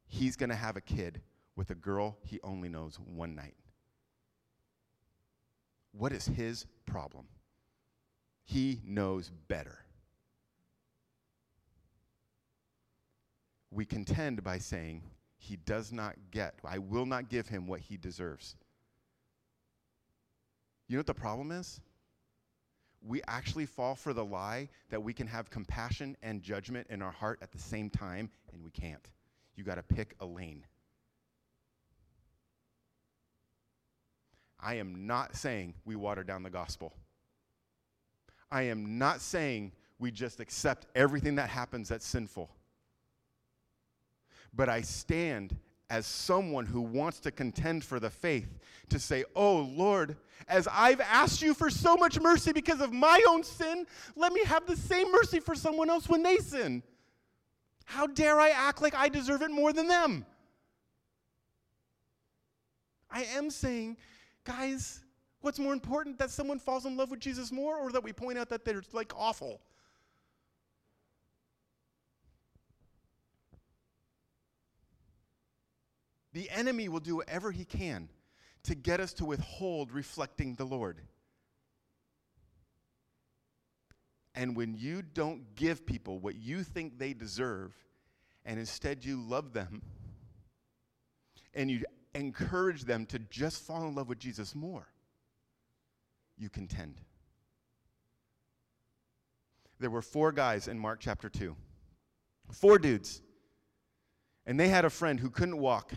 he's 0.06 0.36
going 0.36 0.50
to 0.50 0.56
have 0.56 0.76
a 0.76 0.80
kid 0.80 1.20
with 1.54 1.70
a 1.70 1.74
girl 1.74 2.16
he 2.22 2.40
only 2.42 2.70
knows 2.70 2.98
one 2.98 3.34
night. 3.34 3.54
What 5.92 6.12
is 6.12 6.26
his 6.26 6.64
problem? 6.86 7.26
He 8.42 8.80
knows 8.84 9.30
better. 9.48 9.85
We 13.70 13.84
contend 13.84 14.42
by 14.42 14.58
saying, 14.58 15.02
He 15.38 15.56
does 15.56 15.92
not 15.92 16.16
get, 16.30 16.54
I 16.64 16.78
will 16.78 17.06
not 17.06 17.28
give 17.28 17.48
him 17.48 17.66
what 17.66 17.80
he 17.80 17.96
deserves. 17.96 18.56
You 20.88 20.96
know 20.96 21.00
what 21.00 21.06
the 21.06 21.14
problem 21.14 21.50
is? 21.50 21.80
we 23.06 23.22
actually 23.28 23.66
fall 23.66 23.94
for 23.94 24.12
the 24.12 24.24
lie 24.24 24.68
that 24.90 25.02
we 25.02 25.12
can 25.12 25.26
have 25.26 25.50
compassion 25.50 26.16
and 26.22 26.42
judgment 26.42 26.86
in 26.90 27.02
our 27.02 27.12
heart 27.12 27.38
at 27.40 27.52
the 27.52 27.58
same 27.58 27.88
time, 27.88 28.30
and 28.52 28.62
we 28.62 28.70
can't. 28.70 29.08
You 29.54 29.64
got 29.64 29.76
to 29.76 29.82
pick 29.82 30.14
a 30.20 30.26
lane. 30.26 30.64
I 34.58 34.74
am 34.74 35.06
not 35.06 35.36
saying 35.36 35.74
we 35.84 35.96
water 35.96 36.24
down 36.24 36.42
the 36.42 36.50
gospel. 36.50 36.92
I 38.50 38.62
am 38.62 38.98
not 38.98 39.20
saying 39.20 39.72
we 39.98 40.10
just 40.10 40.40
accept 40.40 40.86
everything 40.94 41.36
that 41.36 41.48
happens 41.48 41.88
that's 41.88 42.06
sinful. 42.06 42.50
But 44.56 44.68
I 44.68 44.80
stand 44.80 45.56
as 45.88 46.06
someone 46.06 46.66
who 46.66 46.80
wants 46.80 47.20
to 47.20 47.30
contend 47.30 47.84
for 47.84 48.00
the 48.00 48.10
faith 48.10 48.58
to 48.88 48.98
say, 48.98 49.24
Oh 49.36 49.58
Lord, 49.58 50.16
as 50.48 50.66
I've 50.72 51.00
asked 51.00 51.42
you 51.42 51.54
for 51.54 51.70
so 51.70 51.96
much 51.96 52.18
mercy 52.20 52.52
because 52.52 52.80
of 52.80 52.92
my 52.92 53.22
own 53.28 53.44
sin, 53.44 53.86
let 54.16 54.32
me 54.32 54.44
have 54.44 54.66
the 54.66 54.76
same 54.76 55.12
mercy 55.12 55.40
for 55.40 55.54
someone 55.54 55.90
else 55.90 56.08
when 56.08 56.22
they 56.22 56.38
sin. 56.38 56.82
How 57.84 58.06
dare 58.06 58.40
I 58.40 58.50
act 58.50 58.82
like 58.82 58.94
I 58.94 59.08
deserve 59.08 59.42
it 59.42 59.50
more 59.50 59.72
than 59.72 59.86
them? 59.86 60.26
I 63.10 63.22
am 63.24 63.50
saying, 63.50 63.96
guys, 64.44 65.00
what's 65.40 65.58
more 65.58 65.72
important 65.72 66.18
that 66.18 66.30
someone 66.30 66.58
falls 66.58 66.84
in 66.84 66.96
love 66.96 67.10
with 67.12 67.20
Jesus 67.20 67.52
more 67.52 67.78
or 67.78 67.92
that 67.92 68.02
we 68.02 68.12
point 68.12 68.38
out 68.38 68.48
that 68.48 68.64
they're 68.64 68.82
like 68.92 69.12
awful? 69.16 69.60
The 76.36 76.50
enemy 76.50 76.90
will 76.90 77.00
do 77.00 77.16
whatever 77.16 77.50
he 77.50 77.64
can 77.64 78.10
to 78.64 78.74
get 78.74 79.00
us 79.00 79.14
to 79.14 79.24
withhold 79.24 79.90
reflecting 79.90 80.54
the 80.54 80.66
Lord. 80.66 81.00
And 84.34 84.54
when 84.54 84.74
you 84.74 85.00
don't 85.00 85.54
give 85.54 85.86
people 85.86 86.18
what 86.18 86.34
you 86.34 86.62
think 86.62 86.98
they 86.98 87.14
deserve, 87.14 87.72
and 88.44 88.60
instead 88.60 89.02
you 89.02 89.18
love 89.18 89.54
them, 89.54 89.80
and 91.54 91.70
you 91.70 91.86
encourage 92.14 92.84
them 92.84 93.06
to 93.06 93.18
just 93.18 93.62
fall 93.62 93.88
in 93.88 93.94
love 93.94 94.10
with 94.10 94.18
Jesus 94.18 94.54
more, 94.54 94.86
you 96.36 96.50
contend. 96.50 97.00
There 99.80 99.88
were 99.88 100.02
four 100.02 100.32
guys 100.32 100.68
in 100.68 100.78
Mark 100.78 101.00
chapter 101.00 101.30
2. 101.30 101.56
Four 102.52 102.78
dudes. 102.78 103.22
And 104.44 104.60
they 104.60 104.68
had 104.68 104.84
a 104.84 104.90
friend 104.90 105.18
who 105.18 105.30
couldn't 105.30 105.56
walk 105.56 105.94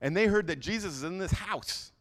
and 0.00 0.16
they 0.16 0.26
heard 0.26 0.46
that 0.48 0.60
Jesus 0.60 0.94
is 0.94 1.02
in 1.02 1.18
this 1.18 1.32
house. 1.32 1.92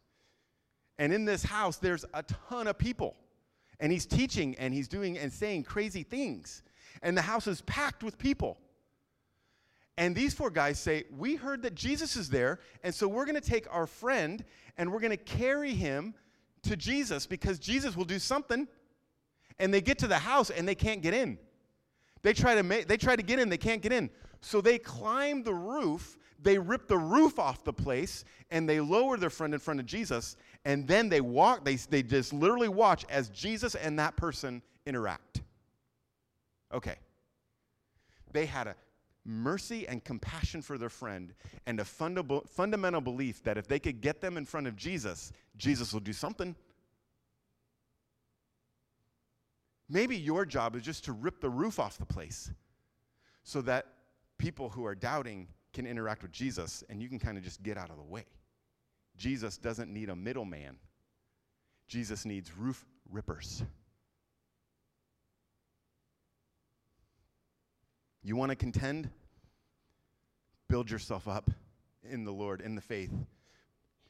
And 0.98 1.14
in 1.14 1.26
this 1.26 1.44
house, 1.44 1.78
there's 1.78 2.06
a 2.14 2.24
ton 2.24 2.68
of 2.68 2.78
people. 2.78 3.16
And 3.80 3.92
he's 3.92 4.06
teaching 4.06 4.56
and 4.58 4.74
he's 4.74 4.88
doing 4.88 5.18
and 5.18 5.32
saying 5.32 5.64
crazy 5.64 6.04
things. 6.04 6.64
And 7.02 7.18
the 7.18 7.22
house 7.22 7.48
is 7.48 7.62
packed 7.62 8.04
with 8.04 8.18
people. 8.18 8.58
And 9.98 10.16
these 10.16 10.34
four 10.34 10.50
guys 10.50 10.80
say, 10.80 11.06
We 11.16 11.36
heard 11.36 11.62
that 11.64 11.76
Jesus 11.76 12.16
is 12.16 12.30
there, 12.30 12.60
and 12.84 12.94
so 12.94 13.08
we're 13.08 13.26
going 13.26 13.40
to 13.40 13.50
take 13.50 13.66
our 13.74 13.88
friend 13.88 14.44
and 14.78 14.92
we're 14.92 15.00
going 15.00 15.12
to 15.12 15.18
carry 15.18 15.74
him 15.74 16.14
to 16.64 16.76
Jesus 16.76 17.26
because 17.26 17.60
Jesus 17.60 17.96
will 17.96 18.06
do 18.06 18.20
something. 18.20 18.68
And 19.58 19.74
they 19.74 19.80
get 19.80 20.00
to 20.00 20.08
the 20.08 20.18
house 20.18 20.50
and 20.50 20.68
they 20.68 20.76
can't 20.76 21.02
get 21.02 21.14
in. 21.14 21.38
They 22.24 22.34
try 22.34 22.56
to 22.56 22.64
make, 22.64 22.88
they 22.88 22.98
try 22.98 23.16
to 23.16 23.24
get 23.24 23.40
in, 23.40 23.48
they 23.48 23.58
can't 23.58 23.82
get 23.82 23.94
in. 23.94 24.10
So 24.42 24.60
they 24.60 24.78
climb 24.78 25.44
the 25.44 25.54
roof, 25.54 26.18
they 26.42 26.58
rip 26.58 26.88
the 26.88 26.98
roof 26.98 27.40
off 27.40 27.64
the 27.64 27.74
place, 27.74 28.26
and 28.52 28.68
they 28.68 28.80
lower 28.80 29.18
their 29.18 29.30
friend 29.30 29.54
in 29.54 29.60
front 29.60 29.80
of 29.80 29.86
Jesus, 29.86 30.38
and 30.66 30.88
then 30.88 31.10
they 31.10 31.22
walk, 31.22 31.66
they, 31.66 31.76
they 31.76 32.04
just 32.04 32.34
literally 32.34 32.68
watch 32.68 33.06
as 33.10 33.30
Jesus 33.30 33.76
and 33.76 33.98
that 34.00 34.16
person 34.16 34.62
interact. 34.86 35.42
Okay. 36.74 36.96
They 38.32 38.46
had 38.46 38.68
a 38.68 38.76
mercy 39.26 39.88
and 39.88 40.04
compassion 40.04 40.62
for 40.62 40.78
their 40.78 40.90
friend 40.90 41.34
and 41.66 41.80
a 41.80 41.86
funda- 41.86 42.42
fundamental 42.48 43.02
belief 43.02 43.44
that 43.44 43.58
if 43.58 43.68
they 43.68 43.80
could 43.80 44.02
get 44.02 44.22
them 44.22 44.38
in 44.38 44.46
front 44.46 44.68
of 44.68 44.76
Jesus, 44.76 45.32
Jesus 45.58 45.94
will 45.94 46.00
do 46.00 46.14
something. 46.14 46.56
Maybe 49.90 50.18
your 50.18 50.46
job 50.46 50.76
is 50.76 50.84
just 50.84 51.06
to 51.06 51.12
rip 51.12 51.42
the 51.42 51.50
roof 51.50 51.80
off 51.80 51.98
the 51.98 52.06
place 52.06 52.52
so 53.44 53.62
that 53.62 53.86
people 54.38 54.70
who 54.70 54.86
are 54.86 54.96
doubting 54.96 55.48
can 55.76 55.86
interact 55.86 56.24
with 56.24 56.32
Jesus 56.32 56.84
and 56.90 57.02
you 57.02 57.10
can 57.10 57.20
kind 57.20 57.38
of 57.38 57.44
just 57.44 57.62
get 57.62 57.78
out 57.78 57.92
of 57.92 57.98
the 57.98 58.04
way. 58.04 58.26
Jesus 59.18 59.58
doesn't 59.58 59.94
need 59.94 60.10
a 60.10 60.16
middleman, 60.16 60.78
Jesus 61.88 62.26
needs 62.26 62.52
roof 62.58 62.84
rippers. 63.12 63.64
You 68.24 68.36
want 68.36 68.50
to 68.50 68.56
contend? 68.56 69.12
Build 70.68 70.90
yourself 70.90 71.28
up 71.28 71.52
in 72.10 72.24
the 72.24 72.32
Lord, 72.32 72.60
in 72.60 72.74
the 72.74 72.82
faith. 72.82 73.12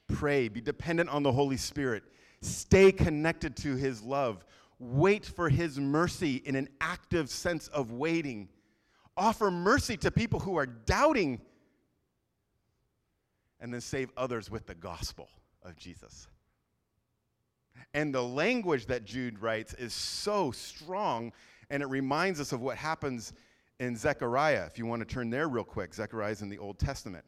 Pray, 0.08 0.48
be 0.48 0.62
dependent 0.62 1.10
on 1.10 1.22
the 1.22 1.34
Holy 1.34 1.58
Spirit. 1.58 2.04
Stay 2.42 2.94
connected 2.94 3.58
to 3.58 3.76
His 3.76 4.02
love. 4.02 4.46
Wait 4.80 5.26
for 5.26 5.50
His 5.50 5.80
mercy 5.80 6.42
in 6.46 6.56
an 6.56 6.70
active 6.80 7.30
sense 7.30 7.68
of 7.70 7.92
waiting. 7.92 8.48
Offer 9.18 9.52
mercy 9.52 9.98
to 9.98 10.12
people 10.12 10.40
who 10.40 10.56
are 10.56 10.66
doubting. 10.66 11.42
And 13.66 13.74
then 13.74 13.82
save 13.82 14.12
others 14.16 14.52
with 14.52 14.68
the 14.68 14.76
gospel 14.76 15.28
of 15.64 15.76
Jesus. 15.76 16.28
And 17.96 18.14
the 18.14 18.22
language 18.22 18.86
that 18.86 19.06
Jude 19.06 19.40
writes 19.40 19.74
is 19.74 19.92
so 19.92 20.52
strong, 20.52 21.34
and 21.72 21.82
it 21.82 21.88
reminds 21.88 22.40
us 22.40 22.52
of 22.52 22.62
what 22.62 22.78
happens 22.78 23.34
in 23.80 23.98
Zechariah. 23.98 24.68
If 24.68 24.78
you 24.78 24.86
want 24.86 25.02
to 25.02 25.12
turn 25.12 25.32
there 25.32 25.48
real 25.48 25.64
quick, 25.64 25.96
Zechariah 25.96 26.34
is 26.34 26.44
in 26.44 26.50
the 26.50 26.60
Old 26.60 26.78
Testament. 26.78 27.26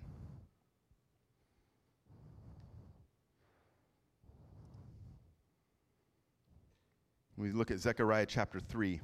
We 7.36 7.52
look 7.52 7.72
at 7.72 7.80
Zechariah 7.80 8.28
chapter 8.28 8.60
3. 8.60 9.02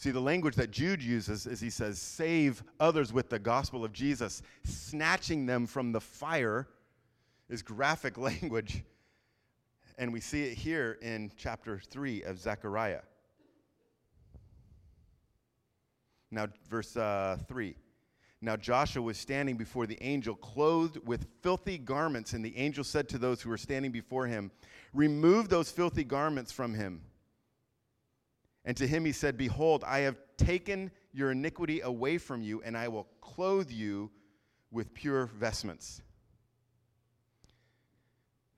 See, 0.00 0.12
the 0.12 0.18
language 0.18 0.54
that 0.54 0.70
Jude 0.70 1.02
uses 1.02 1.46
is 1.46 1.60
he 1.60 1.68
says, 1.68 1.98
save 1.98 2.64
others 2.80 3.12
with 3.12 3.28
the 3.28 3.38
gospel 3.38 3.84
of 3.84 3.92
Jesus, 3.92 4.40
snatching 4.64 5.44
them 5.44 5.66
from 5.66 5.92
the 5.92 6.00
fire, 6.00 6.66
is 7.50 7.60
graphic 7.60 8.16
language. 8.18 8.82
And 9.98 10.10
we 10.10 10.20
see 10.20 10.44
it 10.44 10.54
here 10.54 10.96
in 11.02 11.30
chapter 11.36 11.78
3 11.78 12.22
of 12.22 12.38
Zechariah. 12.38 13.02
Now, 16.30 16.46
verse 16.70 16.96
uh, 16.96 17.36
3. 17.46 17.76
Now 18.40 18.56
Joshua 18.56 19.02
was 19.02 19.18
standing 19.18 19.58
before 19.58 19.86
the 19.86 20.02
angel, 20.02 20.34
clothed 20.34 21.06
with 21.06 21.26
filthy 21.42 21.76
garments, 21.76 22.32
and 22.32 22.42
the 22.42 22.56
angel 22.56 22.84
said 22.84 23.06
to 23.10 23.18
those 23.18 23.42
who 23.42 23.50
were 23.50 23.58
standing 23.58 23.92
before 23.92 24.26
him, 24.26 24.50
Remove 24.94 25.50
those 25.50 25.70
filthy 25.70 26.04
garments 26.04 26.52
from 26.52 26.72
him. 26.72 27.02
And 28.64 28.76
to 28.76 28.86
him 28.86 29.04
he 29.04 29.12
said, 29.12 29.36
Behold, 29.36 29.84
I 29.86 30.00
have 30.00 30.18
taken 30.36 30.90
your 31.12 31.30
iniquity 31.32 31.80
away 31.80 32.18
from 32.18 32.42
you, 32.42 32.62
and 32.62 32.76
I 32.76 32.88
will 32.88 33.08
clothe 33.20 33.70
you 33.70 34.10
with 34.70 34.92
pure 34.94 35.26
vestments. 35.26 36.02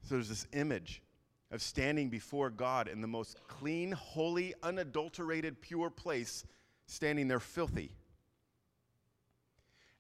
So 0.03 0.17
there's 0.17 0.29
this 0.29 0.47
image 0.53 1.03
of 1.51 1.63
standing 1.63 2.09
before 2.09 2.51
God 2.51 2.89
in 2.89 3.01
the 3.01 3.07
most 3.07 3.37
clean, 3.47 3.93
holy, 3.93 4.55
unadulterated, 4.63 5.61
pure 5.61 5.91
place 5.91 6.45
standing 6.87 7.29
there 7.29 7.41
filthy. 7.41 7.93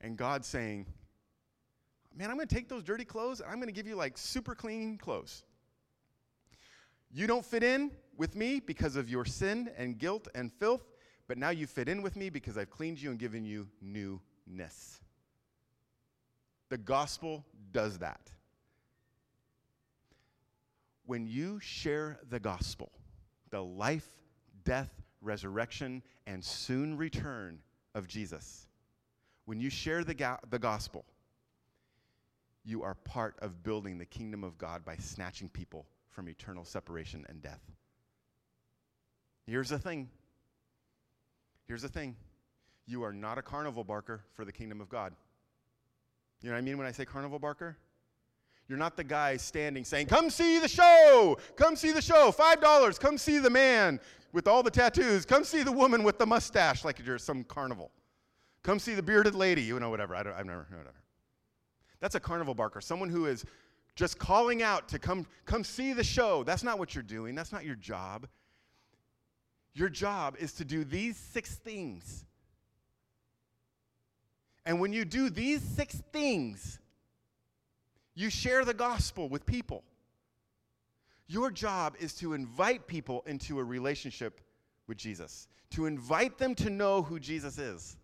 And 0.00 0.16
God 0.16 0.44
saying, 0.44 0.86
Man, 2.14 2.30
I'm 2.30 2.36
going 2.36 2.46
to 2.48 2.55
take 2.55 2.68
those 2.68 2.82
dirty 2.82 3.07
clothes 3.07 3.40
and 3.40 3.48
I'm 3.48 3.57
going 3.57 3.68
to 3.68 3.72
give 3.72 3.86
you 3.86 3.94
like 3.94 4.18
super 4.18 4.55
clean 4.55 4.98
clothes. 4.98 5.44
You 7.12 7.26
don't 7.26 7.44
fit 7.44 7.62
in 7.62 7.90
with 8.16 8.34
me 8.34 8.60
because 8.60 8.96
of 8.96 9.10
your 9.10 9.26
sin 9.26 9.70
and 9.76 9.98
guilt 9.98 10.28
and 10.34 10.50
filth, 10.50 10.82
but 11.28 11.36
now 11.36 11.50
you 11.50 11.66
fit 11.66 11.88
in 11.88 12.00
with 12.00 12.16
me 12.16 12.30
because 12.30 12.56
I've 12.56 12.70
cleaned 12.70 13.00
you 13.00 13.10
and 13.10 13.18
given 13.18 13.44
you 13.44 13.68
newness. 13.82 15.00
The 16.70 16.78
gospel 16.78 17.44
does 17.70 17.98
that. 17.98 18.30
When 21.04 21.26
you 21.26 21.60
share 21.60 22.18
the 22.30 22.40
gospel, 22.40 22.90
the 23.50 23.62
life, 23.62 24.08
death, 24.64 24.90
resurrection, 25.20 26.02
and 26.26 26.42
soon 26.42 26.96
return 26.96 27.58
of 27.94 28.08
Jesus, 28.08 28.66
when 29.44 29.60
you 29.60 29.68
share 29.68 30.02
the, 30.02 30.14
ga- 30.14 30.38
the 30.48 30.58
gospel, 30.58 31.04
you 32.64 32.82
are 32.82 32.94
part 32.94 33.34
of 33.40 33.62
building 33.62 33.98
the 33.98 34.06
kingdom 34.06 34.44
of 34.44 34.56
God 34.56 34.82
by 34.82 34.96
snatching 34.96 35.50
people 35.50 35.84
from 36.12 36.28
eternal 36.28 36.64
separation 36.64 37.26
and 37.28 37.42
death. 37.42 37.60
Here's 39.46 39.70
the 39.70 39.78
thing. 39.78 40.08
Here's 41.66 41.82
the 41.82 41.88
thing. 41.88 42.16
You 42.86 43.02
are 43.02 43.12
not 43.12 43.38
a 43.38 43.42
carnival 43.42 43.84
barker 43.84 44.22
for 44.32 44.44
the 44.44 44.52
kingdom 44.52 44.80
of 44.80 44.88
God. 44.88 45.14
You 46.42 46.48
know 46.48 46.54
what 46.54 46.58
I 46.58 46.62
mean 46.62 46.78
when 46.78 46.86
I 46.86 46.92
say 46.92 47.04
carnival 47.04 47.38
barker? 47.38 47.76
You're 48.68 48.78
not 48.78 48.96
the 48.96 49.04
guy 49.04 49.36
standing 49.36 49.84
saying, 49.84 50.06
Come 50.06 50.30
see 50.30 50.58
the 50.58 50.68
show! 50.68 51.36
Come 51.56 51.76
see 51.76 51.92
the 51.92 52.02
show! 52.02 52.32
$5, 52.32 53.00
come 53.00 53.18
see 53.18 53.38
the 53.38 53.50
man 53.50 54.00
with 54.32 54.48
all 54.48 54.62
the 54.62 54.70
tattoos. 54.70 55.24
Come 55.24 55.44
see 55.44 55.62
the 55.62 55.72
woman 55.72 56.02
with 56.02 56.18
the 56.18 56.26
mustache 56.26 56.84
like 56.84 57.04
you're 57.04 57.18
some 57.18 57.44
carnival. 57.44 57.90
Come 58.62 58.78
see 58.78 58.94
the 58.94 59.02
bearded 59.02 59.34
lady, 59.34 59.62
you 59.62 59.78
know, 59.80 59.90
whatever. 59.90 60.14
I 60.14 60.22
don't, 60.22 60.34
I've 60.34 60.46
never, 60.46 60.66
whatever. 60.70 60.94
That's 62.00 62.14
a 62.14 62.20
carnival 62.20 62.54
barker, 62.54 62.80
someone 62.80 63.08
who 63.08 63.26
is 63.26 63.44
just 63.95 64.18
calling 64.18 64.62
out 64.62 64.88
to 64.88 64.99
come, 64.99 65.26
come 65.45 65.64
see 65.64 65.93
the 65.93 66.05
show. 66.05 66.45
That's 66.45 66.62
not 66.62 66.78
what 66.78 66.95
you're 66.95 67.03
doing, 67.03 67.34
that's 67.34 67.53
not 67.53 67.64
your 67.64 67.76
job. 67.76 68.28
Your 69.74 69.88
job 69.88 70.36
is 70.38 70.53
to 70.55 70.64
do 70.64 70.84
these 70.84 71.16
six 71.16 71.55
things. 71.55 72.24
And 74.64 74.80
when 74.80 74.93
you 74.93 75.05
do 75.05 75.30
these 75.30 75.62
six 75.62 76.03
things, 76.12 76.78
you 78.14 78.30
share 78.30 78.64
the 78.64 78.74
gospel 78.74 79.28
with 79.28 79.47
people. 79.47 79.82
Your 81.26 81.51
job 81.51 81.97
is 81.99 82.14
to 82.16 82.34
invite 82.34 82.86
people 82.86 83.24
into 83.26 83.59
a 83.59 83.64
relationship 83.64 84.40
with 84.86 84.99
Jesus, 84.99 85.49
to 85.70 85.86
invite 85.86 86.36
them 86.36 86.55
to 86.57 86.68
know 86.68 87.03
who 87.03 87.18
Jesus 87.18 87.59
is. 87.59 87.97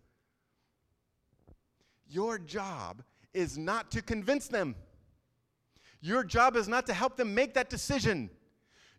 Your 2.09 2.39
job 2.39 3.03
is 3.33 3.57
not 3.57 3.91
to 3.91 4.01
convince 4.01 4.47
them. 4.47 4.75
Your 6.01 6.23
job 6.23 6.55
is 6.55 6.67
not 6.67 6.85
to 6.87 6.93
help 6.93 7.17
them 7.17 7.33
make 7.35 7.53
that 7.55 7.69
decision. 7.69 8.29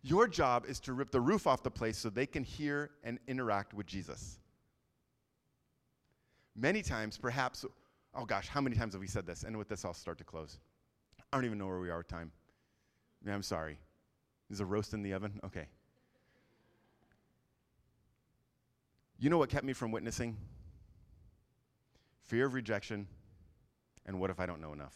Your 0.03 0.27
job 0.27 0.65
is 0.67 0.79
to 0.81 0.93
rip 0.93 1.11
the 1.11 1.21
roof 1.21 1.47
off 1.47 1.63
the 1.63 1.71
place 1.71 1.97
so 1.97 2.09
they 2.09 2.25
can 2.25 2.43
hear 2.43 2.91
and 3.03 3.19
interact 3.27 3.73
with 3.73 3.85
Jesus. 3.85 4.39
Many 6.55 6.81
times, 6.81 7.17
perhaps, 7.17 7.65
oh 8.13 8.25
gosh, 8.25 8.47
how 8.47 8.61
many 8.61 8.75
times 8.75 8.93
have 8.93 9.01
we 9.01 9.07
said 9.07 9.25
this? 9.25 9.43
And 9.43 9.57
with 9.57 9.69
this, 9.69 9.85
I'll 9.85 9.93
start 9.93 10.17
to 10.19 10.23
close. 10.23 10.59
I 11.31 11.37
don't 11.37 11.45
even 11.45 11.57
know 11.57 11.67
where 11.67 11.79
we 11.79 11.89
are 11.89 11.99
with 11.99 12.07
time. 12.07 12.31
Yeah, 13.25 13.33
I'm 13.33 13.43
sorry. 13.43 13.77
Is 14.49 14.59
a 14.59 14.65
roast 14.65 14.93
in 14.93 15.01
the 15.01 15.13
oven? 15.13 15.39
Okay. 15.45 15.67
You 19.17 19.29
know 19.29 19.37
what 19.37 19.49
kept 19.49 19.63
me 19.63 19.73
from 19.73 19.91
witnessing? 19.91 20.35
Fear 22.23 22.47
of 22.47 22.53
rejection, 22.53 23.07
and 24.05 24.19
what 24.19 24.29
if 24.29 24.39
I 24.39 24.45
don't 24.45 24.59
know 24.59 24.73
enough? 24.73 24.95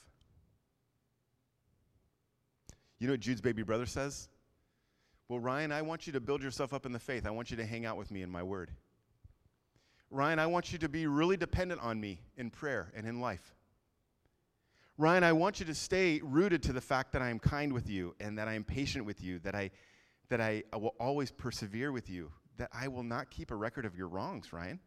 You 3.06 3.10
know 3.10 3.14
what 3.14 3.20
Jude's 3.20 3.40
baby 3.40 3.62
brother 3.62 3.86
says? 3.86 4.30
Well, 5.30 5.40
Ryan, 5.40 5.72
I 5.72 5.84
want 5.84 6.08
you 6.08 6.14
to 6.14 6.20
build 6.20 6.42
yourself 6.42 6.74
up 6.74 6.88
in 6.88 6.92
the 6.92 6.98
faith. 6.98 7.28
I 7.28 7.30
want 7.30 7.52
you 7.52 7.58
to 7.58 7.64
hang 7.64 7.86
out 7.86 7.98
with 7.98 8.10
me 8.10 8.24
in 8.24 8.32
my 8.32 8.42
word. 8.42 8.72
Ryan, 10.10 10.40
I 10.40 10.48
want 10.48 10.74
you 10.74 10.80
to 10.80 10.90
be 10.90 11.06
really 11.06 11.38
dependent 11.38 11.82
on 11.82 12.02
me 12.02 12.22
in 12.36 12.50
prayer 12.50 12.92
and 12.96 13.08
in 13.08 13.22
life. 13.22 13.54
Ryan, 14.98 15.24
I 15.24 15.34
want 15.34 15.60
you 15.60 15.68
to 15.68 15.76
stay 15.76 16.20
rooted 16.24 16.64
to 16.64 16.74
the 16.74 16.82
fact 16.82 17.12
that 17.12 17.22
I 17.22 17.30
am 17.30 17.38
kind 17.38 17.74
with 17.74 17.88
you 17.88 18.16
and 18.20 18.40
that 18.40 18.48
I 18.48 18.56
am 18.56 18.64
patient 18.64 19.06
with 19.06 19.22
you, 19.22 19.38
that 19.38 19.54
I, 19.54 19.70
that 20.30 20.42
I, 20.42 20.64
I 20.74 20.78
will 20.78 20.96
always 21.00 21.30
persevere 21.30 21.92
with 21.92 22.10
you, 22.10 22.32
that 22.58 22.72
I 22.74 22.88
will 22.88 23.04
not 23.04 23.30
keep 23.30 23.52
a 23.52 23.56
record 23.56 23.86
of 23.86 23.96
your 23.96 24.08
wrongs, 24.08 24.52
Ryan. 24.52 24.80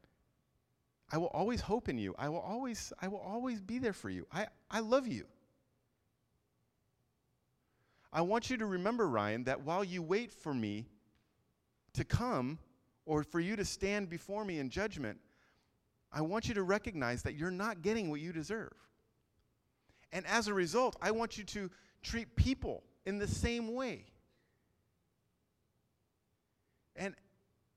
I 1.12 1.18
will 1.18 1.28
always 1.28 1.60
hope 1.60 1.88
in 1.88 1.98
you. 1.98 2.16
I 2.18 2.30
will 2.30 2.40
always, 2.40 2.92
I 3.00 3.06
will 3.06 3.20
always 3.20 3.60
be 3.60 3.78
there 3.78 3.92
for 3.92 4.10
you. 4.10 4.26
I, 4.32 4.48
I 4.68 4.80
love 4.80 5.06
you. 5.06 5.26
I 8.12 8.22
want 8.22 8.50
you 8.50 8.56
to 8.56 8.66
remember, 8.66 9.08
Ryan, 9.08 9.44
that 9.44 9.62
while 9.62 9.84
you 9.84 10.02
wait 10.02 10.32
for 10.32 10.54
me 10.54 10.86
to 11.92 12.04
come 12.04 12.58
or 13.04 13.22
for 13.22 13.40
you 13.40 13.56
to 13.56 13.64
stand 13.64 14.08
before 14.08 14.44
me 14.44 14.58
in 14.58 14.70
judgment, 14.70 15.18
I 16.12 16.22
want 16.22 16.48
you 16.48 16.54
to 16.54 16.62
recognize 16.62 17.22
that 17.22 17.34
you're 17.34 17.50
not 17.50 17.82
getting 17.82 18.10
what 18.10 18.20
you 18.20 18.32
deserve. 18.32 18.72
And 20.12 20.26
as 20.26 20.48
a 20.48 20.54
result, 20.54 20.96
I 21.02 21.10
want 21.10 21.36
you 21.36 21.44
to 21.44 21.70
treat 22.02 22.34
people 22.34 22.82
in 23.04 23.18
the 23.18 23.28
same 23.28 23.74
way. 23.74 24.06
And, 26.96 27.14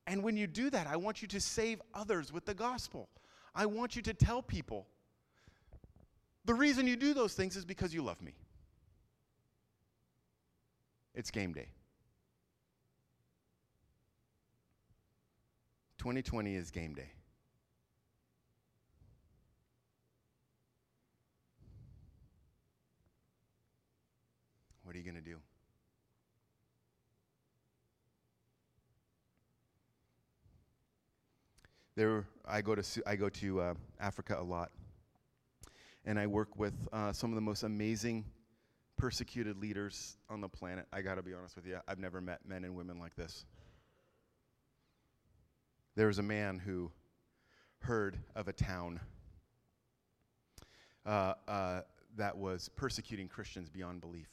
and 0.08 0.24
when 0.24 0.38
you 0.38 0.48
do 0.48 0.70
that, 0.70 0.88
I 0.88 0.96
want 0.96 1.22
you 1.22 1.28
to 1.30 1.42
save 1.42 1.82
others 1.94 2.32
with 2.32 2.46
the 2.46 2.54
gospel. 2.54 3.10
I 3.54 3.66
want 3.66 3.96
you 3.96 4.02
to 4.04 4.14
tell 4.14 4.42
people 4.42 4.88
the 6.46 6.54
reason 6.54 6.88
you 6.88 6.96
do 6.96 7.14
those 7.14 7.34
things 7.34 7.56
is 7.56 7.66
because 7.66 7.94
you 7.94 8.02
love 8.02 8.22
me. 8.22 8.34
It's 11.14 11.30
game 11.30 11.54
day. 11.54 11.68
2020 15.98 16.56
is 16.56 16.72
game 16.72 16.94
day. 16.94 17.12
What 24.84 24.96
are 24.96 24.98
you 24.98 25.04
going 25.04 25.16
to 25.16 25.22
do? 25.22 25.38
There, 31.96 32.26
I 32.48 32.62
go 32.62 32.74
to 32.74 33.04
I 33.06 33.16
go 33.16 33.30
to 33.30 33.62
uh, 33.62 33.74
Africa 34.00 34.38
a 34.40 34.44
lot, 34.44 34.72
and 36.06 36.18
I 36.18 36.26
work 36.26 36.58
with 36.58 36.74
uh, 36.92 37.12
some 37.14 37.30
of 37.32 37.36
the 37.36 37.42
most 37.42 37.64
amazing 37.64 38.26
persecuted 39.02 39.58
leaders 39.58 40.16
on 40.30 40.42
the 40.42 40.48
planet. 40.48 40.86
I 40.94 41.02
got 41.02 41.16
to 41.16 41.24
be 41.24 41.34
honest 41.34 41.56
with 41.56 41.66
you, 41.66 41.80
I've 41.88 41.98
never 41.98 42.22
met 42.22 42.42
men 42.48 42.64
and 42.64 42.76
women 42.76 43.00
like 43.00 43.16
this. 43.16 43.46
There 45.96 46.06
was 46.06 46.20
a 46.20 46.24
man 46.24 46.60
who 46.60 46.92
heard 47.80 48.20
of 48.36 48.48
a 48.48 48.54
town 48.54 49.00
uh, 51.04 51.34
uh, 51.48 51.82
that 52.16 52.38
was 52.38 52.70
persecuting 52.76 53.28
Christians 53.28 53.72
beyond 53.72 54.02
belief, 54.02 54.30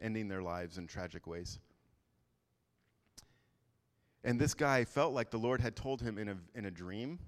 ending 0.00 0.28
their 0.28 0.40
lives 0.40 0.78
in 0.78 0.86
tragic 0.86 1.26
ways. 1.26 1.58
And 4.24 4.40
this 4.40 4.54
guy 4.54 4.86
felt 4.86 5.12
like 5.12 5.30
the 5.30 5.38
Lord 5.38 5.60
had 5.60 5.76
told 5.76 6.00
him 6.00 6.16
in 6.16 6.30
a, 6.30 6.36
in 6.54 6.64
a 6.64 6.70
dream, 6.70 7.18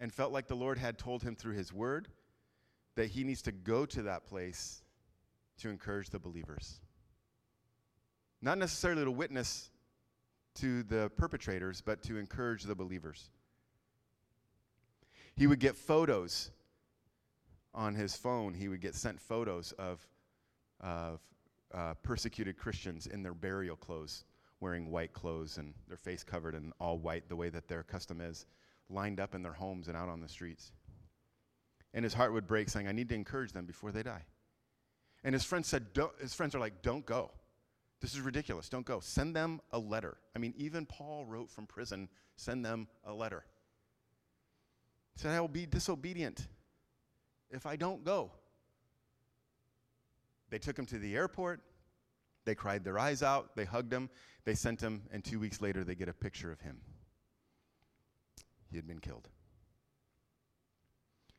and 0.00 0.12
felt 0.12 0.32
like 0.32 0.48
the 0.48 0.56
Lord 0.56 0.76
had 0.76 0.98
told 0.98 1.22
him 1.22 1.36
through 1.36 1.54
his 1.54 1.72
word 1.72 2.08
that 2.96 3.10
he 3.10 3.22
needs 3.22 3.42
to 3.42 3.52
go 3.52 3.86
to 3.86 4.02
that 4.02 4.24
place 4.24 4.82
to 5.60 5.68
encourage 5.68 6.10
the 6.10 6.18
believers. 6.18 6.80
Not 8.42 8.58
necessarily 8.58 9.04
to 9.04 9.10
witness 9.10 9.70
to 10.56 10.82
the 10.82 11.10
perpetrators, 11.16 11.80
but 11.80 12.02
to 12.04 12.18
encourage 12.18 12.64
the 12.64 12.74
believers. 12.74 13.30
He 15.36 15.46
would 15.46 15.60
get 15.60 15.76
photos 15.76 16.50
on 17.72 17.94
his 17.94 18.16
phone, 18.16 18.52
he 18.52 18.68
would 18.68 18.80
get 18.80 18.94
sent 18.94 19.20
photos 19.20 19.72
of, 19.72 20.06
of 20.80 21.20
uh, 21.72 21.94
persecuted 22.02 22.56
Christians 22.56 23.06
in 23.06 23.22
their 23.22 23.34
burial 23.34 23.76
clothes, 23.76 24.24
wearing 24.58 24.90
white 24.90 25.12
clothes 25.12 25.56
and 25.56 25.72
their 25.86 25.96
face 25.96 26.24
covered 26.24 26.54
in 26.54 26.72
all 26.80 26.98
white, 26.98 27.28
the 27.28 27.36
way 27.36 27.48
that 27.48 27.68
their 27.68 27.84
custom 27.84 28.20
is, 28.20 28.46
lined 28.88 29.20
up 29.20 29.34
in 29.36 29.42
their 29.42 29.52
homes 29.52 29.86
and 29.86 29.96
out 29.96 30.08
on 30.08 30.20
the 30.20 30.28
streets. 30.28 30.72
And 31.94 32.04
his 32.04 32.14
heart 32.14 32.32
would 32.32 32.46
break, 32.46 32.68
saying, 32.68 32.88
I 32.88 32.92
need 32.92 33.08
to 33.10 33.14
encourage 33.14 33.52
them 33.52 33.66
before 33.66 33.92
they 33.92 34.02
die. 34.02 34.24
And 35.22 35.34
his 35.34 35.44
friends 35.44 35.68
said, 35.68 35.86
his 36.20 36.34
friends 36.34 36.54
are 36.54 36.60
like, 36.60 36.82
don't 36.82 37.04
go. 37.04 37.30
This 38.00 38.14
is 38.14 38.20
ridiculous. 38.20 38.68
Don't 38.68 38.86
go. 38.86 39.00
Send 39.00 39.36
them 39.36 39.60
a 39.72 39.78
letter. 39.78 40.16
I 40.34 40.38
mean, 40.38 40.54
even 40.56 40.86
Paul 40.86 41.26
wrote 41.26 41.50
from 41.50 41.66
prison, 41.66 42.08
send 42.36 42.64
them 42.64 42.88
a 43.04 43.12
letter. 43.12 43.44
He 45.14 45.20
said, 45.20 45.32
I 45.32 45.40
will 45.40 45.48
be 45.48 45.66
disobedient 45.66 46.46
if 47.50 47.66
I 47.66 47.76
don't 47.76 48.04
go. 48.04 48.32
They 50.48 50.58
took 50.58 50.78
him 50.78 50.86
to 50.86 50.98
the 50.98 51.14
airport. 51.14 51.60
They 52.46 52.54
cried 52.54 52.84
their 52.84 52.98
eyes 52.98 53.22
out. 53.22 53.54
They 53.54 53.66
hugged 53.66 53.92
him. 53.92 54.08
They 54.44 54.54
sent 54.54 54.80
him, 54.80 55.02
and 55.12 55.22
two 55.22 55.38
weeks 55.38 55.60
later, 55.60 55.84
they 55.84 55.94
get 55.94 56.08
a 56.08 56.14
picture 56.14 56.50
of 56.50 56.60
him. 56.60 56.80
He 58.70 58.76
had 58.76 58.86
been 58.86 59.00
killed. 59.00 59.28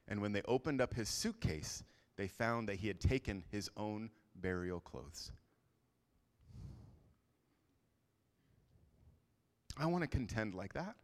And 0.07 0.21
when 0.21 0.31
they 0.31 0.43
opened 0.43 0.79
up 0.79 0.93
his 0.93 1.09
suitcase, 1.09 1.83
they 2.17 2.27
found 2.27 2.69
that 2.69 2.75
he 2.75 2.87
had 2.87 2.99
taken 2.99 3.43
his 3.51 3.69
own 3.77 4.09
burial 4.35 4.79
clothes. 4.79 5.31
I 9.77 9.85
want 9.85 10.03
to 10.03 10.07
contend 10.07 10.53
like 10.53 10.73
that. 10.73 10.95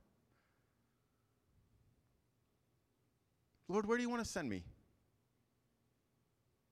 Lord, 3.67 3.85
where 3.85 3.97
do 3.97 4.03
you 4.03 4.09
want 4.09 4.23
to 4.23 4.29
send 4.29 4.49
me? 4.49 4.63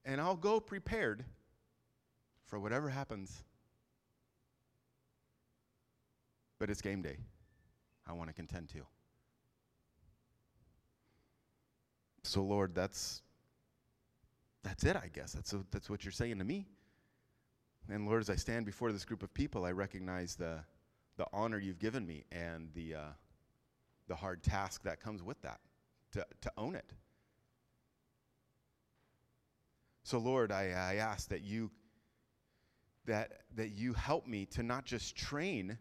And 0.04 0.20
I'll 0.20 0.36
go 0.36 0.60
prepared 0.60 1.24
for 2.44 2.58
whatever 2.58 2.88
happens. 2.88 3.42
But 6.58 6.70
it's 6.70 6.80
game 6.80 7.02
day. 7.02 7.18
I 8.06 8.12
want 8.12 8.30
to 8.30 8.34
contend 8.34 8.68
too. 8.68 8.86
So, 12.22 12.42
Lord, 12.42 12.74
that's 12.74 13.22
that's 14.66 14.82
it, 14.82 14.96
I 14.96 15.08
guess. 15.12 15.32
That's, 15.32 15.52
a, 15.52 15.64
that's 15.70 15.88
what 15.88 16.04
you're 16.04 16.10
saying 16.10 16.38
to 16.38 16.44
me. 16.44 16.66
And 17.88 18.04
Lord, 18.04 18.20
as 18.20 18.28
I 18.28 18.34
stand 18.34 18.66
before 18.66 18.90
this 18.90 19.04
group 19.04 19.22
of 19.22 19.32
people, 19.32 19.64
I 19.64 19.70
recognize 19.70 20.34
the, 20.34 20.58
the 21.16 21.26
honor 21.32 21.58
you've 21.58 21.78
given 21.78 22.04
me 22.04 22.24
and 22.32 22.68
the, 22.74 22.96
uh, 22.96 23.12
the 24.08 24.16
hard 24.16 24.42
task 24.42 24.82
that 24.82 25.00
comes 25.00 25.22
with 25.22 25.40
that, 25.42 25.60
to, 26.14 26.26
to 26.40 26.52
own 26.58 26.74
it. 26.74 26.92
So, 30.02 30.18
Lord, 30.18 30.50
I, 30.50 30.70
I 30.70 30.94
ask 30.96 31.28
that 31.28 31.42
you, 31.42 31.70
that, 33.04 33.42
that 33.54 33.68
you 33.68 33.92
help 33.92 34.26
me 34.26 34.46
to 34.46 34.64
not 34.64 34.84
just 34.84 35.14
train, 35.14 35.78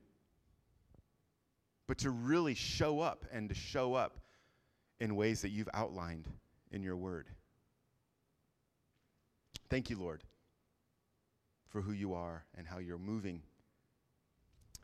but 1.88 1.98
to 2.00 2.12
really 2.12 2.54
show 2.54 3.00
up 3.00 3.26
and 3.32 3.50
to 3.50 3.56
show 3.56 3.96
up 3.96 4.20
in 5.00 5.16
ways 5.16 5.42
that 5.42 5.50
you've 5.50 5.70
outlined 5.74 6.28
in 6.72 6.84
your 6.84 6.98
word. 6.98 7.30
Thank 9.70 9.90
you, 9.90 9.98
Lord, 9.98 10.24
for 11.70 11.82
who 11.82 11.92
you 11.92 12.14
are 12.14 12.46
and 12.58 12.68
how 12.68 12.78
you're 12.78 12.98
moving. 12.98 13.42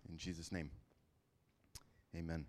In 0.10 0.18
Jesus' 0.18 0.52
name, 0.52 0.72
amen. 2.16 2.46